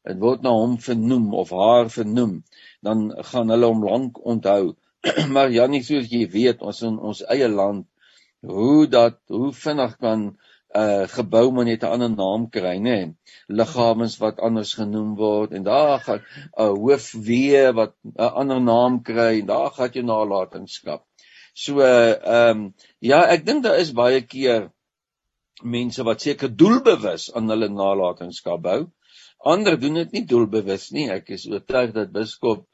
dit 0.07 0.19
word 0.23 0.43
na 0.43 0.53
hom 0.55 0.77
vernoem 0.79 1.33
of 1.35 1.51
haar 1.51 1.89
vernoem, 1.91 2.43
dan 2.83 3.11
gaan 3.31 3.51
hulle 3.51 3.71
hom 3.73 3.83
lank 3.85 4.21
onthou. 4.23 4.77
maar 5.35 5.51
ja, 5.51 5.67
nie 5.67 5.83
soos 5.87 6.11
jy 6.11 6.27
weet 6.31 6.63
ons 6.63 6.83
in 6.87 6.99
ons 6.99 7.23
eie 7.33 7.49
land 7.51 7.87
hoe 8.47 8.87
dat 8.87 9.19
hoe 9.33 9.53
vinnig 9.53 9.97
kan 9.99 10.21
'n 10.77 10.79
uh, 10.83 11.09
gebou 11.09 11.51
maar 11.53 11.65
net 11.65 11.83
'n 11.83 11.93
ander 11.95 12.11
naam 12.11 12.51
kry, 12.51 12.77
nê? 12.79 13.15
Liggame 13.49 14.07
wat 14.19 14.41
anders 14.41 14.75
genoem 14.75 15.15
word 15.17 15.53
en 15.53 15.63
daar 15.63 16.01
gaan 16.01 16.21
'n 16.21 16.63
uh, 16.63 16.75
hoof 16.85 17.13
weer 17.29 17.73
wat 17.73 17.95
'n 18.05 18.33
ander 18.43 18.61
naam 18.61 19.03
kry 19.03 19.41
en 19.41 19.47
daar 19.47 19.71
gaan 19.71 19.93
jy 19.95 20.03
nalatenskap. 20.03 21.03
So 21.55 21.81
ehm 21.81 22.51
um, 22.51 22.75
ja, 23.01 23.25
ek 23.35 23.47
dink 23.47 23.63
daar 23.65 23.79
is 23.79 23.93
baie 23.93 24.21
keer 24.21 24.71
mense 25.63 26.05
wat 26.05 26.21
seker 26.21 26.53
doelbewus 26.53 27.31
aan 27.35 27.49
hulle 27.49 27.69
nalatenskap 27.73 28.63
bou. 28.63 28.81
Ander 29.39 29.79
doen 29.81 30.01
dit 30.03 30.13
nie 30.13 30.25
doelbewus 30.29 30.91
nie. 30.93 31.09
Ek 31.13 31.31
is 31.37 31.47
oortuig 31.49 31.93
dat 31.97 32.13
biskop 32.13 32.67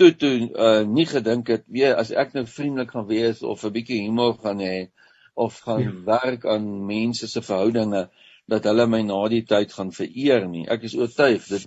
toe 0.00 0.30
uh, 0.32 0.80
nie 0.88 1.04
gedink 1.04 1.50
het, 1.52 1.66
weet 1.68 1.98
as 2.00 2.10
ek 2.16 2.32
nou 2.32 2.46
vriendelik 2.48 2.94
gaan 2.94 3.06
wees 3.08 3.42
of 3.42 3.64
'n 3.64 3.72
bietjie 3.74 4.00
humor 4.06 4.38
gaan 4.40 4.62
hê 4.64 4.88
of 5.34 5.58
gaan 5.66 5.82
ja. 5.82 5.92
werk 6.06 6.46
aan 6.46 6.86
mense 6.86 7.28
se 7.28 7.42
verhoudinge 7.42 8.08
dat 8.48 8.64
hulle 8.64 8.86
my 8.86 9.02
na 9.02 9.20
die 9.28 9.44
tyd 9.44 9.72
gaan 9.72 9.92
vereer 9.92 10.48
nie. 10.48 10.66
Ek 10.68 10.82
is 10.88 10.96
oortuig 10.96 11.44
dit 11.48 11.66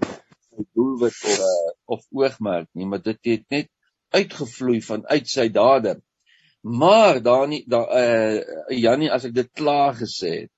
doelwit 0.73 1.13
of 1.13 1.39
uh, 1.39 1.69
of 1.85 2.01
oogmerk 2.11 2.69
nie, 2.73 2.85
maar 2.85 3.01
dit 3.01 3.19
het 3.25 3.45
net 3.49 3.69
uitgevloei 4.13 4.81
van 4.81 5.05
uit 5.07 5.29
sy 5.29 5.47
dade. 5.53 5.95
Maar 6.63 7.21
daar 7.21 7.47
nie 7.47 7.63
daar 7.67 7.87
eh 7.87 8.39
uh, 8.39 8.77
Jannie 8.79 9.11
as 9.11 9.25
ek 9.27 9.33
dit 9.35 9.49
klaar 9.51 9.95
gesê 9.99 10.29
het, 10.41 10.51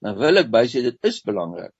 dan 0.00 0.16
wil 0.16 0.40
ek 0.40 0.48
bysê 0.48 0.80
dit 0.82 0.96
is 1.04 1.20
belangrik 1.20 1.74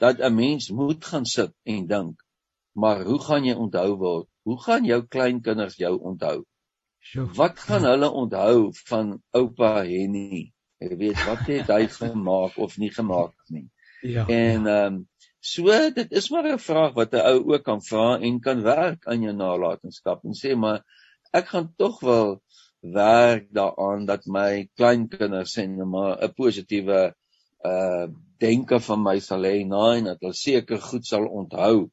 dat 0.00 0.20
'n 0.20 0.34
mens 0.34 0.70
moet 0.70 1.04
gaan 1.04 1.26
sit 1.26 1.52
en 1.62 1.86
dink. 1.86 2.24
Maar 2.72 3.04
hoe 3.04 3.20
gaan 3.20 3.44
jy 3.44 3.54
onthou 3.54 3.96
word? 3.96 4.28
Hoe 4.42 4.62
gaan 4.62 4.84
jou 4.84 5.02
kleinkinders 5.06 5.76
jou 5.76 6.00
onthou? 6.00 6.44
Wat 7.34 7.58
gaan 7.58 7.84
hulle 7.84 8.10
onthou 8.10 8.72
van 8.72 9.22
oupa 9.30 9.84
Henny? 9.84 10.52
Jy 10.78 10.96
weet 10.96 11.24
wat 11.26 11.44
het 11.46 11.68
hy 11.68 11.86
gemaak 12.00 12.56
of 12.56 12.78
nie 12.78 12.90
gemaak 12.90 13.34
nie. 13.48 13.68
Ja. 14.00 14.26
En 14.26 14.66
ehm 14.66 14.94
um, 14.94 15.08
so 15.40 15.90
dit 15.90 16.12
is 16.12 16.30
maar 16.30 16.48
'n 16.52 16.58
vraag 16.58 16.92
wat 16.94 17.12
'n 17.12 17.26
ou 17.32 17.52
ook 17.52 17.62
kan 17.64 17.82
vra 17.82 18.18
en 18.20 18.40
kan 18.40 18.62
werk 18.62 19.06
aan 19.06 19.22
jou 19.22 19.32
nalatenskap 19.32 20.24
en 20.24 20.32
sê 20.32 20.56
maar 20.56 20.84
ek 21.32 21.46
gaan 21.48 21.74
tog 21.76 22.00
wel 22.00 22.40
werk 22.80 23.48
daaraan 23.52 24.06
dat 24.06 24.26
my 24.26 24.68
kleinkinders 24.74 25.56
en 25.56 25.88
maar 25.88 26.18
'n 26.22 26.34
positiewe 26.34 27.14
uh 27.64 28.06
denke 28.40 28.80
van 28.80 29.02
my 29.02 29.18
sal 29.20 29.42
hê 29.44 29.66
na 29.68 29.96
en 29.96 30.04
dat 30.04 30.20
hulle 30.20 30.32
seker 30.32 30.80
goed 30.80 31.06
sal 31.06 31.26
onthou 31.28 31.90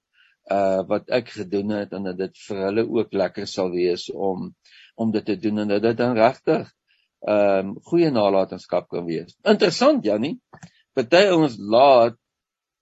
uh 0.52 0.82
wat 0.88 1.10
ek 1.10 1.30
gedoen 1.30 1.70
het 1.70 1.92
en 1.94 2.04
dat 2.04 2.18
dit 2.18 2.38
vir 2.48 2.58
hulle 2.58 2.86
ook 2.88 3.14
lekker 3.14 3.48
sal 3.48 3.70
wees 3.72 4.10
om 4.12 4.56
om 4.96 5.12
dit 5.12 5.26
te 5.26 5.36
doen 5.36 5.60
en 5.60 5.68
dat 5.68 5.82
dit 5.82 5.98
dan 5.98 6.16
regtig 6.16 6.72
um 7.28 7.76
goeie 7.84 8.12
nalatenskap 8.12 8.88
kan 8.90 9.06
wees. 9.06 9.36
Interessant 9.44 10.06
Jannie. 10.06 10.40
Party 10.94 11.28
ons 11.34 11.58
laat 11.58 12.16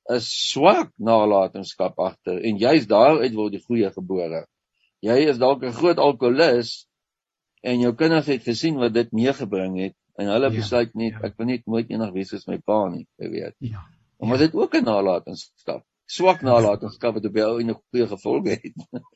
'n 0.10 0.20
swak 0.20 0.92
nalatenskap 0.98 2.00
agter 2.00 2.38
en 2.38 2.58
jy's 2.58 2.86
daaruit 2.86 3.34
word 3.34 3.52
die 3.52 3.64
goeie 3.64 3.90
gebore. 3.92 4.46
Jy 5.02 5.18
is 5.32 5.38
dalk 5.38 5.64
'n 5.64 5.74
groot 5.74 5.98
alkolikus 5.98 6.86
en 7.66 7.82
jou 7.82 7.94
kinders 7.98 8.30
het 8.30 8.46
gesien 8.46 8.78
wat 8.82 8.94
dit 8.94 9.12
meegebring 9.16 9.80
het 9.82 9.96
en 10.22 10.30
hulle 10.32 10.52
ja, 10.52 10.56
besluit 10.56 10.94
net 10.94 11.18
ja. 11.18 11.26
ek 11.30 11.38
wil 11.40 11.50
net 11.50 11.66
nooit 11.66 11.90
enig 11.92 12.14
wees 12.16 12.32
soos 12.32 12.48
my 12.48 12.60
pa 12.62 12.86
nie, 12.94 13.06
jy 13.22 13.30
weet. 13.34 13.56
Ja. 13.60 13.84
Maar 14.24 14.40
ja. 14.40 14.46
dit 14.46 14.56
ook 14.56 14.78
'n 14.78 14.88
nalatenskap 14.88 15.84
swak 16.06 16.44
nalatenskap 16.46 17.18
wat 17.18 17.26
op 17.26 17.36
jou 17.36 17.52
en 17.62 17.70
'n 17.70 17.78
goeie 17.90 18.08
gevolge 18.08 18.50
het. 18.50 18.74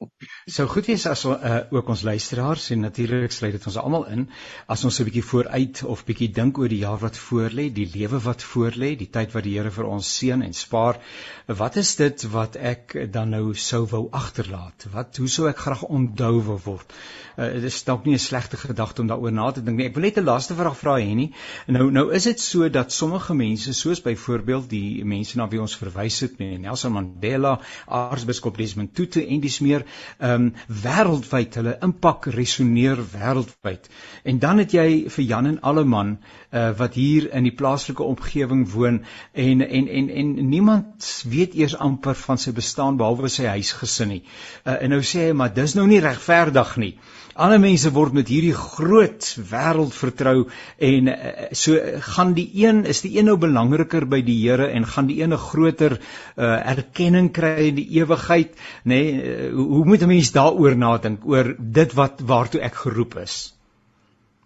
Sou 0.56 0.68
goed 0.68 0.86
wees 0.86 1.06
as 1.06 1.26
uh, 1.26 1.60
ook 1.70 1.88
ons 1.88 2.02
luisteraars 2.02 2.70
en 2.70 2.80
natuurlik 2.80 3.32
sluit 3.32 3.54
dit 3.54 3.66
ons 3.66 3.78
almal 3.78 4.06
in 4.08 4.30
as 4.68 4.84
ons 4.84 5.00
'n 5.00 5.06
bietjie 5.06 5.24
vooruit 5.24 5.84
of 5.84 6.06
bietjie 6.06 6.32
dink 6.34 6.58
oor 6.58 6.68
die 6.68 6.82
jaar 6.82 6.98
wat 6.98 7.18
voorlê, 7.18 7.70
die 7.74 7.90
lewe 7.94 8.20
wat 8.20 8.44
voorlê, 8.44 8.96
die 8.98 9.10
tyd 9.10 9.32
wat 9.34 9.44
die 9.44 9.58
Here 9.60 9.72
vir 9.72 9.86
ons 9.86 10.18
seën 10.18 10.42
en 10.42 10.54
spaar. 10.54 11.00
Wat 11.48 11.76
is 11.76 11.96
dit 11.96 12.24
wat 12.24 12.56
ek 12.56 13.12
dan 13.12 13.30
nou 13.30 13.54
sou 13.54 13.86
wou 13.86 14.08
agterlaat? 14.12 14.88
Wat 14.92 15.18
hoe 15.18 15.28
sou 15.28 15.48
ek 15.48 15.58
graag 15.58 15.84
onthou 15.84 16.42
word? 16.42 16.94
Uh, 17.38 17.54
dit 17.54 17.64
is 17.64 17.84
dalk 17.84 18.06
nie 18.06 18.14
'n 18.14 18.20
slegte 18.20 18.58
gedagte 18.58 19.02
om 19.02 19.08
daaroor 19.08 19.32
na 19.32 19.52
te 19.52 19.64
dink 19.64 19.78
nie. 19.78 19.86
Ek 19.86 19.96
wil 19.96 20.04
net 20.04 20.18
'n 20.18 20.26
laaste 20.26 20.56
vraag 20.56 20.78
vra 20.78 20.98
hê 20.98 21.16
nie. 21.16 21.34
Nou 21.68 21.92
nou 21.92 22.12
is 22.14 22.24
dit 22.24 22.40
so 22.40 22.70
dat 22.70 22.92
sommige 22.92 23.34
mense 23.34 23.74
soos 23.74 24.02
byvoorbeeld 24.02 24.70
die 24.70 25.06
mense 25.06 25.38
na 25.38 25.48
wie 25.48 25.62
ons 25.62 25.76
verwys 25.76 26.20
het, 26.20 26.38
nee, 26.40 26.58
Nelson 26.80 26.94
Mandela, 26.94 27.60
aartsbiskop 27.86 28.58
Desmond 28.58 28.94
Tutu 28.96 29.22
en 29.26 29.42
dis 29.44 29.60
meer 29.60 29.84
ehm 30.20 30.46
um, 30.46 30.52
wêreldwyd 30.84 31.58
hulle 31.60 31.76
impak 31.84 32.30
resoneer 32.36 33.02
wêreldwyd. 33.14 33.90
En 34.24 34.40
dan 34.40 34.62
het 34.64 34.76
jy 34.78 34.88
vir 35.12 35.26
Jan 35.26 35.50
en 35.50 35.60
Alleman 35.62 36.16
uh, 36.16 36.70
wat 36.80 36.96
hier 36.96 37.28
in 37.36 37.48
die 37.50 37.56
plaaslike 37.56 38.04
omgewing 38.04 38.64
woon 38.72 39.02
en 39.34 39.62
en 39.68 39.88
en 39.88 40.10
en 40.24 40.34
niemand 40.50 41.12
weet 41.28 41.56
eers 41.60 41.76
amper 41.76 42.16
van 42.16 42.40
sy 42.40 42.56
bestaan 42.56 42.98
behalwe 42.98 43.30
sy 43.30 43.50
huisgesin 43.52 44.14
nie. 44.16 44.24
Uh, 44.64 44.80
en 44.80 44.96
nou 44.96 45.04
sê 45.04 45.30
hy 45.30 45.36
maar 45.36 45.54
dis 45.54 45.76
nou 45.76 45.88
nie 45.88 46.04
regverdig 46.04 46.78
nie. 46.78 46.94
Ander 47.40 47.60
mense 47.64 47.88
word 47.96 48.16
met 48.18 48.28
hierdie 48.28 48.56
groot 48.56 49.24
wêreld 49.48 49.94
vertrou 49.96 50.42
en 50.84 51.06
uh, 51.08 51.20
so 51.56 51.78
gaan 52.10 52.34
die 52.36 52.50
een 52.66 52.82
is 52.92 53.00
die 53.06 53.14
een 53.16 53.30
nou 53.30 53.38
belangriker 53.40 54.04
by 54.12 54.20
die 54.28 54.36
Here 54.42 54.68
en 54.76 54.88
gaan 54.88 55.08
die 55.08 55.22
een 55.22 55.32
'n 55.32 55.40
groter 55.40 55.96
uh, 56.00 56.50
erkenning 56.74 57.30
kry 57.32 57.70
in 57.70 57.78
die 57.78 57.88
ewigheid, 58.02 58.58
nê? 58.84 59.00
Nee, 59.00 59.14
uh, 59.14 59.54
hoe 59.56 59.86
moet 59.88 60.04
'n 60.04 60.12
mens 60.12 60.34
daaroor 60.36 60.76
nadink 60.76 61.24
oor 61.24 61.56
dit 61.60 61.96
wat 61.96 62.20
waartoe 62.20 62.62
ek 62.62 62.76
geroep 62.84 63.16
is? 63.24 63.38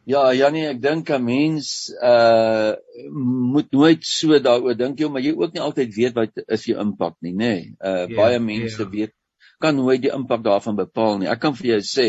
Ja, 0.06 0.34
Janie, 0.34 0.68
ek 0.68 0.82
dink 0.82 1.10
'n 1.10 1.24
mens 1.24 1.89
uh 1.98 2.76
moet 3.10 3.72
nooit 3.72 4.06
so 4.06 4.38
daaroor 4.38 4.78
dink 4.78 5.00
jy, 5.00 5.10
maar 5.10 5.22
jy 5.22 5.34
ook 5.34 5.54
nie 5.54 5.66
altyd 5.66 5.96
weet 5.96 6.14
wat 6.14 6.46
is 6.48 6.66
jou 6.66 6.78
impak 6.78 7.18
nie, 7.22 7.34
nê? 7.34 7.38
Nee. 7.38 7.76
Uh 7.82 8.06
yeah, 8.06 8.16
baie 8.22 8.39
mense 8.39 8.78
yeah. 8.78 8.91
weet 8.91 9.14
kan 9.64 9.76
nooit 9.76 10.02
die 10.04 10.12
impak 10.12 10.44
daarvan 10.44 10.76
bepaal 10.76 11.18
nie. 11.18 11.30
Ek 11.32 11.39
kan 11.39 11.56
vir 11.56 11.70
jou 11.76 11.82
sê 11.88 12.08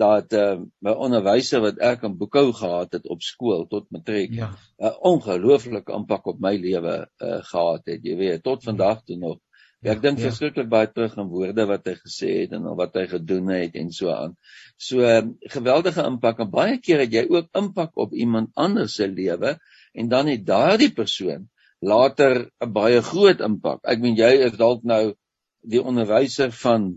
dat 0.00 0.32
uh, 0.32 0.56
my 0.84 0.94
onderwyser 1.06 1.60
wat 1.64 1.80
ek 1.84 2.06
in 2.08 2.16
boekhou 2.20 2.50
gehad 2.56 2.96
het 2.96 3.08
op 3.12 3.22
skool 3.24 3.66
tot 3.68 3.88
matriek 3.92 4.32
'n 4.32 4.40
ja. 4.40 4.48
uh, 4.78 4.94
ongelooflike 5.12 5.92
impak 5.92 6.26
op 6.32 6.40
my 6.40 6.54
lewe 6.56 6.96
uh, 7.04 7.40
gehad 7.52 7.86
het 7.92 8.04
jy 8.04 8.16
weet 8.16 8.44
tot 8.46 8.64
vandag 8.64 9.04
toe 9.04 9.18
nog 9.20 9.38
ja, 9.80 9.92
ek 9.92 10.02
dink 10.04 10.20
ja. 10.20 10.28
verskriklik 10.28 10.70
baie 10.72 10.88
terug 10.92 11.18
aan 11.18 11.28
woorde 11.32 11.66
wat 11.68 11.86
hy 11.88 11.96
gesê 12.00 12.30
het 12.42 12.56
en 12.56 12.68
wat 12.80 12.96
hy 12.96 13.06
gedoen 13.12 13.52
het 13.52 13.76
en 13.80 13.92
so 13.96 14.12
aan 14.14 14.36
so 14.76 15.04
uh, 15.04 15.22
geweldige 15.56 16.04
impak 16.08 16.40
en 16.44 16.52
baie 16.52 16.80
keer 16.80 17.04
het 17.04 17.16
jy 17.16 17.26
ook 17.28 17.50
impak 17.62 17.96
op 17.96 18.16
iemand 18.16 18.52
anders 18.56 18.96
se 19.00 19.08
lewe 19.08 19.56
en 19.92 20.08
dan 20.08 20.32
het 20.32 20.46
daardie 20.46 20.92
persoon 20.96 21.48
later 21.80 22.48
'n 22.60 22.72
baie 22.72 23.02
groot 23.02 23.40
impak 23.40 23.84
ek 23.84 24.00
meen 24.00 24.16
jy 24.16 24.32
is 24.48 24.56
dalk 24.56 24.84
nou 24.84 25.14
die 25.60 25.82
onderwyser 25.82 26.52
van 26.64 26.92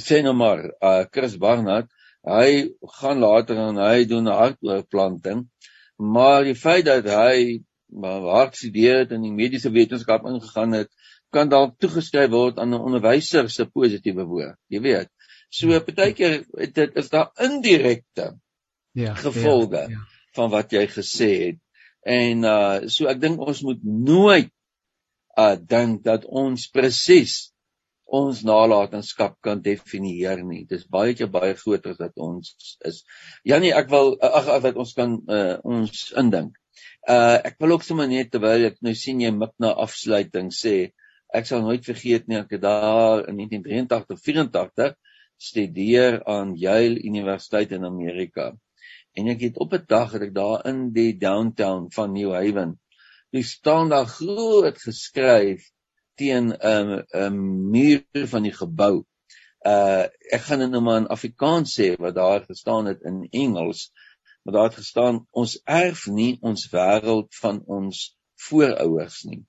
sê 0.00 0.22
nou 0.24 0.34
maar 0.36 0.64
uh 0.80 1.04
Chris 1.12 1.36
Barnard 1.40 1.92
hy 2.26 2.74
gaan 3.00 3.22
later 3.22 3.58
en 3.68 3.78
hy 3.80 4.04
doen 4.10 4.28
'n 4.28 4.38
hartoortplanting 4.40 5.46
maar 5.96 6.44
die 6.44 6.58
feit 6.58 6.84
dat 6.84 7.06
hy 7.08 7.62
hard 8.02 8.56
studeer 8.56 9.04
het 9.04 9.12
en 9.14 9.22
in 9.22 9.30
die 9.30 9.36
mediese 9.42 9.70
wetenskap 9.70 10.26
ingegaan 10.26 10.72
het 10.72 10.90
kan 11.30 11.48
dalk 11.48 11.78
toegeskryf 11.78 12.30
word 12.30 12.58
aan 12.58 12.74
'n 12.74 12.86
onderwyser 12.88 13.50
se 13.50 13.66
positiewe 13.66 14.24
woord 14.24 14.58
jy 14.68 14.80
weet 14.80 15.10
so 15.48 15.70
ja. 15.70 15.80
partykeer 15.80 16.44
dit 16.74 16.96
is 16.96 17.08
daar 17.10 17.30
indirekte 17.40 18.34
ja 18.92 19.14
gevolge 19.14 19.76
ja, 19.76 19.88
ja. 19.88 20.02
van 20.34 20.50
wat 20.50 20.72
jy 20.72 20.86
gesê 20.86 21.30
het 21.46 21.60
en 22.02 22.44
uh 22.44 22.86
so 22.86 23.06
ek 23.06 23.20
dink 23.20 23.40
ons 23.40 23.62
moet 23.62 23.82
nooit 23.82 24.50
uh 25.38 25.56
dink 25.56 26.02
dat 26.04 26.24
ons 26.24 26.68
presies 26.70 27.52
ons 28.06 28.42
nalatenskap 28.46 29.34
kan 29.42 29.60
definieer 29.62 30.42
nie. 30.46 30.64
Dis 30.70 30.86
baie 30.86 31.14
te 31.18 31.26
baie 31.26 31.54
groter 31.58 31.94
as 31.94 31.98
wat 31.98 32.22
ons 32.22 32.52
is. 32.86 33.02
Janie, 33.44 33.72
ek 33.74 33.90
wil 33.90 34.14
ag 34.22 34.50
wat 34.62 34.78
ons 34.78 34.94
kan 34.94 35.18
uh, 35.26 35.56
ons 35.66 36.04
indink. 36.18 36.54
Uh 37.08 37.38
ek 37.46 37.58
wil 37.62 37.76
ook 37.76 37.86
sommer 37.86 38.08
net 38.10 38.30
terwyl 38.30 38.68
ek 38.70 38.78
nou 38.82 38.94
sien 38.94 39.20
jy 39.22 39.32
mik 39.34 39.56
na 39.62 39.72
afsluiting 39.82 40.52
sê, 40.54 40.92
ek 41.34 41.46
sal 41.48 41.64
nooit 41.66 41.84
vergeet 41.86 42.26
nie 42.30 42.38
ek 42.38 42.56
het 42.56 42.62
daar 42.62 43.26
in 43.26 43.42
1983 43.42 44.22
84 44.22 44.94
studeer 45.36 46.22
aan 46.24 46.54
Yale 46.56 47.02
Universiteit 47.02 47.74
in 47.76 47.84
Amerika. 47.84 48.52
En 49.16 49.28
ek 49.32 49.48
het 49.48 49.58
op 49.60 49.74
'n 49.74 49.84
dag 49.88 50.12
het 50.12 50.22
ek 50.22 50.34
daar 50.34 50.66
in 50.70 50.92
die 50.92 51.12
downtown 51.18 51.90
van 51.90 52.12
New 52.12 52.32
Haven, 52.32 52.78
dis 53.32 53.50
staan 53.58 53.90
daar 53.90 54.06
groot 54.06 54.78
geskryf 54.78 55.70
teen 56.20 56.50
'n 56.52 56.68
um, 56.70 56.90
'n 56.96 57.22
um, 57.22 57.38
muur 57.70 58.26
van 58.32 58.42
die 58.48 58.54
gebou. 58.56 59.04
Uh 59.66 60.04
ek 60.36 60.42
gaan 60.48 60.62
dit 60.64 60.70
nou 60.70 60.82
maar 60.82 61.00
in 61.02 61.12
Afrikaans 61.16 61.74
sê 61.78 61.94
wat 61.98 62.14
daar 62.14 62.44
gestaan 62.44 62.86
het 62.86 63.02
in 63.02 63.26
Engels, 63.30 63.90
maar 64.42 64.54
daar 64.54 64.68
het 64.70 64.78
gestaan 64.82 65.26
ons 65.30 65.58
erf 65.64 66.06
nie 66.06 66.38
ons 66.40 66.68
wêreld 66.72 67.34
van 67.40 67.62
ons 67.66 68.04
voorouers 68.48 69.22
nie, 69.24 69.42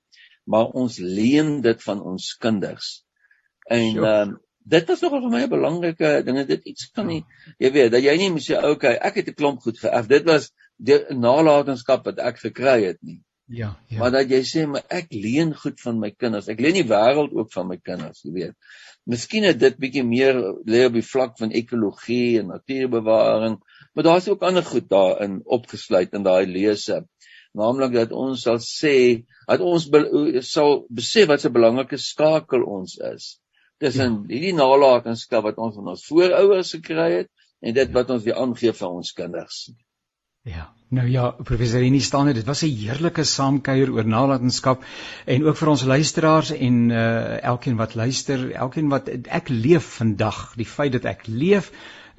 maar 0.43 0.74
ons 0.74 0.97
leen 0.97 1.61
dit 1.61 1.84
van 1.84 2.01
ons 2.01 2.34
kinders. 2.38 3.03
En 3.68 4.03
ehm 4.03 4.30
um, 4.30 4.38
dit 4.68 4.89
is 4.89 5.01
nogal 5.01 5.22
vir 5.24 5.32
my 5.32 5.41
'n 5.43 5.49
belangrike 5.49 6.09
ding, 6.26 6.39
dit 6.47 6.65
iets 6.72 6.89
kan 6.91 7.07
nie 7.07 7.24
jy 7.57 7.72
weet 7.72 7.91
dat 7.91 8.03
jy 8.03 8.18
nie 8.18 8.32
moet 8.32 8.43
sê 8.43 8.57
okay, 8.72 8.95
ek 9.09 9.22
het 9.22 9.30
'n 9.30 9.39
klomp 9.39 9.61
goed 9.61 9.80
geërf. 9.80 10.07
Dit 10.07 10.26
was 10.26 10.51
die 10.78 10.99
nalatenskap 11.13 12.05
wat 12.05 12.20
ek 12.20 12.39
gekry 12.39 12.84
het 12.84 12.99
nie. 13.01 13.22
Ja, 13.48 13.78
ja. 13.88 14.00
Maar 14.00 14.12
dat 14.12 14.32
jy 14.32 14.41
sê 14.43 14.66
maar 14.68 14.84
ek 14.91 15.14
leen 15.16 15.54
goed 15.56 15.80
van 15.80 16.02
my 16.02 16.10
kinders. 16.12 16.50
Ek 16.52 16.60
leen 16.60 16.76
die 16.82 16.88
wêreld 16.88 17.32
ook 17.32 17.54
van 17.54 17.70
my 17.70 17.78
kinders, 17.80 18.26
jy 18.26 18.34
weet. 18.36 18.56
Miskien 19.08 19.48
het 19.48 19.60
dit 19.62 19.78
bietjie 19.80 20.04
meer 20.04 20.36
lê 20.68 20.84
op 20.89 20.98
die 20.98 21.06
vlak 21.06 21.38
van 21.39 21.54
ekologie 21.56 22.41
en 22.41 22.52
natuurbewaring, 22.52 23.56
maar 23.95 24.04
daar's 24.04 24.28
ook 24.28 24.43
ander 24.43 24.66
goed 24.68 24.89
daarin 24.91 25.39
opgesluit 25.45 26.18
in 26.18 26.28
daai 26.28 26.43
lese. 26.50 27.06
Naamlik 27.56 27.95
dat 27.95 28.12
ons 28.12 28.43
sal 28.43 28.60
sê 28.60 28.95
dat 29.48 29.64
ons 29.64 29.88
be 29.93 30.04
sal 30.43 30.84
besef 30.91 31.32
wat 31.32 31.45
'n 31.48 31.56
belangrike 31.56 31.98
skakel 31.98 32.68
ons 32.68 32.98
is. 33.16 33.39
Tussen 33.80 34.12
ja. 34.12 34.34
hierdie 34.34 34.58
nalatenskap 34.58 35.48
wat 35.48 35.58
ons 35.58 35.76
van 35.80 35.88
ons 35.95 36.06
voorouers 36.10 36.76
gekry 36.76 37.12
het 37.22 37.32
en 37.62 37.74
dit 37.74 37.95
wat 37.95 38.10
ons 38.10 38.24
weer 38.28 38.36
aangee 38.43 38.74
vir 38.74 38.89
ons 38.89 39.14
kinders. 39.14 39.70
Ja. 40.43 40.68
Nou 40.90 41.10
ja, 41.12 41.34
professor 41.44 41.82
Renie 41.84 42.02
staan 42.02 42.30
dit 42.32 42.46
was 42.48 42.62
'n 42.64 42.76
heerlike 42.82 43.24
saamkuier 43.24 43.90
oor 43.92 44.06
nalatenskap 44.08 44.86
en 45.26 45.44
ook 45.46 45.58
vir 45.58 45.70
ons 45.70 45.84
luisteraars 45.84 46.52
en 46.52 46.78
uh 46.90 47.44
elkeen 47.52 47.76
wat 47.76 47.96
luister, 47.96 48.52
elkeen 48.52 48.88
wat 48.88 49.10
ek 49.40 49.50
leef 49.50 49.84
vandag, 50.00 50.54
die 50.56 50.70
feit 50.78 50.92
dat 50.92 51.06
ek 51.06 51.28
leef 51.28 51.72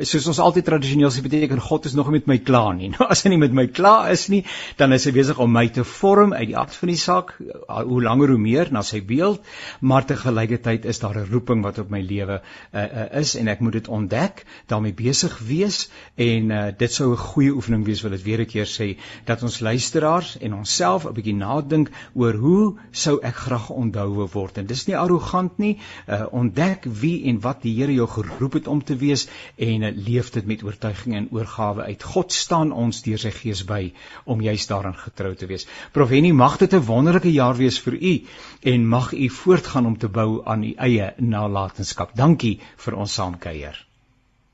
soos 0.07 0.29
ons 0.31 0.39
altyd 0.39 0.67
tradisioneel 0.69 1.11
sê 1.11 1.23
beteken 1.25 1.59
God 1.63 1.87
is 1.89 1.95
nog 1.99 2.07
nie 2.07 2.21
met 2.21 2.29
my 2.31 2.37
klaar 2.39 2.75
nie. 2.77 2.91
Nou 2.99 3.07
as 3.11 3.25
hy 3.25 3.33
nie 3.33 3.41
met 3.41 3.55
my 3.55 3.67
klaar 3.67 4.13
is 4.13 4.29
nie, 4.31 4.45
dan 4.79 4.95
is 4.95 5.07
hy 5.09 5.13
besig 5.17 5.39
om 5.43 5.51
my 5.53 5.67
te 5.75 5.85
vorm 5.87 6.33
uit 6.37 6.49
die 6.51 6.57
aard 6.59 6.75
van 6.75 6.93
die 6.93 6.99
saak, 6.99 7.35
hoe 7.39 8.01
langer 8.03 8.33
hoe 8.35 8.39
meer 8.39 8.71
na 8.75 8.85
sy 8.87 9.01
beeld, 9.03 9.43
maar 9.81 10.07
te 10.07 10.17
gelykheid 10.19 10.87
is 10.87 11.03
daar 11.03 11.19
'n 11.19 11.31
roeping 11.33 11.63
wat 11.67 11.79
op 11.83 11.91
my 11.91 12.01
lewe 12.01 12.41
uh, 12.41 12.83
uh, 12.83 13.07
is 13.21 13.35
en 13.35 13.49
ek 13.49 13.61
moet 13.61 13.73
dit 13.73 13.89
ontdek, 13.89 14.45
daarmee 14.67 14.95
besig 14.95 15.39
wees 15.39 15.91
en 16.17 16.51
uh, 16.51 16.71
dit 16.79 16.93
sou 16.93 17.13
'n 17.13 17.17
goeie 17.35 17.55
oefening 17.55 17.85
wees 17.85 18.03
wil 18.03 18.11
dit 18.11 18.23
weer 18.23 18.41
'n 18.41 18.47
keer 18.47 18.58
sê 18.67 18.97
dat 19.25 19.43
ons 19.43 19.61
luisteraars 19.61 20.39
en 20.41 20.55
onsself 20.55 21.07
'n 21.07 21.15
bietjie 21.15 21.35
nadink 21.35 21.91
oor 22.15 22.35
hoe 22.35 22.75
sou 22.91 23.19
ek 23.23 23.35
graag 23.35 23.71
onthou 23.71 24.27
word 24.33 24.59
en 24.59 24.67
dis 24.67 24.87
nie 24.87 24.97
arrogant 24.97 25.59
nie, 25.59 25.79
uh, 26.09 26.27
ontdek 26.33 26.85
wie 26.85 27.25
en 27.31 27.41
wat 27.41 27.63
die 27.63 27.75
Here 27.79 27.95
jou 27.95 28.07
geroep 28.07 28.53
het 28.53 28.67
om 28.67 28.83
te 28.85 28.97
wees 28.97 29.29
en 29.57 29.85
leef 29.95 30.31
dit 30.31 30.47
met 30.47 30.63
oortuiging 30.63 31.15
en 31.17 31.29
oorgawe 31.31 31.83
uit. 31.83 32.03
God 32.03 32.33
staan 32.33 32.73
ons 32.73 33.03
deur 33.03 33.19
sy 33.19 33.31
gees 33.31 33.65
by 33.65 33.93
om 34.25 34.43
juist 34.43 34.69
daarin 34.69 34.97
getrou 34.97 35.35
te 35.35 35.47
wees. 35.47 35.67
Prof 35.93 36.11
Henny, 36.11 36.33
mag 36.33 36.59
dit 36.59 36.75
'n 36.75 36.87
wonderlike 36.87 37.33
jaar 37.33 37.57
wees 37.57 37.79
vir 37.79 37.95
u 37.95 38.15
en 38.63 38.87
mag 38.87 39.13
u 39.13 39.29
voortgaan 39.29 39.87
om 39.87 39.99
te 39.99 40.09
bou 40.09 40.43
aan 40.45 40.65
u 40.65 40.75
eie 40.77 41.13
nalatenskap. 41.19 42.17
Dankie 42.17 42.61
vir 42.77 42.95
ons 42.95 43.15
saamkuier. 43.15 43.87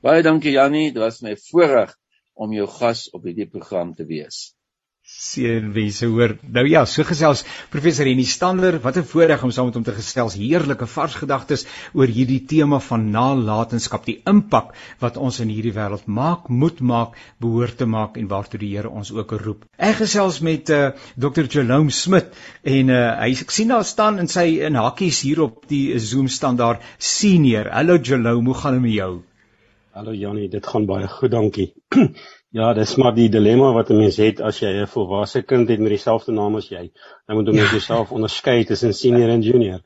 Baie 0.01 0.21
dankie 0.21 0.51
Jannie, 0.51 0.91
dit 0.91 1.01
was 1.01 1.21
my 1.21 1.35
voorreg 1.49 1.95
om 2.35 2.53
jou 2.53 2.67
gas 2.79 3.07
op 3.15 3.23
hierdie 3.23 3.49
program 3.49 3.95
te 3.95 4.05
wees. 4.05 4.45
Seënwense 5.05 6.07
hoor. 6.09 6.31
Nou 6.49 6.63
ja, 6.65 6.79
so 6.89 7.05
gesels 7.05 7.43
professor 7.69 8.07
Henny 8.09 8.23
Standler, 8.25 8.79
wat 8.81 8.95
'n 8.97 9.05
voorreg 9.11 9.43
om 9.45 9.51
saam 9.53 9.67
met 9.69 9.75
hom 9.77 9.83
te 9.85 9.93
gesels. 9.93 10.33
Heerlike 10.33 10.87
vars 10.93 11.17
gedagtes 11.21 11.65
oor 11.93 12.09
hierdie 12.09 12.39
tema 12.53 12.79
van 12.79 13.11
nalatenskap, 13.11 14.05
die 14.05 14.17
impak 14.25 14.73
wat 15.03 15.17
ons 15.17 15.39
in 15.39 15.51
hierdie 15.53 15.75
wêreld 15.75 16.07
maak, 16.07 16.49
moet 16.49 16.79
maak, 16.79 17.13
behoort 17.37 17.77
te 17.77 17.85
maak 17.85 18.17
en 18.17 18.31
waartoe 18.33 18.59
die 18.59 18.71
Here 18.73 18.89
ons 18.89 19.11
ook 19.11 19.31
roep. 19.45 19.69
Ek 19.77 20.01
gesels 20.01 20.41
met 20.41 20.69
uh, 20.69 20.89
Dr. 21.15 21.45
Jerome 21.45 21.91
Smit 21.91 22.33
en 22.63 22.89
uh, 22.89 23.19
hy 23.21 23.29
ek 23.45 23.51
sien 23.51 23.67
daar 23.67 23.85
staan 23.85 24.17
in 24.17 24.27
sy 24.27 24.47
in 24.65 24.81
hakkies 24.81 25.21
hier 25.21 25.45
op 25.45 25.69
die 25.69 25.99
Zoom 25.99 26.27
staan 26.27 26.57
daar 26.57 26.81
senior. 26.97 27.69
Hallo 27.69 28.01
Jerome, 28.01 28.45
hoe 28.49 28.61
gaan 28.63 28.81
dit 28.81 28.87
met 28.89 28.97
jou? 28.97 29.13
Hallo 29.95 30.11
Jannie, 30.11 30.49
dit 30.51 30.65
gaan 30.67 30.83
baie 30.89 31.07
goed, 31.07 31.31
dankie. 31.31 31.69
Ja, 32.55 32.69
dis 32.75 32.93
maar 32.99 33.13
die 33.15 33.27
dilemma 33.31 33.69
wat 33.75 33.89
'n 33.91 33.97
mens 33.99 34.17
het 34.19 34.41
as 34.43 34.57
jy 34.59 34.69
'n 34.81 34.87
volwasse 34.91 35.41
kind 35.43 35.69
het 35.71 35.79
met 35.79 35.93
dieselfde 35.93 36.31
naam 36.35 36.55
as 36.59 36.67
jy. 36.71 36.83
Dan 37.27 37.37
moet 37.37 37.47
jy 37.47 37.53
net 37.55 37.71
jouself 37.75 38.11
onderskei 38.11 38.63
tussen 38.63 38.93
senior 38.93 39.29
en 39.29 39.41
junior. 39.41 39.79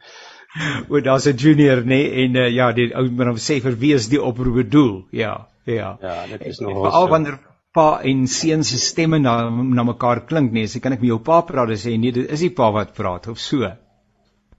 O, 0.90 1.02
daar's 1.02 1.28
'n 1.30 1.38
junior, 1.38 1.82
nê, 1.82 1.86
nee, 1.86 2.26
en 2.26 2.36
uh, 2.36 2.48
ja, 2.50 2.72
die 2.72 2.88
ou 2.96 3.06
hom 3.06 3.38
sê 3.38 3.60
vir 3.62 3.78
wie 3.78 3.94
is 3.94 4.10
die 4.10 4.22
oproep 4.22 4.56
bedoel? 4.56 5.06
Ja, 5.12 5.48
ja. 5.66 5.98
Ja, 6.02 6.16
dit 6.32 6.46
is 6.46 6.60
nog 6.60 6.90
al 6.92 7.08
wanneer 7.10 7.38
pa 7.74 8.02
en 8.02 8.28
seun 8.28 8.64
se 8.64 8.80
stemme 8.80 9.20
na 9.20 9.50
na 9.50 9.84
mekaar 9.84 10.26
klink, 10.26 10.52
nee, 10.52 10.66
sê 10.66 10.80
kan 10.80 10.94
ek 10.94 11.02
met 11.06 11.10
jou 11.10 11.20
pa 11.20 11.42
praat 11.42 11.70
en 11.70 11.82
sê 11.86 11.98
nee, 11.98 12.12
dit 12.12 12.30
is 12.30 12.40
die 12.40 12.54
pa 12.54 12.72
wat 12.72 12.94
praat 12.94 13.28
of 13.28 13.38
so. 13.38 13.72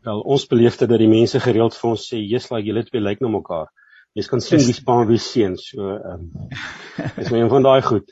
Wel, 0.03 0.20
ons 0.20 0.46
beleef 0.46 0.78
dit 0.78 0.88
dat 0.88 0.98
die 0.98 1.11
mense 1.18 1.40
gereeld 1.40 1.74
vir 1.74 1.90
ons 1.90 2.09
sê, 2.12 2.22
"Jesus, 2.22 2.51
like 2.51 2.66
julle 2.66 2.84
twee 2.84 3.03
lyk 3.03 3.20
na 3.20 3.28
mekaar." 3.28 3.68
Jy 4.18 4.26
kan 4.26 4.40
sien 4.42 4.62
wie 4.66 4.74
span 4.74 5.06
wie 5.06 5.20
seën. 5.22 5.56
So 5.56 5.94
ehm 5.94 6.26
um, 6.26 6.48
is 7.16 7.30
my 7.30 7.42
een 7.42 7.52
van 7.52 7.62
daai 7.62 7.82
goed. 7.82 8.11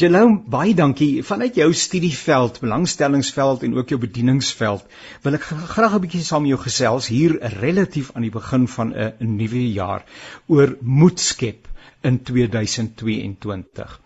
Jerome, 0.00 0.42
baie 0.48 0.74
dankie. 0.74 1.22
Vanuit 1.24 1.56
jou 1.60 1.66
studieveld, 1.76 2.60
belangstellingsveld 2.60 3.62
en 3.62 3.74
ook 3.76 3.88
jou 3.92 4.00
bedieningsveld, 4.00 4.84
wil 5.24 5.36
ek 5.36 5.48
graag 5.48 5.96
'n 5.96 6.04
bietjie 6.04 6.22
saam 6.24 6.44
met 6.44 6.54
jou 6.54 6.60
gesels 6.62 7.08
hier 7.08 7.36
relatief 7.60 8.10
aan 8.14 8.28
die 8.28 8.32
begin 8.36 8.68
van 8.76 8.94
'n 8.94 9.36
nuwe 9.36 9.64
jaar 9.72 10.04
oor 10.46 10.76
moed 10.80 11.20
skep 11.20 11.68
in 12.02 12.22
2022. 12.22 14.00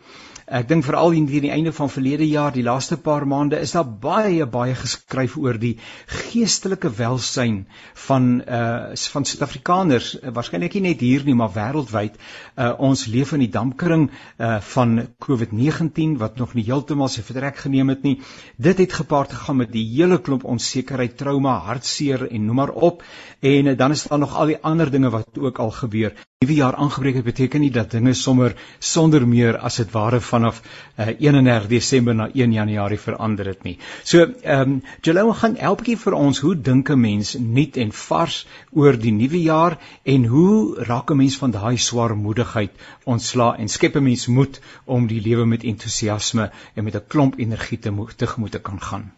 Ek 0.49 0.65
dink 0.65 0.87
veral 0.87 1.13
hier 1.13 1.27
teen 1.29 1.45
die 1.45 1.53
einde 1.53 1.75
van 1.77 1.91
verlede 1.93 2.25
jaar, 2.25 2.55
die 2.55 2.65
laaste 2.65 2.97
paar 2.97 3.27
maande, 3.29 3.59
is 3.61 3.75
daar 3.77 3.85
baie 3.85 4.47
baie 4.49 4.73
geskryf 4.79 5.35
oor 5.37 5.59
die 5.61 5.75
geestelike 6.09 6.89
welsyn 6.97 7.59
van 8.07 8.29
uh 8.41 8.95
van 9.13 9.27
Suid-Afrikaners, 9.29 10.09
uh, 10.23 10.33
waarskynlik 10.33 10.79
nie 10.79 10.85
net 10.87 11.05
hier 11.05 11.27
nie, 11.27 11.35
maar 11.37 11.53
wêreldwyd. 11.53 12.17
Uh 12.57 12.71
ons 12.89 13.05
leef 13.13 13.35
in 13.37 13.45
die 13.45 13.51
dampkring 13.53 14.07
uh 14.39 14.55
van 14.71 14.97
COVID-19 15.27 16.17
wat 16.23 16.41
nog 16.41 16.57
nie 16.57 16.65
heeltemal 16.71 17.13
sy 17.13 17.27
vertrek 17.27 17.61
geneem 17.67 17.93
het 17.93 18.09
nie. 18.09 18.17
Dit 18.57 18.81
het 18.81 18.97
gepaard 19.03 19.37
gegaan 19.37 19.61
met 19.61 19.73
die 19.75 19.85
hele 19.91 20.17
klomp 20.17 20.49
onsekerheid, 20.49 21.19
trauma, 21.21 21.59
hartseer 21.69 22.25
en 22.31 22.49
noem 22.49 22.63
maar 22.63 22.73
op. 22.73 23.05
En 23.45 23.69
uh, 23.69 23.77
dan 23.77 23.93
is 23.93 24.09
daar 24.09 24.25
nog 24.25 24.37
al 24.37 24.55
die 24.55 24.61
ander 24.63 24.91
dinge 24.91 25.13
wat 25.13 25.37
ook 25.37 25.61
al 25.61 25.77
gebeur 25.83 26.17
nuwe 26.39 26.55
jaar 26.55 26.77
aangebreek 26.79 27.17
beteken 27.27 27.61
nie 27.61 27.71
dat 27.75 27.91
dinge 27.91 28.13
sommer 28.15 28.53
sonder 28.89 29.25
meer 29.29 29.57
as 29.69 29.79
dit 29.81 29.89
ware 29.95 30.21
vanaf 30.39 30.63
uh, 30.63 31.09
31 31.19 31.69
Desember 31.69 32.15
na 32.15 32.29
1 32.33 32.53
Januarie 32.53 33.01
verander 33.03 33.47
het 33.53 33.65
nie. 33.67 33.77
So 34.05 34.25
ehm 34.25 34.79
um, 34.79 34.83
Jalou 35.03 35.33
gaan 35.35 35.57
helpkie 35.59 35.97
vir 35.99 36.15
ons 36.15 36.41
hoe 36.45 36.55
dink 36.55 36.91
'n 36.91 37.01
mens 37.01 37.35
nuut 37.39 37.77
en 37.77 37.93
vars 37.93 38.47
oor 38.73 38.97
die 38.97 39.13
nuwe 39.13 39.43
jaar 39.43 39.79
en 40.05 40.25
hoe 40.25 40.85
raak 40.91 41.11
'n 41.11 41.17
mens 41.17 41.39
van 41.39 41.51
daai 41.51 41.77
swaarmoedigheid 41.77 42.73
ontsla 43.05 43.57
en 43.59 43.69
skep 43.69 43.97
'n 43.97 44.05
mens 44.05 44.27
moed 44.27 44.61
om 44.85 45.07
die 45.07 45.21
lewe 45.21 45.47
met 45.47 45.65
entoesiasme 45.65 46.51
en 46.75 46.85
met 46.85 46.95
'n 46.95 47.07
klomp 47.09 47.39
energie 47.39 47.79
te 47.79 47.91
moet 47.91 48.19
tegemoet 48.19 48.53
te 48.53 48.61
kan 48.61 48.81
gaan. 48.81 49.13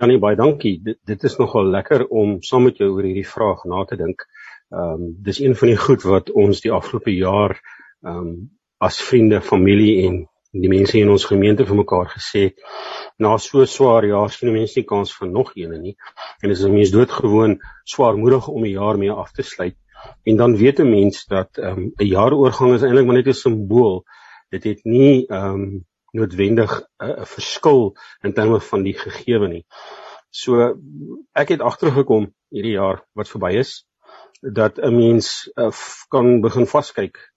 Janie 0.00 0.18
baie 0.18 0.36
dankie. 0.36 0.80
Dit, 0.82 0.98
dit 1.04 1.24
is 1.24 1.36
nogal 1.38 1.66
lekker 1.70 2.06
om 2.06 2.42
saam 2.42 2.62
met 2.62 2.76
jou 2.76 2.90
oor 2.90 3.04
hierdie 3.04 3.28
vraag 3.28 3.64
na 3.64 3.84
te 3.84 3.96
dink. 3.96 4.26
Ehm 4.72 5.02
um, 5.02 5.14
dis 5.22 5.38
een 5.40 5.54
van 5.56 5.68
die 5.68 5.76
goed 5.76 6.02
wat 6.02 6.30
ons 6.30 6.60
die 6.60 6.72
afgelope 6.72 7.14
jaar 7.14 7.60
ehm 8.02 8.16
um, 8.16 8.50
as 8.82 8.98
vriende, 9.02 9.40
familie 9.40 10.06
en 10.08 10.22
die 10.52 10.68
mense 10.68 10.98
in 11.00 11.10
ons 11.12 11.24
gemeente 11.24 11.64
vir 11.68 11.78
mekaar 11.78 12.10
gesê 12.12 12.48
het. 12.48 12.58
Na 13.22 13.36
so 13.40 13.64
swaar 13.70 14.04
jaar 14.08 14.32
sien 14.34 14.52
mense 14.52 14.80
nie 14.80 14.88
kans 14.88 15.12
vir 15.16 15.30
nog 15.30 15.52
eene 15.56 15.78
nie. 15.78 15.94
En 16.42 16.50
dis 16.50 16.64
'n 16.64 16.74
mens 16.74 16.90
doodgewoon 16.90 17.58
swaarmoedig 17.84 18.48
om 18.48 18.64
'n 18.64 18.74
jaar 18.74 18.98
mee 18.98 19.10
af 19.10 19.32
te 19.32 19.42
sluit. 19.42 19.76
En 20.24 20.36
dan 20.36 20.56
weet 20.56 20.80
'n 20.80 20.90
mens 20.90 21.24
dat 21.26 21.58
ehm 21.58 21.78
um, 21.78 21.92
'n 21.98 22.06
jaaroorgang 22.06 22.74
is 22.74 22.82
eintlik 22.82 23.06
maar 23.06 23.16
net 23.16 23.28
'n 23.28 23.32
simbool. 23.44 24.04
Dit 24.50 24.64
het 24.64 24.84
nie 24.84 25.26
um, 25.30 25.86
noodwendig 26.12 26.82
'n 26.98 27.24
verskil 27.24 27.96
in 28.22 28.32
terme 28.32 28.60
van 28.60 28.82
die 28.82 28.94
gegewe 28.94 29.48
nie. 29.48 29.64
So 30.30 30.76
ek 31.32 31.48
het 31.48 31.60
agtergekom 31.60 32.34
hierdie 32.50 32.76
jaar 32.76 33.04
wat 33.14 33.28
verby 33.28 33.52
is 33.58 33.86
dat 34.40 34.78
'n 34.78 34.96
mens 34.96 35.50
uh, 35.54 35.70
kan 36.08 36.40
begin 36.40 36.66
vaskyk 36.66 37.31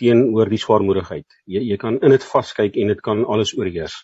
teenoor 0.00 0.50
die 0.50 0.60
swaarmoedigheid. 0.60 1.26
Jy 1.46 1.62
jy 1.70 1.78
kan 1.80 1.98
in 2.00 2.14
dit 2.14 2.24
vaskyk 2.24 2.78
en 2.80 2.92
dit 2.92 3.02
kan 3.04 3.24
alles 3.24 3.54
oorheers. 3.58 3.96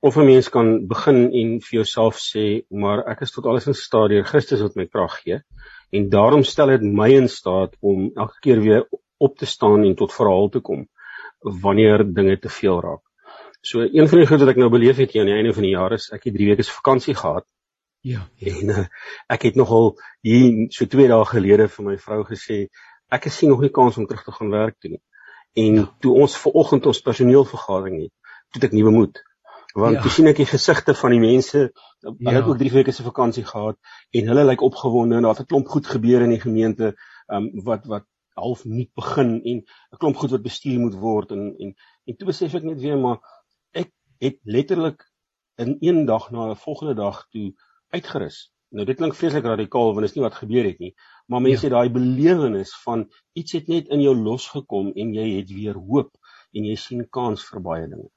Of 0.00 0.18
'n 0.18 0.26
mens 0.26 0.50
kan 0.52 0.86
begin 0.86 1.30
en 1.32 1.54
vir 1.60 1.76
jouself 1.78 2.18
sê, 2.20 2.64
maar 2.70 3.04
ek 3.08 3.22
is 3.22 3.32
tot 3.32 3.46
alles 3.46 3.66
in 3.66 3.74
staat 3.74 4.10
deur 4.10 4.24
Christus 4.24 4.60
wat 4.60 4.76
my 4.76 4.86
krag 4.86 5.20
gee 5.22 5.40
en 5.92 6.10
daarom 6.10 6.44
stel 6.44 6.66
dit 6.66 6.82
my 6.82 7.10
in 7.14 7.28
staat 7.28 7.76
om 7.80 8.10
elke 8.14 8.38
keer 8.40 8.60
weer 8.60 8.84
op 9.18 9.38
te 9.38 9.46
staan 9.46 9.84
en 9.84 9.94
tot 9.94 10.12
verhaal 10.12 10.48
te 10.48 10.60
kom 10.60 10.88
wanneer 11.40 12.04
dinge 12.04 12.38
te 12.38 12.48
veel 12.48 12.80
raak. 12.80 13.02
So 13.62 13.80
een 13.80 14.08
van 14.08 14.18
die 14.18 14.26
goed 14.26 14.40
wat 14.40 14.48
ek 14.48 14.56
nou 14.56 14.70
beleef 14.70 14.96
het 14.96 15.12
hier 15.12 15.22
aan 15.22 15.32
die 15.32 15.36
einde 15.36 15.54
van 15.54 15.62
die 15.62 15.76
jaar 15.76 15.92
is 15.92 16.10
ek 16.12 16.24
het 16.24 16.34
3 16.34 16.48
weke 16.48 16.62
se 16.62 16.72
vakansie 16.72 17.14
gehad 17.14 17.46
Ja. 18.04 18.20
En 18.36 18.68
uh, 18.68 18.82
ek 19.32 19.46
het 19.48 19.54
nogal 19.56 19.94
hier 20.20 20.66
so 20.76 20.84
2 20.92 21.08
dae 21.08 21.24
gelede 21.30 21.70
vir 21.72 21.86
my 21.86 21.94
vrou 21.96 22.18
gesê 22.28 22.66
ek 23.16 23.30
sien 23.32 23.48
nog 23.48 23.62
nie 23.64 23.72
kans 23.72 23.96
om 23.96 24.04
terug 24.10 24.26
te 24.26 24.34
gaan 24.34 24.50
werk 24.52 24.76
toe 24.76 24.90
nie. 24.92 25.00
En 25.54 25.74
ja. 25.74 25.86
toe 26.00 26.14
ons 26.24 26.36
ver 26.36 26.52
oggend 26.52 26.86
ons 26.86 27.00
personeelvergadering 27.00 28.00
het, 28.02 28.12
toe 28.50 28.62
ek 28.66 28.74
nuwe 28.74 28.90
moed. 28.90 29.22
Want 29.74 29.96
ja. 29.98 30.02
toe 30.02 30.10
sien 30.10 30.30
ek 30.30 30.38
die 30.38 30.46
gesigte 30.46 30.94
van 30.94 31.14
die 31.14 31.22
mense, 31.22 31.68
hulle 32.04 32.30
ja. 32.30 32.36
het 32.38 32.50
ook 32.50 32.58
3 32.58 32.70
weke 32.76 32.92
se 32.94 33.02
vakansie 33.06 33.44
gehad 33.46 33.78
en 34.14 34.30
hulle 34.30 34.44
lyk 34.46 34.62
opgewonde 34.62 35.18
en 35.18 35.26
daar 35.26 35.34
het 35.34 35.46
'n 35.46 35.50
klomp 35.50 35.68
goed 35.68 35.86
gebeur 35.86 36.22
in 36.22 36.34
die 36.34 36.40
gemeente 36.40 36.94
um, 37.26 37.50
wat 37.66 37.86
wat 37.90 38.06
half 38.34 38.64
nie 38.64 38.90
begin 38.94 39.40
en 39.42 39.62
'n 39.64 39.98
klomp 39.98 40.16
goed 40.16 40.30
wat 40.30 40.42
bestuur 40.42 40.78
moet 40.78 40.94
word 40.94 41.30
en 41.30 41.54
en 41.58 41.74
en 42.06 42.16
toe 42.16 42.26
besef 42.26 42.54
ek 42.54 42.62
net 42.62 42.80
weer 42.80 42.98
maar 42.98 43.18
ek 43.72 43.90
het 44.18 44.38
letterlik 44.42 45.02
in 45.56 45.76
een 45.80 46.04
dag 46.04 46.30
na 46.30 46.50
'n 46.50 46.56
volgende 46.56 46.94
dag 46.94 47.26
toe 47.30 47.54
uitgerus. 47.90 48.53
Nou 48.74 48.86
dit 48.88 48.98
klink 48.98 49.14
vreeslik 49.14 49.46
radikaal 49.46 49.92
want 49.92 50.02
dit 50.02 50.10
is 50.10 50.16
nie 50.16 50.24
wat 50.24 50.38
gebeur 50.40 50.66
het 50.66 50.80
nie, 50.82 50.90
maar 51.30 51.42
mense 51.44 51.62
ja. 51.62 51.68
het 51.68 51.74
daai 51.76 51.94
belewenis 51.94 52.74
van 52.82 53.06
iets 53.38 53.54
het 53.54 53.70
net 53.70 53.92
in 53.94 54.02
jou 54.02 54.14
losgekom 54.18 54.90
en 54.98 55.14
jy 55.14 55.28
het 55.36 55.52
weer 55.54 55.78
hoop 55.78 56.10
en 56.54 56.66
jy 56.66 56.74
sien 56.78 57.04
kans 57.14 57.44
vir 57.50 57.62
baie 57.62 57.86
dinge. 57.86 58.10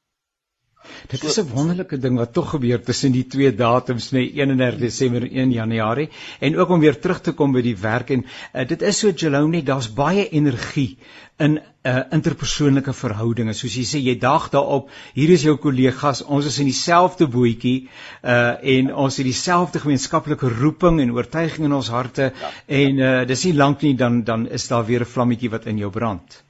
Dit 1.08 1.24
is 1.24 1.38
'n 1.40 1.50
wonderlike 1.54 1.98
ding 1.98 2.18
wat 2.18 2.34
tog 2.34 2.50
gebeur 2.50 2.82
tussen 2.84 3.12
die 3.12 3.26
twee 3.28 3.52
datums, 3.56 4.10
nê, 4.12 4.24
31 4.40 4.80
Desember 4.80 5.24
en 5.24 5.38
1 5.44 5.52
Januarie 5.52 6.10
en 6.40 6.58
ook 6.58 6.70
om 6.70 6.80
weer 6.80 7.00
terug 7.00 7.22
te 7.22 7.32
kom 7.32 7.52
by 7.52 7.62
die 7.62 7.78
werk 7.78 8.10
en 8.10 8.24
uh, 8.26 8.66
dit 8.68 8.82
is 8.82 9.00
so 9.00 9.12
Jalone, 9.12 9.64
daar's 9.64 9.88
baie 9.94 10.30
energie 10.30 10.98
in 11.38 11.52
'n 11.52 11.62
uh, 11.84 12.04
interpersoonlike 12.12 12.94
verhoudinge. 12.94 13.54
Soos 13.54 13.76
jy 13.76 13.86
sê, 13.86 14.02
jy 14.04 14.18
daag 14.20 14.50
daarop, 14.50 14.90
hier 15.14 15.30
is 15.30 15.44
jou 15.44 15.56
kollegas, 15.58 16.24
ons 16.24 16.46
is 16.46 16.60
in 16.60 16.66
dieselfde 16.66 17.28
bootjie 17.28 17.90
uh 18.24 18.56
en 18.78 18.94
ons 18.96 19.18
het 19.18 19.26
dieselfde 19.26 19.80
gemeenskaplike 19.80 20.50
roeping 20.60 21.00
en 21.02 21.14
oortuiging 21.14 21.66
in 21.66 21.74
ons 21.74 21.90
harte 21.90 22.34
ja. 22.34 22.52
en 22.68 23.00
uh 23.00 23.26
dis 23.26 23.46
nie 23.46 23.54
lank 23.54 23.82
nie 23.82 23.96
dan 23.96 24.24
dan 24.24 24.48
is 24.50 24.68
daar 24.68 24.86
weer 24.86 25.02
'n 25.02 25.14
vlammetjie 25.16 25.50
wat 25.50 25.66
in 25.66 25.78
jou 25.78 25.92
brand. 25.92 26.47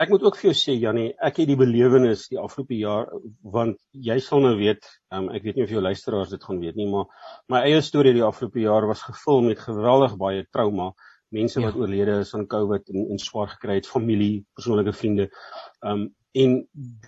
Ek 0.00 0.08
moet 0.08 0.22
ook 0.24 0.36
vir 0.40 0.48
jou 0.48 0.56
sê 0.56 0.74
Jannie, 0.80 1.10
ek 1.20 1.42
het 1.42 1.48
die 1.50 1.58
belewenis 1.60 2.22
die 2.32 2.38
afgelope 2.40 2.76
jaar 2.78 3.10
want 3.56 3.76
jy 3.92 4.16
sal 4.24 4.40
nou 4.40 4.54
weet, 4.56 4.86
um, 5.12 5.28
ek 5.36 5.44
weet 5.44 5.58
nie 5.58 5.66
of 5.66 5.74
jou 5.74 5.82
luisteraars 5.84 6.32
dit 6.32 6.46
gaan 6.46 6.60
weet 6.62 6.78
nie, 6.80 6.86
maar 6.88 7.10
my 7.52 7.60
eie 7.68 7.82
storie 7.84 8.14
die 8.16 8.24
afgelope 8.24 8.62
jaar 8.62 8.86
was 8.88 9.02
gevul 9.04 9.44
met 9.44 9.60
geweldig 9.60 10.14
baie 10.22 10.46
trauma, 10.56 10.94
mense 11.36 11.60
wat 11.60 11.76
ja. 11.76 11.82
oorlede 11.82 12.16
is 12.22 12.32
aan 12.34 12.48
COVID 12.48 12.88
en, 12.94 13.10
en 13.12 13.20
swaar 13.20 13.52
gekry 13.52 13.76
het, 13.82 13.90
familie, 13.92 14.46
persoonlike 14.56 14.96
vriende. 14.96 15.28
Um 15.84 16.08
en 16.40 16.56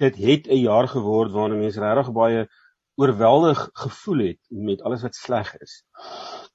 dit 0.01 0.17
het 0.19 0.49
'n 0.51 0.65
jaar 0.67 0.89
geword 0.91 1.31
waarin 1.33 1.61
mense 1.63 1.81
regtig 1.81 2.13
baie 2.13 2.47
oorweldig 3.01 3.69
gevoel 3.73 4.27
het 4.27 4.41
met 4.51 4.83
alles 4.83 5.03
wat 5.03 5.15
sleg 5.15 5.55
is. 5.63 5.85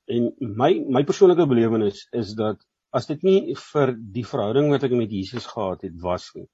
En 0.05 0.33
my 0.37 0.83
my 0.85 1.03
persoonlike 1.03 1.47
belewenis 1.47 2.07
is 2.11 2.33
dat 2.33 2.61
as 2.95 3.07
dit 3.07 3.23
nie 3.23 3.55
vir 3.59 3.93
die 3.97 4.23
verhouding 4.23 4.71
wat 4.71 4.83
ek 4.87 4.95
met 4.95 5.11
Jesus 5.11 5.45
gehad 5.45 5.83
het 5.85 5.95
was 6.01 6.29
nie, 6.35 6.47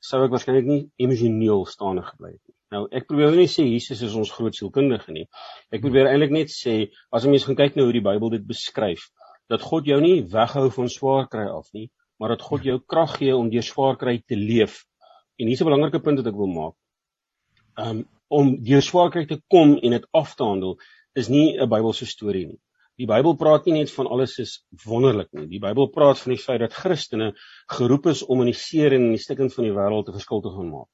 sou 0.00 0.22
ek 0.24 0.32
waarskynlik 0.32 0.68
nie 0.68 0.82
emosioneel 1.02 1.66
staande 1.68 2.04
gebly 2.06 2.34
het 2.34 2.42
nie. 2.42 2.56
Nou, 2.70 2.84
ek 2.94 3.08
probeer 3.10 3.34
nie 3.34 3.48
sê 3.50 3.64
Jesus 3.66 4.02
is 4.06 4.14
ons 4.14 4.30
groot 4.30 4.54
sielkundige 4.54 5.12
nie. 5.12 5.26
Ek 5.74 5.82
probeer 5.82 6.06
eintlik 6.12 6.30
net 6.36 6.52
sê 6.54 6.76
as 7.10 7.26
jy 7.26 7.32
mens 7.32 7.46
gaan 7.48 7.58
kyk 7.58 7.76
na 7.76 7.86
hoe 7.88 7.96
die 7.96 8.04
Bybel 8.04 8.30
dit 8.36 8.46
beskryf, 8.46 9.08
dat 9.50 9.64
God 9.66 9.90
jou 9.90 9.98
nie 10.00 10.22
weghou 10.30 10.68
van 10.76 10.92
swaar 10.92 11.26
kry 11.32 11.48
af 11.50 11.66
nie, 11.74 11.88
maar 12.20 12.36
dat 12.36 12.44
God 12.46 12.64
jou 12.68 12.78
krag 12.86 13.16
gee 13.18 13.34
om 13.34 13.50
deur 13.50 13.66
swaar 13.66 13.98
kry 13.98 14.20
te 14.22 14.38
leef. 14.38 14.84
En 15.40 15.48
hier's 15.48 15.60
'n 15.60 15.68
belangrike 15.68 16.04
punt 16.04 16.22
wat 16.22 16.30
ek 16.30 16.38
wil 16.38 16.52
maak. 16.54 16.74
Um 17.76 18.06
om 18.30 18.54
deur 18.62 18.82
swaar 18.82 19.10
kry 19.10 19.26
te 19.26 19.40
kom 19.50 19.74
en 19.82 19.90
dit 19.90 20.06
af 20.14 20.36
te 20.36 20.44
handel 20.44 20.78
is 21.18 21.28
nie 21.28 21.58
'n 21.58 21.68
Bybelse 21.68 22.06
storie 22.06 22.46
nie. 22.46 22.60
Die 23.00 23.08
Bybel 23.08 23.32
praat 23.40 23.64
nie 23.64 23.78
net 23.78 23.90
van 23.94 24.08
alles 24.12 24.34
is 24.42 24.50
wonderlik 24.84 25.30
nie. 25.32 25.46
Die 25.48 25.60
Bybel 25.62 25.86
praat 25.94 26.18
van 26.20 26.34
die 26.34 26.40
feit 26.42 26.60
dat 26.60 26.74
Christene 26.76 27.30
geroep 27.72 28.10
is 28.12 28.20
om 28.26 28.42
in 28.44 28.50
die 28.50 28.58
seer 28.62 28.92
en 28.92 29.06
in 29.06 29.14
die 29.14 29.22
stikken 29.22 29.48
van 29.54 29.64
die 29.64 29.76
wêreld 29.76 30.10
'n 30.10 30.16
verskil 30.18 30.42
te 30.44 30.52
gaan 30.56 30.68
maak. 30.68 30.90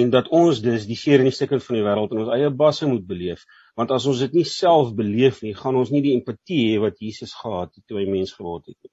En 0.00 0.10
dat 0.12 0.28
ons 0.40 0.60
dus 0.60 0.84
die 0.90 0.98
seer 1.00 1.22
en 1.24 1.30
die 1.30 1.36
stikken 1.36 1.62
van 1.64 1.78
die 1.78 1.84
wêreld 1.86 2.12
in 2.12 2.20
ons 2.24 2.32
eie 2.34 2.50
basse 2.50 2.88
moet 2.90 3.06
beleef, 3.08 3.44
want 3.76 3.90
as 3.96 4.06
ons 4.10 4.20
dit 4.24 4.36
nie 4.36 4.44
self 4.44 4.92
beleef 4.98 5.40
nie, 5.42 5.54
gaan 5.54 5.76
ons 5.80 5.92
nie 5.94 6.02
die 6.04 6.12
empatie 6.18 6.60
hê 6.72 6.80
wat 6.84 7.00
Jesus 7.00 7.32
gehad 7.40 7.72
het 7.74 7.84
toe 7.86 8.00
hy 8.00 8.06
mens 8.10 8.34
geword 8.36 8.66
het 8.66 8.76
nie. 8.76 8.92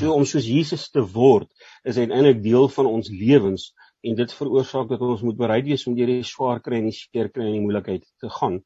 So 0.00 0.12
om 0.12 0.28
soos 0.28 0.48
Jesus 0.48 0.90
te 0.90 1.04
word, 1.16 1.48
is 1.84 1.96
uiteindelik 1.96 2.42
deel 2.42 2.68
van 2.76 2.92
ons 2.92 3.08
lewens 3.08 3.70
en 4.02 4.20
dit 4.20 4.36
veroorsaak 4.40 4.92
dat 4.92 5.00
ons 5.00 5.24
moet 5.24 5.40
bereid 5.40 5.64
wees 5.64 5.86
om 5.86 5.96
deur 5.96 6.12
die 6.12 6.28
swaar 6.34 6.60
kry 6.60 6.82
en 6.82 6.90
die 6.90 6.98
seer 6.98 7.32
kry 7.32 7.48
en 7.48 7.56
die 7.56 7.64
moeilikheid 7.64 8.04
te 8.20 8.28
gaan 8.40 8.60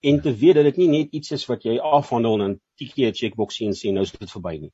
en 0.00 0.20
te 0.22 0.34
weet 0.34 0.54
dat 0.54 0.64
dit 0.64 0.76
nie 0.76 0.88
net 0.88 1.12
iets 1.12 1.30
is 1.30 1.46
wat 1.46 1.62
jy 1.62 1.78
afhandel 1.78 2.38
en 2.38 2.38
dan 2.38 2.60
tik 2.76 2.94
jy 2.96 3.08
'n 3.08 3.14
checkbox 3.14 3.60
en 3.60 3.74
sê 3.74 3.92
nou 3.92 4.02
is 4.02 4.12
dit 4.12 4.30
verby 4.30 4.58
nie. 4.58 4.72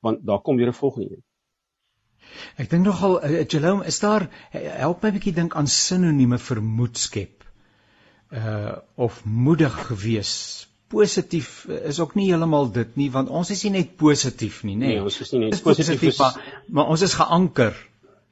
Want 0.00 0.26
daar 0.26 0.40
kom 0.40 0.56
weer 0.56 0.68
'n 0.68 0.72
volgende 0.72 1.10
een. 1.10 1.24
Ek 2.56 2.70
dink 2.70 2.84
nogal 2.84 3.24
uh, 3.24 3.44
Jerome, 3.44 3.86
is 3.86 3.98
daar 4.00 4.28
help 4.50 5.02
my 5.02 5.08
'n 5.08 5.12
bietjie 5.12 5.32
dink 5.32 5.54
aan 5.54 5.66
sinonieme 5.66 6.38
vir 6.38 6.62
moed 6.62 6.98
skep. 6.98 7.36
uh 8.32 8.76
of 8.94 9.24
moedig 9.24 9.86
gewees. 9.86 10.66
Positief 10.88 11.66
is 11.66 12.00
ook 12.00 12.14
nie 12.14 12.28
heeltemal 12.30 12.70
dit 12.72 12.96
nie 12.96 13.10
want 13.10 13.28
ons 13.28 13.50
is 13.50 13.62
nie 13.64 13.72
net 13.72 13.96
positief 13.96 14.62
nie, 14.64 14.74
nê. 14.74 14.94
Nee, 14.94 15.02
ons 15.02 15.20
is 15.20 15.32
nie 15.32 15.40
net 15.44 15.62
positief, 15.62 16.00
positief 16.00 16.18
maar, 16.18 16.64
maar 16.68 16.90
ons 16.94 17.02
is 17.02 17.14
geanker 17.14 17.74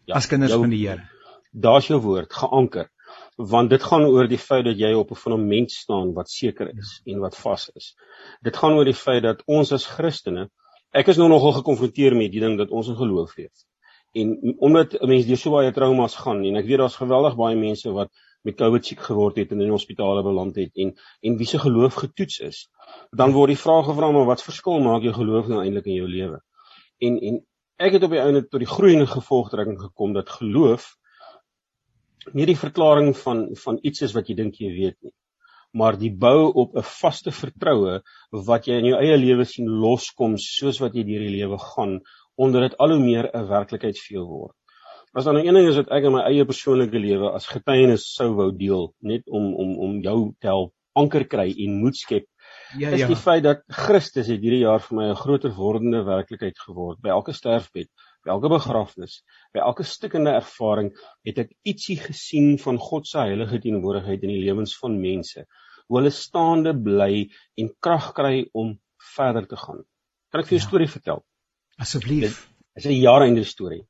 ja, 0.04 0.14
as 0.14 0.26
kinders 0.26 0.52
jou, 0.52 0.60
van 0.60 0.70
die 0.70 0.82
Here. 0.88 1.08
Daar's 1.52 1.86
jou 1.86 2.00
woord, 2.02 2.32
geanker. 2.32 2.90
Want 3.34 3.70
dit 3.70 3.82
gaan 3.82 4.04
oor 4.06 4.28
die 4.30 4.38
feit 4.38 4.64
dat 4.64 4.78
jy 4.78 4.92
op 4.94 5.10
'n 5.10 5.18
fundament 5.18 5.70
staan 5.70 6.12
wat 6.14 6.30
seker 6.30 6.70
is 6.70 7.00
ja. 7.04 7.12
en 7.12 7.20
wat 7.20 7.36
vas 7.36 7.68
is. 7.74 7.94
Dit 8.40 8.56
gaan 8.56 8.72
oor 8.72 8.84
die 8.84 8.94
feit 8.94 9.22
dat 9.22 9.42
ons 9.46 9.72
as 9.72 9.86
Christene, 9.86 10.50
ek 10.90 11.08
is 11.08 11.16
nou 11.16 11.28
nogal 11.28 11.52
gekonfronteer 11.52 12.14
met 12.16 12.30
die 12.32 12.40
ding 12.40 12.58
dat 12.58 12.70
ons 12.70 12.88
'n 12.88 12.96
geloof 12.96 13.34
het. 13.34 13.66
En 14.14 14.54
omdat 14.58 15.00
mense 15.02 15.26
deur 15.26 15.36
so 15.36 15.50
baie 15.50 15.72
traumas 15.72 16.14
gaan 16.14 16.44
en 16.44 16.56
ek 16.56 16.66
weet 16.66 16.78
daar's 16.78 16.96
geweldig 16.96 17.34
baie 17.36 17.56
mense 17.56 17.90
wat 17.90 18.10
met 18.46 18.56
COVID 18.60 18.86
siek 18.86 19.00
geword 19.00 19.40
het 19.40 19.52
en 19.52 19.60
in 19.64 19.72
hospitale 19.72 20.22
beland 20.22 20.56
het 20.60 20.70
en 20.76 20.92
en 21.20 21.36
wie 21.36 21.46
se 21.46 21.58
geloof 21.58 21.94
getoets 21.94 22.38
is. 22.38 22.68
Dan 23.10 23.32
word 23.32 23.54
die 23.54 23.58
vraag 23.58 23.88
gevra 23.88 24.10
maar 24.12 24.28
wat 24.28 24.42
verskil 24.42 24.78
maak 24.84 25.02
jou 25.02 25.14
geloof 25.16 25.48
nou 25.48 25.62
eintlik 25.62 25.88
in 25.90 25.98
jou 26.02 26.08
lewe? 26.08 26.38
En 26.98 27.18
en 27.30 27.40
ek 27.76 27.96
het 27.96 28.06
op 28.06 28.14
die 28.14 28.22
einde 28.22 28.44
tot 28.46 28.62
die 28.62 28.70
groeiende 28.70 29.06
gevolgtrekking 29.06 29.80
gekom 29.80 30.12
dat 30.12 30.30
geloof 30.30 30.92
nie 32.32 32.46
die 32.46 32.56
verklaring 32.56 33.14
van 33.16 33.46
van 33.64 33.78
iets 33.82 34.02
is 34.02 34.14
wat 34.14 34.28
jy 34.28 34.34
dink 34.34 34.60
jy 34.60 34.72
weet 34.72 34.98
nie 35.02 35.12
maar 35.74 35.98
die 35.98 36.12
bou 36.24 36.52
op 36.62 36.76
'n 36.76 36.86
vaste 36.86 37.32
vertroue 37.34 38.00
wat 38.48 38.66
jy 38.66 38.78
in 38.78 38.90
jou 38.90 38.98
eie 38.98 39.16
lewe 39.18 39.44
sien 39.44 39.66
loskom 39.66 40.36
soos 40.38 40.78
wat 40.80 40.94
jy 40.94 41.02
deur 41.04 41.24
die 41.26 41.36
lewe 41.38 41.58
gaan 41.58 41.98
onder 42.36 42.68
dit 42.68 42.76
al 42.78 42.94
hoe 42.94 43.00
meer 43.00 43.30
'n 43.32 43.48
werklikheid 43.48 43.98
vir 43.98 44.16
jou 44.18 44.26
word. 44.26 44.54
As 45.14 45.24
dan 45.24 45.36
'n 45.38 45.54
ding 45.54 45.68
is 45.68 45.76
wat 45.76 45.90
ek 45.90 46.04
in 46.04 46.12
my 46.12 46.22
eie 46.22 46.44
persoonlike 46.44 46.98
lewe 46.98 47.34
as 47.34 47.46
getuienis 47.46 48.14
sou 48.14 48.34
wou 48.34 48.50
deel, 48.52 48.94
net 49.02 49.22
om 49.26 49.54
om 49.54 49.78
om 49.78 50.00
jou 50.02 50.34
te 50.40 50.46
help 50.46 50.72
anker 50.94 51.24
kry 51.24 51.54
en 51.58 51.80
moed 51.80 51.96
skep. 51.96 52.26
Ja, 52.78 52.90
is 52.90 53.00
ja. 53.00 53.06
die 53.06 53.16
feit 53.16 53.42
dat 53.42 53.62
Christus 53.68 54.28
het 54.28 54.40
hierdie 54.40 54.62
jaar 54.62 54.80
vir 54.80 54.96
my 54.96 55.10
'n 55.10 55.16
groter 55.16 55.50
wordende 55.50 56.04
werklikheid 56.04 56.58
geword. 56.58 57.00
By 57.00 57.08
elke 57.08 57.32
sterfbed, 57.32 57.88
by 58.24 58.32
elke 58.34 58.50
begrafnis, 58.52 59.18
by 59.54 59.62
elke 59.64 59.84
stikkende 59.84 60.32
ervaring 60.38 60.90
het 61.28 61.42
ek 61.44 61.52
ietsie 61.68 61.98
gesien 62.00 62.56
van 62.62 62.80
God 62.80 63.08
se 63.08 63.20
heilige 63.20 63.60
teenwoordigheid 63.60 64.24
in 64.24 64.32
die 64.32 64.42
lewens 64.42 64.74
van 64.80 64.96
mense. 65.00 65.44
Hoe 65.88 66.00
hulle 66.00 66.12
staande 66.14 66.72
bly 66.86 67.26
en 67.60 67.70
krag 67.84 68.12
kry 68.16 68.46
om 68.56 68.74
verder 69.14 69.46
te 69.48 69.60
gaan. 69.60 69.84
Kan 70.32 70.40
ek 70.40 70.48
vir 70.48 70.56
jou 70.56 70.62
'n 70.62 70.64
ja. 70.64 70.68
storie 70.68 70.88
vertel? 70.88 71.24
Asseblief. 71.78 72.40
Dit 72.74 72.84
is 72.84 72.86
'n 72.86 73.00
jare 73.00 73.44
storie. 73.44 73.86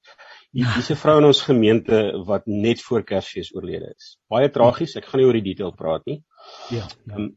Hier's 0.52 0.90
'n 0.90 0.96
vrou 0.96 1.18
in 1.18 1.24
ons 1.24 1.42
gemeente 1.42 2.24
wat 2.26 2.46
net 2.46 2.82
voor 2.82 3.02
Kersfees 3.02 3.54
oorlede 3.54 3.94
is. 3.96 4.18
Baie 4.28 4.50
tragies, 4.50 4.96
ek 4.96 5.06
gaan 5.06 5.20
nie 5.20 5.26
oor 5.26 5.38
die 5.40 5.54
detail 5.54 5.72
praat 5.72 6.04
nie. 6.06 6.22
Ja. 6.70 6.86
ja. 7.06 7.16
Um, 7.16 7.36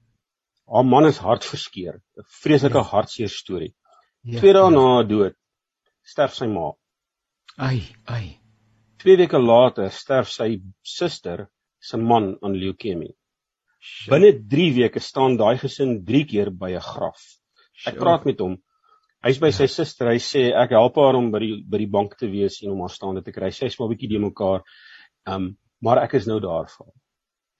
haar 0.68 0.84
man 0.86 1.06
is 1.06 1.18
hartverskeur, 1.18 2.02
'n 2.18 2.26
vreeslike 2.41 2.78
ja. 2.78 2.84
hartseer 2.84 3.30
storie. 3.30 3.76
Ja, 4.24 4.39
Twee 4.39 4.54
dae 4.54 4.64
ja. 4.64 4.70
na 4.70 4.82
haar 4.95 5.08
dood 5.08 5.36
sterf 6.08 6.36
sy 6.36 6.48
ma. 6.48 6.72
Ai, 7.58 7.82
ai. 8.05 8.38
Twee 9.01 9.18
weke 9.18 9.39
later 9.41 9.89
sterf 9.93 10.30
sy 10.30 10.60
suster 10.86 11.47
se 11.82 11.97
man 11.97 12.36
aan 12.41 12.58
leukemie. 12.58 13.14
Binne 14.10 14.34
3 14.49 14.72
weke 14.76 15.01
staan 15.01 15.38
daai 15.38 15.58
gesin 15.58 16.03
3 16.05 16.26
keer 16.26 16.51
by 16.51 16.72
'n 16.76 16.82
graf. 16.82 17.22
Ek 17.86 17.97
praat 17.97 18.26
met 18.26 18.39
hom 18.39 18.58
Hy's 19.26 19.39
by 19.41 19.49
sy 19.51 19.66
ja. 19.66 19.74
suster. 19.74 20.12
Hy 20.12 20.20
sê 20.22 20.43
ek 20.53 20.76
help 20.78 20.99
haar 21.01 21.18
om 21.18 21.32
by 21.34 21.39
die 21.41 21.55
by 21.66 21.80
die 21.82 21.89
bank 21.89 22.14
te 22.20 22.30
wees 22.30 22.62
en 22.62 22.76
om 22.76 22.84
haar 22.86 22.93
staande 22.93 23.24
te 23.26 23.34
kry. 23.34 23.49
Sy's 23.49 23.80
maar 23.80 23.89
bietjie 23.89 24.12
de 24.14 24.22
mekaar. 24.22 24.64
Um 25.26 25.55
maar 25.82 26.01
ek 26.01 26.16
is 26.18 26.28
nou 26.30 26.39
daar 26.41 26.70
vir 26.70 26.86
haar. 26.86 26.95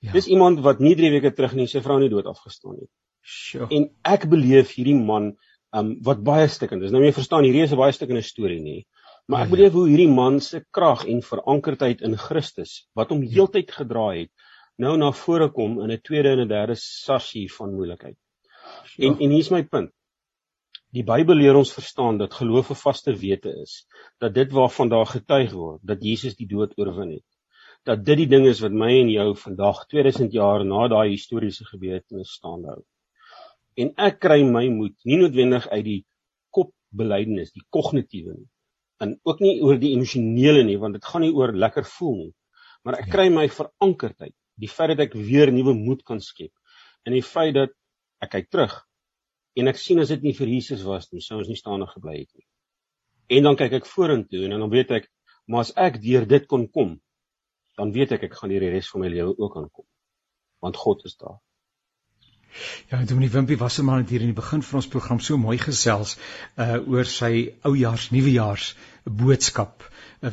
Ja. 0.02 0.12
Dis 0.14 0.28
iemand 0.28 0.62
wat 0.66 0.80
nie 0.80 0.96
3 0.98 1.12
weke 1.18 1.34
terug 1.36 1.54
nie 1.58 1.68
sy 1.68 1.82
vrou 1.86 2.00
nie 2.00 2.10
dood 2.10 2.26
afgestaan 2.30 2.78
het. 2.80 2.90
Sure. 3.22 3.68
En 3.74 3.90
ek 4.06 4.30
beleef 4.30 4.76
hierdie 4.78 4.96
man 4.98 5.34
um 5.76 5.96
wat 6.06 6.24
baie 6.24 6.48
stikkend 6.50 6.86
is. 6.86 6.94
Nou 6.94 7.04
jy 7.04 7.12
verstaan, 7.14 7.44
hierdie 7.44 7.66
is 7.66 7.74
'n 7.74 7.82
baie 7.82 7.94
stikkende 7.94 8.24
storie 8.24 8.62
nie. 8.62 8.86
Maar 9.28 9.44
ek 9.44 9.50
ja, 9.50 9.50
ja. 9.50 9.56
beleef 9.56 9.74
hoe 9.76 9.88
hierdie 9.90 10.12
man 10.12 10.38
se 10.40 10.62
krag 10.72 11.02
en 11.12 11.18
verankerdheid 11.30 12.04
in 12.08 12.16
Christus 12.16 12.86
wat 12.96 13.10
hom 13.12 13.26
heeltyd 13.28 13.74
gedra 13.76 14.06
het, 14.16 14.32
nou 14.80 14.94
na 15.02 15.10
vore 15.12 15.50
kom 15.52 15.82
in 15.84 15.92
'n 15.92 16.02
tweede 16.10 16.32
en 16.32 16.42
'n 16.46 16.48
derde 16.48 16.76
sassie 16.80 17.48
van 17.52 17.74
moeilikheid. 17.76 18.18
En 18.98 19.20
en 19.20 19.36
hier's 19.36 19.52
my 19.52 19.64
punt. 19.64 19.92
Die 20.96 21.04
Bybel 21.04 21.36
leer 21.36 21.60
ons 21.60 21.74
verstaan 21.74 22.18
dat 22.18 22.40
geloof 22.40 22.72
'n 22.72 22.80
vaste 22.84 23.14
wete 23.24 23.52
is, 23.64 23.86
dat 24.18 24.34
dit 24.34 24.52
waarvan 24.52 24.90
daar 24.90 25.06
getuig 25.06 25.52
word, 25.52 25.82
dat 25.84 26.04
Jesus 26.04 26.36
die 26.36 26.48
dood 26.48 26.78
oorwin 26.78 27.12
het. 27.12 27.28
Dat 27.84 28.06
dit 28.06 28.18
die 28.18 28.28
ding 28.28 28.48
is 28.48 28.62
wat 28.64 28.72
my 28.72 28.92
en 29.00 29.10
jou 29.10 29.36
vandag 29.36 29.86
2000 29.86 30.32
jaar 30.32 30.66
na 30.66 30.88
daai 30.88 31.10
historiese 31.10 31.66
gebeurtenis 31.66 32.32
staande 32.32 32.68
hou. 32.68 32.84
En 33.76 33.94
ek 33.98 34.20
kry 34.20 34.44
my 34.44 34.70
moed 34.70 34.96
nie 35.04 35.18
noodwendig 35.18 35.68
uit 35.68 35.86
die 35.86 36.06
kopbelydenis, 36.50 37.52
die 37.52 37.66
kognitiewe 37.70 38.34
nie, 38.34 38.48
en 39.04 39.16
ook 39.28 39.42
nie 39.44 39.58
oor 39.62 39.78
die 39.82 39.94
emosionele 39.96 40.64
nie, 40.66 40.78
want 40.82 40.98
dit 40.98 41.06
gaan 41.06 41.24
nie 41.26 41.34
oor 41.36 41.54
lekker 41.54 41.86
voel 41.98 42.16
nie, 42.24 42.34
maar 42.86 43.00
ek 43.02 43.10
kry 43.14 43.28
my 43.34 43.46
verankerdheid, 43.52 44.34
die 44.58 44.72
feit 44.72 44.96
dat 44.96 45.08
ek 45.08 45.18
weer 45.18 45.52
nuwe 45.54 45.76
moed 45.78 46.04
kan 46.08 46.22
skep 46.24 46.54
en 47.06 47.14
die 47.16 47.26
feit 47.26 47.54
dat 47.58 47.74
ek 48.24 48.34
kyk 48.34 48.50
terug 48.54 48.78
en 49.58 49.70
ek 49.72 49.80
sien 49.82 50.02
as 50.02 50.14
dit 50.14 50.24
nie 50.26 50.36
vir 50.38 50.50
Jesus 50.52 50.84
was 50.86 51.10
nie, 51.12 51.22
sou 51.22 51.40
ons 51.42 51.50
nie 51.50 51.58
staande 51.58 51.88
gebly 51.90 52.20
het 52.20 52.32
nie. 52.38 52.46
En 53.38 53.50
dan 53.50 53.58
kyk 53.60 53.80
ek 53.80 53.90
vorentoe 53.90 54.46
en 54.46 54.54
dan 54.56 54.72
weet 54.72 54.94
ek, 55.00 55.10
maar 55.50 55.66
as 55.66 55.74
ek 55.80 55.98
deur 56.04 56.28
dit 56.30 56.46
kon 56.48 56.68
kom, 56.72 56.96
dan 57.78 57.92
weet 57.96 58.14
ek 58.18 58.28
ek 58.30 58.38
gaan 58.38 58.54
hier 58.54 58.64
die 58.64 58.72
res 58.74 58.90
van 58.94 59.04
my 59.04 59.10
lewe 59.12 59.34
ook 59.34 59.58
aankom. 59.60 59.86
Want 60.64 60.78
God 60.82 61.04
is 61.10 61.18
daar. 61.18 61.38
Ja, 62.90 63.04
Dominee 63.04 63.30
Wimpie 63.30 63.60
was 63.60 63.76
sommer 63.76 63.98
net 63.98 64.10
hier 64.10 64.22
in 64.22 64.32
die 64.34 64.42
begin 64.42 64.64
van 64.64 64.80
ons 64.82 64.88
program 64.88 65.20
so 65.20 65.38
mooi 65.38 65.58
gesels 65.62 66.18
uh 66.56 66.78
oor 66.88 67.06
sy 67.06 67.32
oujaars 67.68 68.10
nuwejaars 68.16 68.76
boodskap 69.22 69.86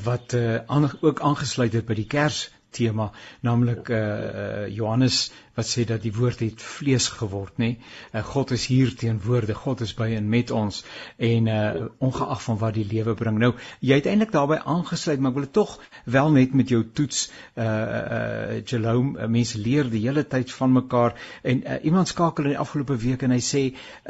wat 0.09 0.37
uh 0.39 0.61
aan, 0.67 0.91
ook 1.01 1.21
aangesluit 1.21 1.73
het 1.73 1.87
by 1.87 1.99
die 2.01 2.09
Kers 2.17 2.49
tema 2.75 3.11
naamlik 3.47 3.89
uh, 3.89 3.99
uh 3.99 4.69
Johannes 4.69 5.31
wat 5.55 5.69
sê 5.69 5.85
dat 5.87 6.03
die 6.03 6.13
woord 6.15 6.41
het 6.43 6.63
vlees 6.63 7.09
geword 7.09 7.59
nê? 7.63 7.77
Uh, 8.13 8.23
God 8.27 8.51
is 8.57 8.67
hier 8.67 8.95
teenwoordig 8.99 9.59
God 9.65 9.81
is 9.87 9.95
by 9.95 10.11
en 10.17 10.29
met 10.29 10.51
ons. 10.51 10.83
En 11.17 11.47
uh 11.47 11.63
ongeag 11.99 12.43
van 12.43 12.59
wat 12.59 12.75
die 12.75 12.87
lewe 12.89 13.15
bring. 13.15 13.39
Nou 13.39 13.53
jy 13.81 13.99
het 14.01 14.09
eintlik 14.11 14.33
daarbey 14.35 14.59
aangesluit 14.59 15.21
maar 15.21 15.33
ek 15.35 15.39
wil 15.39 15.51
tog 15.59 15.77
wel 16.17 16.31
net 16.35 16.55
met 16.55 16.73
jou 16.73 16.83
toets. 16.93 17.31
Uh 17.55 17.65
uh 17.67 18.61
Jerome 18.65 19.19
uh, 19.19 19.29
mense 19.29 19.59
leer 19.59 19.91
die 19.91 20.03
hele 20.07 20.27
tyd 20.27 20.53
van 20.53 20.73
mekaar. 20.73 21.15
En 21.43 21.63
uh, 21.63 21.79
iemand 21.83 22.09
skakel 22.09 22.51
in 22.51 22.57
die 22.57 22.63
afgelope 22.63 22.97
week 23.07 23.23
en 23.23 23.35
hy 23.35 23.41
sê 23.45 23.63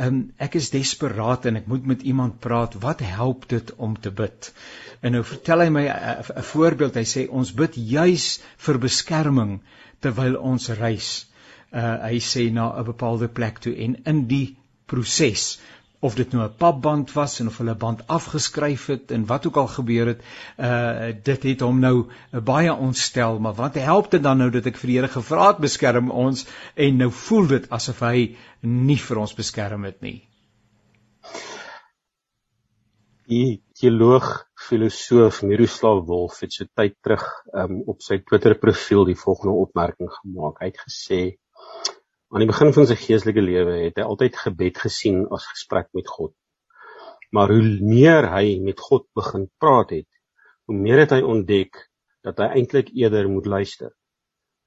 um, 0.07 0.25
ek 0.43 0.59
is 0.61 0.71
desperaat 0.75 1.47
en 1.51 1.61
ek 1.61 1.69
moet 1.71 1.87
met 1.95 2.03
iemand 2.03 2.41
praat. 2.41 2.79
Wat 2.81 3.05
help 3.05 3.49
dit 3.49 3.75
om 3.77 3.99
te 4.01 4.11
bid? 4.11 4.53
En 5.05 5.13
nou 5.13 5.25
vertel 5.27 5.67
hy 5.67 5.71
my 5.73 5.85
'n 5.89 6.43
voorbeeld. 6.51 6.95
Hy 6.95 7.05
sê 7.05 7.29
ons 7.29 7.55
bid 7.55 7.77
juis 7.77 8.41
vir 8.67 8.79
beskerming 8.79 9.61
terwyl 10.01 10.37
ons 10.41 10.69
reis. 10.81 11.27
Uh 11.75 11.95
hy 12.07 12.18
sê 12.22 12.51
na 12.53 12.70
'n 12.79 12.85
bepaalde 12.85 13.29
plek 13.29 13.59
toe 13.59 13.75
en 13.87 13.97
in 14.05 14.27
die 14.31 14.57
proses 14.87 15.59
of 16.05 16.14
dit 16.14 16.33
nou 16.33 16.45
'n 16.45 16.57
papband 16.57 17.12
was 17.12 17.41
en 17.41 17.47
of 17.47 17.59
hulle 17.59 17.75
band 17.75 18.07
afgeskryf 18.07 18.87
het 18.87 19.11
en 19.11 19.27
wat 19.27 19.47
ook 19.47 19.57
al 19.57 19.70
gebeur 19.77 20.07
het, 20.07 20.20
uh 20.59 21.12
dit 21.22 21.43
het 21.43 21.61
hom 21.61 21.81
nou 21.81 22.11
baie 22.45 22.75
ontstel, 22.75 23.39
maar 23.39 23.55
wat 23.55 23.75
help 23.75 24.11
dit 24.11 24.22
dan 24.22 24.39
nou 24.39 24.51
dat 24.51 24.66
ek 24.66 24.77
vir 24.77 24.91
die 24.91 24.97
Here 24.99 25.09
gevra 25.09 25.47
het 25.49 25.59
beskerm 25.64 26.11
ons 26.11 26.47
en 26.75 26.97
nou 26.97 27.11
voel 27.11 27.47
dit 27.47 27.70
asof 27.70 28.01
hy 28.01 28.37
nie 28.61 29.01
vir 29.09 29.18
ons 29.18 29.35
beskerm 29.35 29.85
het 29.85 30.01
nie. 30.03 30.20
Die 33.27 33.62
teoloog 33.72 34.45
filosoof 34.68 35.43
Miroslav 35.43 36.05
Volf 36.07 36.41
het 36.41 36.53
so 36.53 36.64
tyd 36.77 36.99
terug 37.01 37.25
um, 37.55 37.81
op 37.87 38.03
sy 38.03 38.18
Twitter 38.18 38.55
profiel 38.55 39.05
die 39.09 39.16
volgende 39.16 39.57
opmerking 39.64 40.11
gemaak. 40.20 40.61
Hy 40.61 40.66
het 40.66 40.83
gesê 40.85 41.20
aan 42.35 42.43
die 42.43 42.51
begin 42.51 42.73
van 42.75 42.87
sy 42.91 42.97
geestelike 42.99 43.43
lewe 43.45 43.75
het 43.85 44.01
hy 44.01 44.05
altyd 44.11 44.37
gebed 44.43 44.79
gesien 44.83 45.21
as 45.37 45.47
gesprek 45.53 45.91
met 45.95 46.09
God. 46.11 46.33
Maar 47.35 47.53
hoe 47.55 47.62
meer 47.83 48.27
hy 48.31 48.59
met 48.62 48.81
God 48.81 49.07
begin 49.15 49.49
praat 49.62 49.93
het, 49.95 50.09
hoe 50.67 50.79
meer 50.79 51.05
het 51.05 51.15
hy 51.15 51.21
ontdek 51.23 51.79
dat 52.27 52.41
hy 52.43 52.49
eintlik 52.59 52.91
eerder 52.95 53.29
moet 53.31 53.47
luister. 53.47 53.93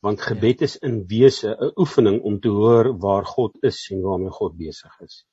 Want 0.05 0.21
gebed 0.21 0.61
is 0.67 0.77
in 0.85 1.01
wese 1.09 1.55
'n 1.55 1.71
oefening 1.75 2.21
om 2.21 2.39
te 2.39 2.49
hoor 2.49 2.93
waar 3.05 3.25
God 3.25 3.57
is 3.63 3.79
en 3.91 4.01
waarmee 4.01 4.37
God 4.39 4.57
besig 4.57 4.93
is. 5.01 5.25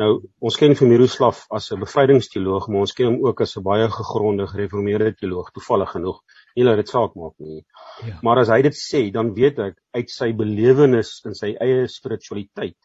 Nou, 0.00 0.10
ons 0.40 0.56
ken 0.56 0.74
vir 0.78 0.88
Miroslav 0.88 1.44
as 1.58 1.70
'n 1.70 1.80
bevrydingsteoloog, 1.80 2.68
maar 2.68 2.86
ons 2.86 2.96
ken 2.98 3.10
hom 3.12 3.26
ook 3.28 3.40
as 3.40 3.56
'n 3.56 3.62
baie 3.62 3.88
gegronde 3.90 4.46
gereformeerde 4.46 5.14
teoloog, 5.14 5.50
toevallig 5.50 5.90
genoeg. 5.90 6.22
Nie 6.54 6.66
dat 6.68 6.78
dit 6.78 6.90
saak 6.90 7.16
maak 7.18 7.34
nie. 7.42 7.62
Ja. 8.06 8.18
Maar 8.22 8.44
as 8.44 8.50
hy 8.54 8.60
dit 8.66 8.76
sê, 8.78 9.00
dan 9.14 9.32
weet 9.34 9.58
ek 9.58 9.78
uit 9.96 10.10
sy 10.10 10.30
belewenis 10.38 11.16
in 11.26 11.34
sy 11.34 11.54
eie 11.62 11.88
spiritualiteit, 11.90 12.78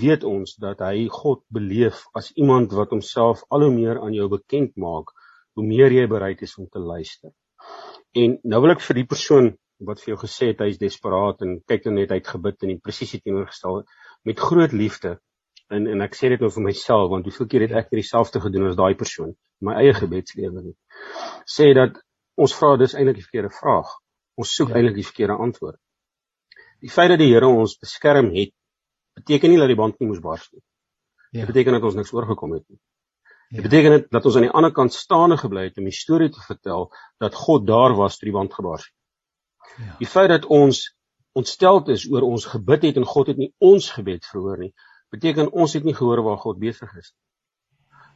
weet 0.00 0.24
ons 0.24 0.56
dat 0.62 0.80
hy 0.80 1.08
God 1.12 1.42
beleef 1.52 2.06
as 2.16 2.30
iemand 2.40 2.72
wat 2.72 2.94
homself 2.96 3.44
al 3.52 3.66
hoe 3.66 3.74
meer 3.74 4.00
aan 4.00 4.16
jou 4.16 4.30
bekend 4.32 4.72
maak, 4.80 5.12
hoe 5.56 5.66
meer 5.66 5.92
jy 5.92 6.06
bereid 6.08 6.40
is 6.42 6.56
om 6.56 6.68
te 6.72 6.80
luister. 6.80 7.34
En 8.16 8.38
nou 8.44 8.62
wil 8.64 8.72
ek 8.76 8.84
vir 8.86 9.02
die 9.02 9.08
persoon 9.08 9.52
wat 9.84 10.00
vir 10.00 10.14
jou 10.14 10.18
gesê 10.22 10.50
het 10.52 10.62
hy's 10.64 10.80
desperaat 10.80 11.42
en 11.44 11.58
kyk 11.68 11.84
dan 11.84 11.98
net 12.00 12.12
uit 12.14 12.26
gebid 12.26 12.62
en 12.64 12.72
die 12.72 12.80
presisie 12.80 13.20
teenoorgestel 13.20 13.82
met 14.24 14.40
groot 14.40 14.72
liefde 14.72 15.18
en 15.68 15.86
en 15.92 16.04
ek 16.06 16.16
sê 16.16 16.30
dit 16.32 16.40
nou 16.40 16.50
vir 16.54 16.64
myself 16.68 17.10
want 17.12 17.28
hoeveel 17.28 17.50
keer 17.52 17.66
het 17.66 17.74
ek 17.82 17.92
hierdie 17.92 18.08
selfde 18.08 18.40
gedoen 18.40 18.70
as 18.70 18.78
daai 18.78 18.96
persoon 18.96 19.34
my 19.66 19.76
eie 19.82 19.92
gebedslewe 19.96 20.62
nie 20.62 20.76
sê 21.56 21.72
dat 21.76 22.00
ons 22.36 22.54
vra 22.58 22.76
dis 22.80 22.94
eintlik 22.94 23.20
die 23.20 23.26
verkeerde 23.26 23.52
vraag 23.60 23.92
ons 24.40 24.54
soek 24.58 24.72
ja. 24.72 24.78
eintlik 24.78 25.00
die 25.00 25.08
verkeerde 25.08 25.38
antwoord 25.48 25.80
die 26.84 26.92
feit 26.92 27.12
dat 27.14 27.22
die 27.22 27.32
Here 27.32 27.48
ons 27.48 27.78
beskerm 27.82 28.32
het 28.36 28.54
beteken 29.16 29.52
nie 29.52 29.62
dat 29.62 29.72
die 29.72 29.80
band 29.82 30.00
nie 30.00 30.10
moes 30.10 30.22
bars 30.24 30.48
nie 30.52 30.62
ja. 30.62 31.44
dit 31.44 31.54
beteken 31.54 31.78
dat 31.78 31.88
ons 31.90 31.98
niks 32.00 32.14
oorgekom 32.16 32.58
het 32.58 32.66
nie 32.68 32.80
Dit 33.46 33.62
ja. 33.62 33.62
beteken 33.62 33.90
dit 33.90 34.06
dat 34.10 34.24
ons 34.26 34.36
aan 34.36 34.42
die 34.42 34.54
ander 34.58 34.72
kant 34.74 34.94
staande 34.94 35.36
gebly 35.38 35.68
het 35.68 35.76
om 35.78 35.86
die 35.86 35.94
storie 35.94 36.30
te 36.34 36.42
vertel 36.42 36.88
dat 37.22 37.34
God 37.38 37.66
daar 37.66 37.94
was 37.94 38.18
toe 38.18 38.26
die 38.26 38.34
band 38.34 38.54
gebars 38.54 38.88
het. 38.88 38.94
Ja. 39.84 39.94
Die 40.00 40.08
feit 40.10 40.32
dat 40.32 40.48
ons 40.50 40.80
ontsteld 41.38 41.88
is 41.94 42.08
oor 42.10 42.26
ons 42.26 42.48
gebid 42.50 42.88
het 42.88 42.98
en 42.98 43.06
God 43.06 43.30
het 43.30 43.38
nie 43.38 43.52
ons 43.62 43.86
gebed 43.94 44.26
verhoor 44.26 44.58
nie, 44.64 44.72
beteken 45.14 45.52
ons 45.52 45.76
het 45.78 45.86
nie 45.86 45.94
gehoor 45.94 46.24
waar 46.26 46.40
God 46.42 46.58
besig 46.58 46.90
is 46.96 47.12
nie. 47.12 47.22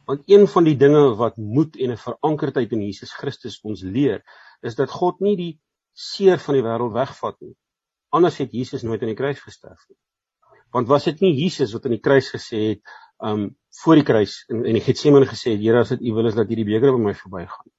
Want 0.05 0.23
een 0.25 0.47
van 0.47 0.63
die 0.63 0.77
dinge 0.77 1.15
wat 1.15 1.37
moed 1.37 1.77
en 1.77 1.91
'n 1.91 1.97
verankerdheid 1.97 2.71
in 2.71 2.81
Jesus 2.81 3.13
Christus 3.13 3.59
ons 3.61 3.81
leer, 3.81 4.23
is 4.61 4.75
dat 4.75 4.89
God 4.89 5.19
nie 5.19 5.35
die 5.35 5.59
seer 5.93 6.39
van 6.39 6.57
die 6.57 6.63
wêreld 6.63 6.93
wegvat 6.93 7.37
nie. 7.39 7.55
Anders 8.09 8.37
het 8.37 8.51
Jesus 8.51 8.83
nooit 8.83 9.01
aan 9.01 9.13
die 9.13 9.19
kruis 9.19 9.39
gesterf 9.39 9.85
nie. 9.89 9.97
Want 10.71 10.87
was 10.87 11.03
dit 11.03 11.19
nie 11.19 11.33
Jesus 11.35 11.73
wat 11.73 11.85
aan 11.85 11.95
die 11.95 12.03
kruis 12.03 12.31
gesê 12.31 12.61
het, 12.69 12.81
um 13.19 13.49
voor 13.83 13.95
die 13.95 14.03
kruis 14.03 14.43
en 14.49 14.65
in 14.65 14.73
die 14.73 14.83
Getsemane 14.83 15.25
gesê 15.25 15.55
het, 15.55 15.61
Here, 15.61 15.79
as 15.79 15.89
dit 15.89 16.01
U 16.01 16.13
wil 16.13 16.27
is 16.27 16.35
dat 16.35 16.47
hierdie 16.47 16.67
beker 16.67 16.91
by 16.95 17.03
my 17.05 17.13
verbygaan. 17.15 17.71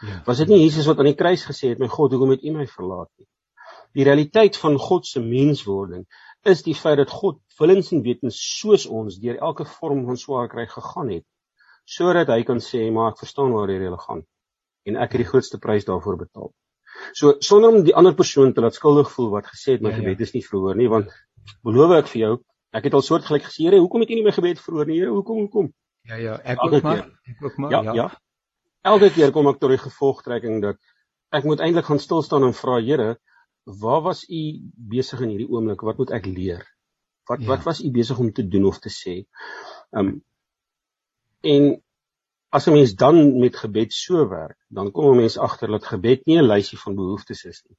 Ja. 0.00 0.22
Was 0.26 0.38
dit 0.38 0.48
nie 0.48 0.62
Jesus 0.62 0.86
wat 0.86 0.98
aan 0.98 1.10
die 1.10 1.18
kruis 1.18 1.44
gesê 1.44 1.72
het, 1.72 1.78
my 1.78 1.88
God, 1.88 2.12
hoekom 2.12 2.30
het 2.30 2.44
U 2.44 2.52
my 2.54 2.66
verlaat 2.66 3.10
nie? 3.18 3.26
Die 3.98 4.04
realiteit 4.06 4.56
van 4.56 4.78
God 4.78 5.06
se 5.06 5.20
menswording 5.20 6.06
is 6.46 6.62
die 6.62 6.74
feit 6.74 6.98
dat 7.00 7.10
God 7.10 7.40
willens 7.58 7.90
en 7.92 8.02
wetens 8.02 8.38
soos 8.60 8.86
ons 8.86 9.18
deur 9.20 9.38
elke 9.38 9.66
vorm 9.66 10.04
van 10.06 10.16
swaar 10.16 10.48
kry 10.48 10.66
gegaan 10.70 11.10
het 11.10 11.26
sodat 11.84 12.28
hy 12.28 12.42
kan 12.48 12.60
sê 12.64 12.86
maar 12.92 13.12
ek 13.12 13.22
verstaan 13.24 13.52
waar 13.52 13.70
jy 13.70 13.90
gaan 14.06 14.22
en 14.88 14.96
ek 14.96 15.12
het 15.12 15.24
die 15.24 15.28
grootste 15.28 15.58
prys 15.58 15.84
daarvoor 15.84 16.16
betaal. 16.16 16.52
So 17.12 17.36
sonder 17.40 17.70
om 17.70 17.84
die 17.84 17.94
ander 17.94 18.14
persoon 18.14 18.52
te 18.52 18.60
laat 18.60 18.74
skuldig 18.74 19.10
voel 19.12 19.30
wat 19.30 19.46
gesê 19.46 19.76
het 19.76 19.82
my 19.82 19.90
ja, 19.90 19.96
ja. 19.96 20.02
gebed 20.02 20.20
is 20.20 20.32
nie 20.34 20.44
verhoor 20.44 20.76
nie 20.76 20.88
want 20.88 21.12
beloof 21.64 21.96
ek 22.00 22.10
vir 22.12 22.20
jou 22.20 22.32
ek 22.76 22.88
het 22.88 22.96
al 22.96 23.04
soortgelyk 23.04 23.46
gesê 23.46 23.66
Here 23.66 23.80
hoekom 23.80 24.04
het 24.04 24.10
U 24.10 24.18
nie 24.18 24.26
my 24.26 24.34
gebed 24.34 24.60
verhoor 24.62 24.86
nie 24.90 24.98
Here 25.00 25.14
hoekom 25.14 25.44
hoekom 25.44 25.70
Ja 26.08 26.16
ja 26.16 26.36
ek 26.44 26.62
ook 26.64 26.82
maar 26.82 27.06
ek 27.28 27.44
ook 27.44 27.56
maar 27.58 27.72
ja 27.72 27.82
ja, 27.82 27.94
ja. 27.94 28.08
Elke 28.82 29.10
keer 29.12 29.32
kom 29.32 29.48
ek 29.50 29.60
tot 29.60 29.74
die 29.74 29.80
gevolgtrekking 29.80 30.62
dat 30.64 30.78
ek 31.36 31.44
moet 31.46 31.60
eintlik 31.60 31.86
gaan 31.88 32.02
stil 32.02 32.22
staan 32.26 32.46
en 32.48 32.56
vra 32.56 32.80
Here 32.80 33.16
waar 33.64 34.02
was 34.02 34.24
u 34.28 34.42
besig 34.72 35.20
in 35.20 35.34
hierdie 35.34 35.50
oomblik? 35.50 35.82
Wat 35.84 35.98
moet 36.00 36.10
ek 36.16 36.26
leer? 36.26 36.64
Wat 37.28 37.42
ja. 37.42 37.46
wat 37.52 37.66
was 37.68 37.82
u 37.84 37.90
besig 37.90 38.18
om 38.18 38.32
te 38.32 38.46
doen 38.48 38.64
of 38.64 38.80
te 38.80 38.90
sê? 38.90 39.22
Um 39.90 40.20
en 41.40 41.82
as 42.50 42.66
'n 42.66 42.72
mens 42.72 42.94
dan 42.94 43.38
met 43.38 43.56
gebed 43.56 43.92
so 43.92 44.28
werk, 44.28 44.58
dan 44.68 44.90
kom 44.90 45.12
'n 45.12 45.16
mens 45.16 45.38
agter 45.38 45.68
dat 45.68 45.84
gebed 45.84 46.26
nie 46.26 46.38
'n 46.38 46.50
lysie 46.52 46.78
van 46.78 46.94
behoeftes 46.94 47.44
is 47.44 47.62
nie, 47.68 47.76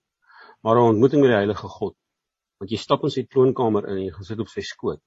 maar 0.62 0.76
'n 0.76 0.92
ontmoeting 0.94 1.22
met 1.22 1.32
die 1.32 1.42
Heilige 1.44 1.68
God. 1.68 1.96
Want 2.58 2.72
jy 2.72 2.78
stap 2.78 3.04
in 3.04 3.10
sy 3.10 3.24
troonkamer 3.24 3.88
in 3.88 3.98
en 3.98 4.04
jy 4.04 4.12
gaan 4.12 4.24
sit 4.24 4.40
op 4.40 4.48
sy 4.48 4.62
skoot. 4.62 5.02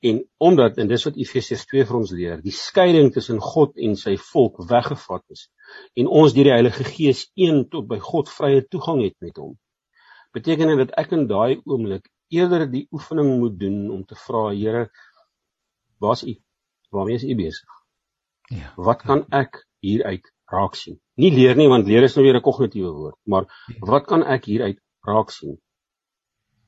En 0.00 0.28
omdat 0.38 0.78
en 0.78 0.88
dis 0.88 1.04
wat 1.04 1.16
Efesiërs 1.16 1.66
2 1.66 1.84
vir 1.84 1.96
ons 1.96 2.10
leer, 2.10 2.42
die 2.42 2.52
skeiding 2.52 3.12
tussen 3.12 3.40
God 3.40 3.76
en 3.76 3.96
sy 3.96 4.16
volk 4.16 4.56
weggevat 4.68 5.24
is 5.30 5.48
en 5.94 6.06
ons 6.06 6.32
deur 6.32 6.44
die 6.44 6.52
Heilige 6.58 6.84
Gees 6.84 7.30
een 7.34 7.68
tot 7.68 7.88
by 7.88 7.98
God 7.98 8.28
vrye 8.28 8.66
toegang 8.68 9.02
het 9.02 9.16
met 9.20 9.36
hom 9.36 9.58
beteken 10.36 10.72
dit 10.72 10.82
dat 10.84 10.94
ek 11.00 11.14
in 11.16 11.26
daai 11.30 11.62
oomblik 11.64 12.10
eerder 12.34 12.66
die 12.70 12.86
oefening 12.92 13.38
moet 13.40 13.58
doen 13.60 13.78
om 13.94 14.02
te 14.04 14.18
vra 14.26 14.48
Here 14.50 14.88
waar's 16.02 16.24
u 16.26 16.34
waarmee 16.90 17.14
is 17.14 17.24
u 17.24 17.36
besig 17.36 17.72
ja 18.60 18.72
wat 18.76 19.02
kan 19.02 19.24
ek 19.30 19.62
hieruit 19.84 20.32
raak 20.52 20.74
sien 20.78 20.98
nie 21.14 21.32
leer 21.34 21.56
nie 21.56 21.68
want 21.68 21.86
leer 21.86 22.06
is 22.08 22.16
nou 22.16 22.24
weer 22.26 22.38
'n 22.38 22.46
kognitiewe 22.48 22.92
woord 22.92 23.18
maar 23.24 23.46
ja. 23.46 23.78
wat 23.92 24.06
kan 24.06 24.22
ek 24.22 24.44
hieruit 24.44 24.80
raak 25.06 25.30
sien 25.30 25.58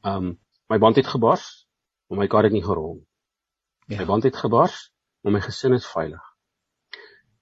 um 0.02 0.38
my 0.68 0.78
band 0.78 0.96
het 0.96 1.06
gebars 1.06 1.66
maar 2.08 2.18
my 2.18 2.26
kar 2.26 2.44
het 2.44 2.52
nie 2.52 2.64
gerol 2.64 2.98
ja. 3.86 3.98
my 3.98 4.06
band 4.06 4.24
het 4.24 4.36
gebars 4.36 4.90
maar 5.22 5.32
my 5.32 5.40
gesin 5.40 5.74
is 5.74 5.86
veilig 5.86 6.24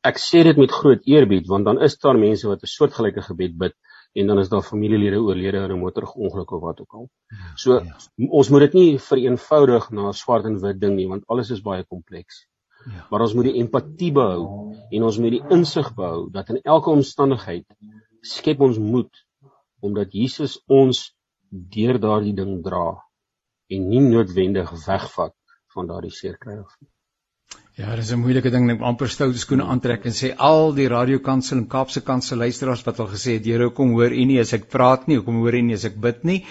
ek 0.03 0.19
sê 0.23 0.45
dit 0.47 0.57
met 0.57 0.71
groot 0.71 1.03
eerbied 1.05 1.47
want 1.49 1.65
dan 1.65 1.83
is 1.83 1.99
daar 1.99 2.19
mense 2.19 2.49
wat 2.49 2.63
'n 2.63 2.75
soortgelyke 2.77 3.23
gebed 3.23 3.59
bid 3.59 3.75
en 4.17 4.27
dan 4.27 4.39
is 4.39 4.49
daar 4.49 4.63
familielede 4.63 5.21
oorlede 5.21 5.59
in 5.59 5.73
'n 5.73 5.79
motorongeluk 5.79 6.51
of 6.51 6.61
wat 6.61 6.81
ook 6.81 6.93
al. 6.93 7.11
Ja, 7.27 7.37
so 7.55 7.75
ja. 7.75 7.97
ons 8.29 8.49
moet 8.49 8.61
dit 8.61 8.73
nie 8.73 8.99
vereenvoudig 8.99 9.91
na 9.91 10.13
swart 10.13 10.45
en 10.45 10.61
wit 10.61 10.81
ding 10.81 10.95
nie 10.97 11.09
want 11.09 11.27
alles 11.27 11.51
is 11.51 11.61
baie 11.61 11.85
kompleks. 11.85 12.47
Ja. 12.87 13.07
Maar 13.11 13.27
ons 13.27 13.35
moet 13.35 13.49
die 13.51 13.59
empatie 13.63 14.13
behou 14.15 14.73
en 14.95 15.07
ons 15.09 15.19
moet 15.19 15.35
die 15.35 15.45
insig 15.57 15.89
behou 15.95 16.29
dat 16.35 16.51
in 16.55 16.61
elke 16.63 16.93
omstandigheid 16.95 17.67
skep 18.23 18.63
ons 18.63 18.79
moed 18.79 19.23
omdat 19.87 20.15
Jesus 20.15 20.59
ons 20.67 21.03
deur 21.51 21.99
daardie 22.03 22.35
ding 22.35 22.61
dra 22.65 22.89
en 23.71 23.89
nie 23.91 24.03
noodwendig 24.03 24.71
wegvat 24.87 25.35
van 25.75 25.91
daardie 25.91 26.15
seerkry 26.15 26.59
of 26.63 26.77
nie. 26.81 26.91
Ja, 27.77 27.91
dis 27.93 28.09
'n 28.09 28.23
moeilike 28.23 28.49
ding 28.49 28.71
om 28.73 28.85
amper 28.89 29.11
stoute 29.13 29.37
skoene 29.37 29.65
aantrek 29.69 30.07
en 30.09 30.15
sê 30.17 30.31
al 30.45 30.71
die 30.73 30.87
radiokansel 30.89 31.59
en 31.59 31.67
Kaapse 31.69 32.01
kansel 32.01 32.39
luisteraars 32.41 32.83
wat 32.87 33.01
al 33.01 33.09
gesê 33.09 33.35
het, 33.35 33.45
"Here, 33.45 33.69
kom 33.69 33.91
hoor 33.91 34.11
U 34.11 34.25
nie 34.25 34.41
as 34.41 34.55
ek 34.55 34.71
praat 34.71 35.07
nie, 35.07 35.21
kom 35.21 35.43
hoor 35.43 35.53
U 35.53 35.61
nie 35.61 35.75
as 35.75 35.85
ek 35.85 36.01
bid 36.01 36.25
nie." 36.25 36.45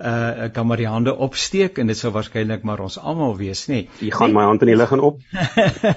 Uh 0.00 0.46
ek 0.46 0.54
kan 0.54 0.66
maar 0.66 0.78
die 0.78 0.88
hande 0.88 1.14
opsteek 1.14 1.78
en 1.78 1.86
dit 1.86 1.96
sou 1.96 2.10
waarskynlik 2.10 2.62
maar 2.64 2.80
ons 2.80 2.96
almal 2.98 3.36
wees, 3.36 3.66
nê. 3.68 3.88
Jy 4.00 4.10
gaan 4.10 4.32
my 4.32 4.42
hand 4.42 4.62
in 4.62 4.68
die 4.68 4.76
lug 4.76 4.92
en 4.92 5.00
op. 5.00 5.20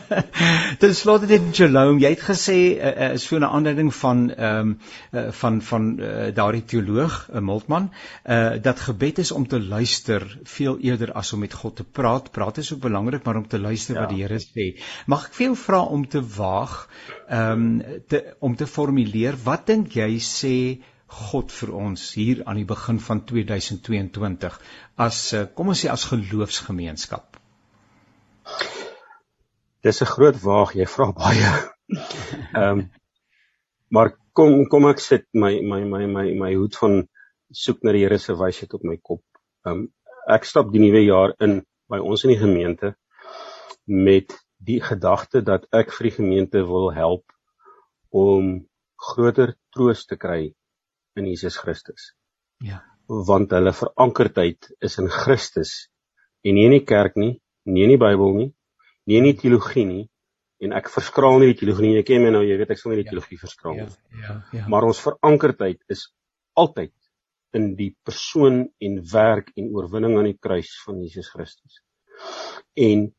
Ten 0.79 0.93
slotte 0.93 1.27
dit 1.27 1.41
Jerome, 1.57 2.01
jy 2.01 2.09
het 2.09 2.19
gesê 2.19 2.75
uh, 2.75 3.11
uh, 3.13 3.17
so 3.17 3.38
'n 3.38 3.43
aanduiding 3.43 3.93
van 3.95 4.31
ehm 4.36 4.59
um, 4.59 4.79
uh, 5.13 5.31
van 5.31 5.61
van 5.61 5.99
uh, 5.99 6.36
daardie 6.36 6.65
teoloog, 6.65 7.29
'n 7.31 7.38
uh, 7.38 7.41
Moltmann, 7.41 7.89
uh 8.27 8.61
dat 8.61 8.79
gebed 8.79 9.17
is 9.19 9.31
om 9.31 9.47
te 9.47 9.61
luister 9.61 10.39
veel 10.43 10.77
eerder 10.79 11.13
as 11.13 11.34
om 11.34 11.39
met 11.39 11.53
God 11.53 11.75
te 11.75 11.84
praat. 11.84 12.31
Praat 12.31 12.57
is 12.57 12.73
ook 12.73 12.79
belangrik, 12.79 13.23
maar 13.23 13.36
om 13.36 13.47
te 13.47 13.59
luister 13.59 13.95
ja. 13.95 14.01
wat 14.01 14.09
die 14.09 14.21
Here 14.23 14.39
sê. 14.39 14.72
Mag 15.07 15.28
ek 15.30 15.38
vir 15.38 15.47
jou 15.47 15.57
vra 15.65 15.82
om 15.97 16.07
te 16.07 16.21
waag 16.38 16.74
ehm 17.28 17.67
um, 17.67 18.01
te 18.07 18.24
om 18.39 18.55
te 18.55 18.67
formuleer 18.67 19.38
wat 19.45 19.67
dink 19.71 19.95
jy 19.99 20.17
sê 20.19 20.57
God 21.13 21.51
vir 21.53 21.71
ons 21.78 22.03
hier 22.17 22.41
aan 22.49 22.57
die 22.61 22.69
begin 22.69 22.99
van 23.07 23.21
2022 23.30 24.57
as 25.07 25.19
eh, 25.34 25.45
kom 25.55 25.69
ons 25.74 25.84
sê 25.86 25.91
as 25.93 26.07
geloofsgemeenskap. 26.09 27.38
Dis 29.84 30.01
'n 30.01 30.11
groot 30.15 30.38
waag, 30.41 30.76
jy 30.76 30.88
vra 30.95 31.11
baie. 31.11 31.53
Ehm 32.57 32.69
um, 32.69 32.86
maar 33.93 34.15
kom 34.34 34.65
kom 34.65 34.88
ek 34.89 34.99
sit 34.99 35.28
my 35.34 35.53
my 35.61 35.84
my 35.84 36.05
my 36.15 36.26
my 36.43 36.53
hoed 36.55 36.76
van 36.82 37.03
soek 37.53 37.84
na 37.84 37.91
die 37.93 38.01
Here 38.05 38.17
se 38.17 38.34
wysheid 38.34 38.74
op 38.74 38.84
my 38.84 38.97
kop. 38.97 39.24
Ehm 39.65 39.84
um, 39.84 39.88
ek 40.38 40.45
stap 40.49 40.71
die 40.71 40.82
nuwe 40.82 41.03
jaar 41.03 41.36
in 41.43 41.61
by 41.91 41.99
ons 41.99 42.24
in 42.24 42.34
die 42.34 42.41
gemeente 42.41 42.95
met 43.86 44.34
die 44.64 44.80
gedagte 44.84 45.41
dat 45.45 45.68
ek 45.76 45.91
vir 45.95 46.09
die 46.09 46.16
gemeente 46.18 46.64
wil 46.68 46.91
help 46.95 47.26
om 48.14 48.55
groter 49.09 49.55
troos 49.76 50.05
te 50.07 50.18
kry 50.20 50.53
in 51.20 51.28
Jesus 51.28 51.57
Christus. 51.59 52.14
Ja. 52.64 52.82
Want 53.07 53.51
hulle 53.51 53.74
verankerdheid 53.76 54.72
is 54.82 54.97
in 55.01 55.09
Christus 55.11 55.74
en 56.43 56.55
nie 56.57 56.68
in 56.70 56.78
die 56.78 56.86
kerk 56.88 57.18
nie, 57.20 57.36
nie 57.68 57.86
in 57.86 57.95
die 57.95 58.01
Bybel 58.01 58.36
nie, 58.38 58.49
nie 59.09 59.20
in 59.20 59.28
die 59.28 59.38
teologie 59.39 59.86
nie 59.89 60.03
en 60.64 60.76
ek 60.78 60.88
verskraal 60.93 61.41
nie 61.41 61.51
die 61.51 61.59
teologie 61.59 61.89
nie. 61.89 61.95
Jy 61.99 62.05
ken 62.07 62.24
my 62.24 62.32
nou, 62.32 62.43
jy 62.47 62.55
weet 62.61 62.72
ek 62.76 62.80
sal 62.80 62.93
nie 62.93 63.01
die 63.01 63.07
ja. 63.07 63.11
teologie 63.11 63.39
verskraal 63.41 63.80
nie. 63.82 63.88
Ja, 63.89 64.22
ja, 64.22 64.36
ja. 64.59 64.68
Maar 64.72 64.88
ons 64.88 65.01
verankerdheid 65.03 65.82
is 65.91 66.07
altyd 66.59 66.93
in 67.57 67.74
die 67.78 67.91
persoon 68.05 68.64
en 68.82 68.95
werk 69.11 69.51
en 69.59 69.74
oorwinning 69.76 70.16
aan 70.18 70.32
die 70.32 70.39
kruis 70.39 70.72
van 70.86 71.01
Jesus 71.03 71.30
Christus. 71.34 71.82
En 72.80 73.09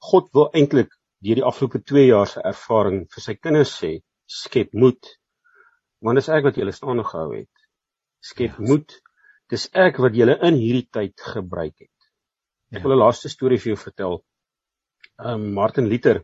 God 0.00 0.30
wil 0.36 0.48
eintlik 0.56 0.94
deur 1.20 1.40
die 1.40 1.44
afgelope 1.44 1.82
2 1.84 2.06
jaar 2.06 2.28
se 2.28 2.40
ervaring 2.40 3.02
vir 3.12 3.24
sy 3.24 3.34
kinders 3.36 3.72
sê, 3.82 3.90
skep 4.24 4.72
moed. 4.72 5.10
Want 6.00 6.16
dis 6.20 6.30
ek 6.32 6.46
wat 6.48 6.56
julle 6.60 6.72
staande 6.72 7.04
gehou 7.04 7.34
het. 7.34 7.66
Skep 8.24 8.56
ja. 8.56 8.66
moed. 8.70 8.96
Dis 9.52 9.66
ek 9.76 9.98
wat 10.00 10.16
julle 10.16 10.38
in 10.46 10.56
hierdie 10.56 10.86
tyd 10.94 11.20
gebruik 11.34 11.74
het. 11.76 12.08
Ek 12.72 12.80
ja. 12.80 12.86
wil 12.86 12.96
'n 12.96 13.02
laaste 13.02 13.28
storie 13.28 13.58
vir 13.58 13.74
jou 13.74 13.80
vertel. 13.82 14.20
Um 15.18 15.52
Martin 15.52 15.88
Luther 15.90 16.22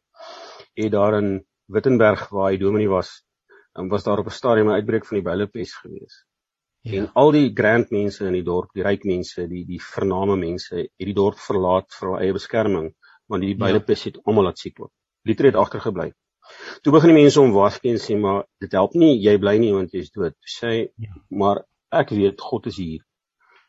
het 0.77 0.93
daar 0.93 1.18
in 1.18 1.45
Wittenberg 1.68 2.29
waar 2.31 2.53
hy 2.53 2.61
dominee 2.61 2.89
was, 2.89 3.11
um, 3.77 3.89
was 3.89 4.05
daar 4.05 4.22
op 4.22 4.31
'n 4.31 4.39
stadium 4.39 4.70
'n 4.70 4.79
uitbreek 4.79 5.05
van 5.05 5.18
die 5.18 5.27
builepes 5.29 5.74
gewees. 5.74 6.24
Ja. 6.83 7.03
En 7.03 7.11
al 7.14 7.33
die 7.33 7.51
grand 7.53 7.91
mense 7.91 8.27
in 8.27 8.33
die 8.33 8.47
dorp, 8.47 8.70
die 8.72 8.83
ryk 8.83 9.05
mense, 9.05 9.49
die 9.49 9.64
die 9.66 9.81
vername 9.83 10.37
mense, 10.37 10.77
het 10.77 11.07
die 11.11 11.14
dorp 11.14 11.39
verlaat 11.39 11.91
vir 11.99 12.09
hul 12.09 12.18
eie 12.20 12.33
beskerming 12.33 12.95
want 13.31 13.45
die 13.47 13.57
beide 13.59 13.81
ja. 13.81 13.87
pes 13.89 14.07
het 14.09 14.20
almal 14.24 14.49
laat 14.49 14.61
siek 14.62 14.79
word. 14.83 14.93
Liter 15.27 15.51
het 15.51 15.59
agtergebly. 15.59 16.12
Toe 16.83 16.93
begin 16.95 17.11
die 17.11 17.22
mense 17.22 17.41
hom 17.43 17.55
waarsku 17.55 17.91
en 17.91 17.99
sê 18.03 18.16
maar 18.20 18.45
dit 18.62 18.72
help 18.79 18.95
nie 18.99 19.16
jy 19.22 19.35
bly 19.43 19.57
nie 19.62 19.72
want 19.74 19.95
jy's 19.95 20.12
dood. 20.14 20.37
Sê 20.47 20.72
ja. 20.87 21.14
maar 21.31 21.64
ek 21.91 22.14
weet 22.14 22.43
God 22.43 22.68
is 22.70 22.79
hier. 22.83 23.03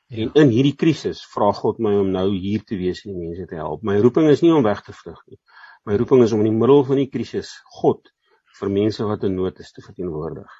Ja. 0.08 0.24
En 0.24 0.36
in 0.43 0.53
hierdie 0.53 0.76
krisis 0.80 1.24
vra 1.34 1.49
God 1.55 1.82
my 1.84 1.91
om 1.99 2.14
nou 2.14 2.30
hier 2.32 2.62
te 2.64 2.78
wees 2.80 3.01
en 3.05 3.16
die 3.16 3.26
mense 3.26 3.47
te 3.49 3.58
help. 3.60 3.82
My 3.84 3.97
roeping 4.03 4.30
is 4.32 4.43
nie 4.45 4.53
om 4.55 4.64
weg 4.64 4.84
te 4.86 4.95
vlug 4.95 5.20
nie. 5.28 5.39
My 5.88 5.97
roeping 5.99 6.24
is 6.24 6.36
om 6.36 6.43
in 6.45 6.51
die 6.51 6.60
middel 6.60 6.86
van 6.88 7.01
die 7.01 7.10
krisis 7.12 7.51
God 7.82 8.14
vir 8.60 8.72
mense 8.74 9.05
wat 9.05 9.26
in 9.28 9.36
nood 9.38 9.60
is 9.64 9.74
te 9.74 9.84
verteenwoordig. 9.84 10.53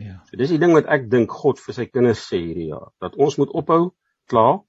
Ja. 0.00 0.20
So 0.28 0.38
dis 0.40 0.52
die 0.54 0.60
ding 0.60 0.72
wat 0.76 0.88
ek 0.92 1.08
dink 1.12 1.32
God 1.42 1.60
vir 1.60 1.76
sy 1.76 1.88
kinders 1.90 2.22
sê 2.28 2.40
hierdie 2.40 2.70
jaar, 2.70 2.92
dat 3.02 3.16
ons 3.20 3.36
moet 3.40 3.50
ophou 3.58 3.92
kla. 4.30 4.62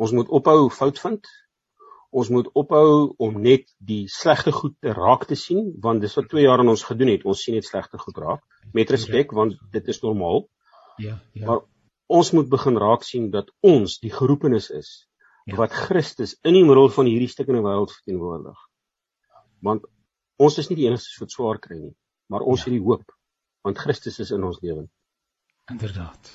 Ons 0.00 0.14
moet 0.16 0.28
ophou 0.32 0.68
fout 0.72 1.00
vind. 1.02 1.26
Ons 2.10 2.30
moet 2.34 2.48
ophou 2.58 3.12
om 3.22 3.36
net 3.42 3.68
die 3.78 4.08
slegte 4.10 4.50
goed 4.52 4.74
te 4.82 4.90
raak 4.94 5.28
te 5.30 5.36
sien, 5.38 5.68
want 5.82 6.02
dis 6.02 6.16
wat 6.18 6.26
2 6.32 6.42
jaar 6.42 6.62
aan 6.62 6.72
ons 6.72 6.82
gedoen 6.88 7.12
het. 7.12 7.26
Ons 7.28 7.44
sien 7.46 7.54
net 7.54 7.68
slegte 7.68 8.00
goed 8.02 8.18
raak 8.18 8.72
met 8.74 8.90
respek 8.90 9.30
want 9.36 9.54
dit 9.74 9.92
is 9.94 10.02
normaal. 10.02 10.42
Ja, 10.98 11.20
ja. 11.38 11.46
Maar 11.46 11.62
ons 12.10 12.32
moet 12.34 12.50
begin 12.50 12.78
raak 12.82 13.06
sien 13.06 13.30
dat 13.30 13.52
ons 13.62 14.00
die 14.02 14.10
geroepenis 14.10 14.70
is 14.74 14.90
ja. 15.46 15.54
wat 15.60 15.76
Christus 15.86 16.34
in 16.42 16.58
die 16.58 16.64
middel 16.66 16.90
van 16.90 17.06
hierdie 17.06 17.30
stukkende 17.30 17.62
wêreld 17.62 17.94
verteenwoordig. 17.94 18.58
Want 19.62 19.86
ons 20.40 20.58
is 20.58 20.70
nie 20.70 20.80
die 20.82 20.90
enigstes 20.90 21.22
wat 21.22 21.36
swaar 21.36 21.62
kry 21.62 21.78
nie, 21.78 21.94
maar 22.26 22.42
ons 22.42 22.64
ja. 22.64 22.70
het 22.70 22.78
die 22.78 22.84
hoop 22.84 23.06
want 23.62 23.78
Christus 23.78 24.18
is 24.24 24.30
in 24.34 24.42
ons 24.48 24.58
lewe. 24.64 24.86
Inderdaad. 25.70 26.34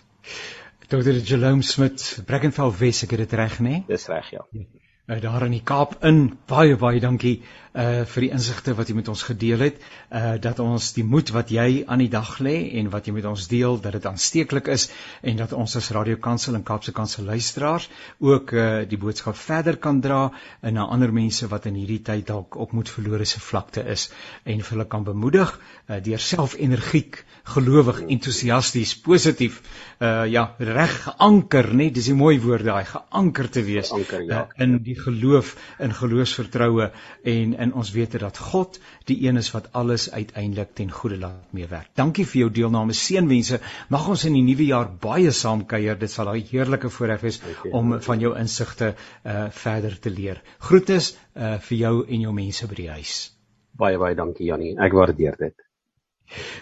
Dr. 0.87 1.17
Jerome 1.25 1.65
Smit, 1.65 2.03
Brackenfell 2.29 2.71
Wes, 2.79 3.01
ek 3.03 3.15
het 3.15 3.25
dit 3.25 3.39
reg, 3.39 3.55
nê? 3.65 3.79
Dis 3.89 4.05
reg, 4.07 4.29
ja. 4.37 4.45
ja 4.53 4.67
uh, 5.07 5.21
daar 5.21 5.45
in 5.45 5.51
die 5.51 5.63
Kaap 5.63 6.03
in. 6.03 6.37
Baie 6.47 6.75
baie 6.75 6.99
dankie 6.99 7.41
uh 7.75 8.05
vir 8.07 8.23
die 8.23 8.29
insigte 8.31 8.71
wat 8.77 8.87
jy 8.87 8.93
met 8.95 9.09
ons 9.11 9.25
gedeel 9.27 9.65
het. 9.65 9.79
Uh 10.07 10.35
dat 10.41 10.61
ons 10.63 10.93
die 10.95 11.03
moed 11.03 11.31
wat 11.35 11.51
jy 11.51 11.83
aan 11.91 11.99
die 11.99 12.11
dag 12.11 12.37
lê 12.39 12.55
en 12.79 12.87
wat 12.93 13.07
jy 13.07 13.13
met 13.17 13.25
ons 13.27 13.47
deel, 13.51 13.75
dat 13.83 13.97
dit 13.97 14.05
aansteeklik 14.07 14.69
is 14.71 14.87
en 15.21 15.41
dat 15.41 15.53
ons 15.53 15.75
as 15.75 15.89
Radio 15.91 16.15
Kansel 16.15 16.55
en 16.55 16.63
Kaapse 16.63 16.93
Kansel 16.95 17.27
luisteraars 17.27 17.89
ook 18.19 18.53
uh 18.55 18.67
die 18.87 18.99
boodskap 19.01 19.35
verder 19.35 19.75
kan 19.77 19.99
dra 20.01 20.31
na 20.61 20.87
ander 20.87 21.11
mense 21.11 21.49
wat 21.51 21.67
in 21.67 21.75
hierdie 21.75 21.99
tyd 21.99 22.27
dalk 22.31 22.55
op 22.55 22.71
moed 22.71 22.89
verlore 22.89 23.25
se 23.25 23.43
vlakte 23.43 23.83
is 23.83 24.07
en 24.45 24.61
vir 24.61 24.77
hulle 24.77 24.87
kan 24.87 25.03
bemoedig 25.03 25.51
uh 25.89 25.99
deur 25.99 26.19
self 26.19 26.55
energiek, 26.55 27.25
gelowig, 27.43 28.05
entoesiasties, 28.07 28.95
positief 28.95 29.59
uh 29.99 30.23
ja, 30.31 30.47
reg 30.59 30.95
geanker, 31.03 31.73
net 31.75 31.93
dis 31.93 32.07
'n 32.09 32.15
mooi 32.15 32.39
woord 32.39 32.65
daai, 32.65 32.85
geanker 32.85 33.49
te 33.49 33.63
wees 33.63 33.91
anker, 33.91 34.23
ja. 34.23 34.47
uh, 34.47 34.63
in 34.63 34.79
die 34.79 34.94
geloof 34.99 35.55
in 35.79 35.93
geloofsvertroue 35.93 36.89
en 37.23 37.53
in 37.65 37.73
ons 37.73 37.91
wete 37.95 38.21
dat 38.21 38.37
God 38.37 38.79
die 39.09 39.17
een 39.27 39.37
is 39.37 39.51
wat 39.51 39.71
alles 39.73 40.11
uiteindelik 40.11 40.73
ten 40.73 40.91
goeie 40.91 41.17
laat 41.17 41.53
meewerk. 41.53 41.89
Dankie 41.95 42.25
vir 42.25 42.39
jou 42.39 42.49
deelname. 42.51 42.93
Seënwense. 42.93 43.59
Mag 43.89 44.07
ons 44.09 44.25
in 44.25 44.33
die 44.33 44.45
nuwe 44.45 44.69
jaar 44.69 44.89
baie 45.01 45.31
saam 45.31 45.65
kuier. 45.65 45.99
Dit 45.99 46.11
sal 46.11 46.33
'n 46.33 46.47
heerlike 46.51 46.89
voorreg 46.89 47.21
wees 47.21 47.41
om 47.71 48.01
van 48.01 48.19
jou 48.19 48.35
insigte 48.37 48.95
uh 49.25 49.47
verder 49.49 49.99
te 49.99 50.09
leer. 50.09 50.41
Groete 50.59 50.99
uh 51.35 51.59
vir 51.59 51.77
jou 51.77 52.05
en 52.07 52.21
jou 52.21 52.33
mense 52.33 52.67
by 52.67 52.75
die 52.75 52.89
huis. 52.89 53.31
Baie 53.71 53.97
baie 53.97 54.15
dankie 54.15 54.45
Jannie. 54.47 54.75
Ek 54.79 54.93
waardeer 54.93 55.35
dit. 55.37 55.64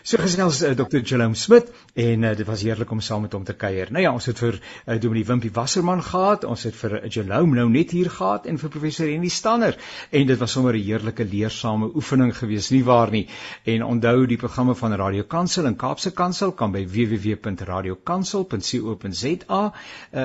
So 0.04 0.20
gesels 0.20 0.60
uh, 0.62 0.76
Dr. 0.76 1.00
Jerome 1.00 1.36
Smit 1.40 1.70
en 1.96 2.24
uh, 2.28 2.34
dit 2.36 2.48
was 2.48 2.62
heerlik 2.62 2.92
om 2.92 3.00
saam 3.02 3.22
met 3.24 3.34
hom 3.34 3.44
te 3.48 3.54
kuier. 3.56 3.88
Nou 3.96 4.04
ja, 4.04 4.12
ons 4.12 4.26
het 4.28 4.38
vir 4.38 4.60
uh, 4.60 5.00
Dominee 5.02 5.26
Wimpie 5.26 5.52
Wasserman 5.56 6.04
gehad, 6.04 6.44
ons 6.44 6.64
het 6.68 6.76
vir 6.76 7.00
uh, 7.00 7.08
Jerome 7.08 7.56
nou 7.56 7.70
net 7.72 7.92
hier 7.96 8.10
gehad 8.12 8.46
en 8.50 8.58
vir 8.60 8.70
professor 8.74 9.08
Henny 9.08 9.30
Stander 9.32 9.78
en 10.12 10.28
dit 10.28 10.40
was 10.40 10.52
sommer 10.52 10.76
'n 10.76 10.84
heerlike 10.84 11.24
leersame 11.24 11.90
oefening 11.96 12.38
gewees, 12.38 12.70
nie 12.76 12.84
waar 12.84 13.12
nie? 13.12 13.28
En 13.64 13.84
onthou 13.84 14.26
die 14.28 14.38
programme 14.38 14.76
van 14.76 14.94
Radio 15.00 15.24
Kansel 15.24 15.66
en 15.66 15.76
Kaapse 15.76 16.12
Kansel 16.12 16.52
kan 16.52 16.72
by 16.72 16.88
www.radiokansel.co.za 16.88 19.64
uh, 19.64 19.72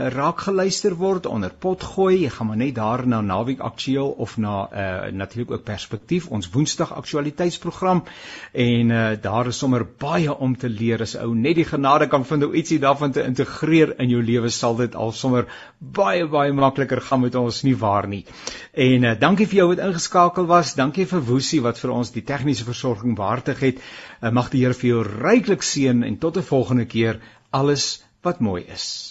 raak 0.08 0.40
geluister 0.40 0.96
word 0.96 1.26
onder 1.26 1.50
potgooi. 1.54 2.22
Jy 2.24 2.30
gaan 2.30 2.46
maar 2.46 2.56
net 2.56 2.74
daar 2.74 3.06
na 3.06 3.20
Naweek 3.20 3.60
Aktueel 3.60 4.10
of 4.10 4.36
na 4.36 4.68
uh, 4.72 5.12
natuurlik 5.12 5.50
ook 5.50 5.64
Perspektief, 5.64 6.26
ons 6.26 6.50
Woensdag 6.50 6.94
aktualiteitsprogram 6.94 8.04
en 8.52 8.90
uh, 8.90 9.16
daar 9.28 9.48
is 9.50 9.58
sommer 9.60 9.84
baie 10.04 10.34
om 10.46 10.54
te 10.56 10.68
leer 10.72 11.02
as 11.04 11.14
ou 11.20 11.34
net 11.36 11.58
die 11.58 11.66
genade 11.68 12.08
kan 12.12 12.24
vind 12.28 12.46
om 12.46 12.54
ietsie 12.60 12.78
daarvan 12.84 13.12
te 13.12 13.24
integreer 13.24 13.94
in 14.04 14.12
jou 14.14 14.22
lewe 14.24 14.50
sal 14.56 14.78
dit 14.80 14.96
al 15.04 15.12
sommer 15.12 15.48
baie 15.98 16.26
baie 16.36 16.54
makliker 16.60 17.02
gaan 17.08 17.24
met 17.26 17.36
ons 17.40 17.62
nie 17.68 17.76
waar 17.82 18.08
nie. 18.08 18.24
En 18.88 19.04
uh, 19.10 19.14
dankie 19.26 19.48
vir 19.50 19.60
jou 19.60 19.68
wat 19.74 19.84
ingeskakel 19.88 20.48
was. 20.50 20.74
Dankie 20.78 21.06
vir 21.10 21.24
Woesie 21.30 21.60
wat 21.66 21.80
vir 21.82 21.94
ons 21.98 22.14
die 22.14 22.24
tegniese 22.32 22.66
versorging 22.68 23.18
behartig 23.18 23.62
het. 23.66 23.84
Uh, 24.20 24.32
mag 24.40 24.50
die 24.54 24.64
Here 24.64 24.74
vir 24.74 24.90
jou 24.90 25.04
ryklik 25.08 25.62
seën 25.62 26.02
en 26.08 26.18
tot 26.18 26.36
'n 26.36 26.48
volgende 26.54 26.88
keer 26.96 27.20
alles 27.50 28.02
wat 28.22 28.40
mooi 28.40 28.64
is. 28.66 29.07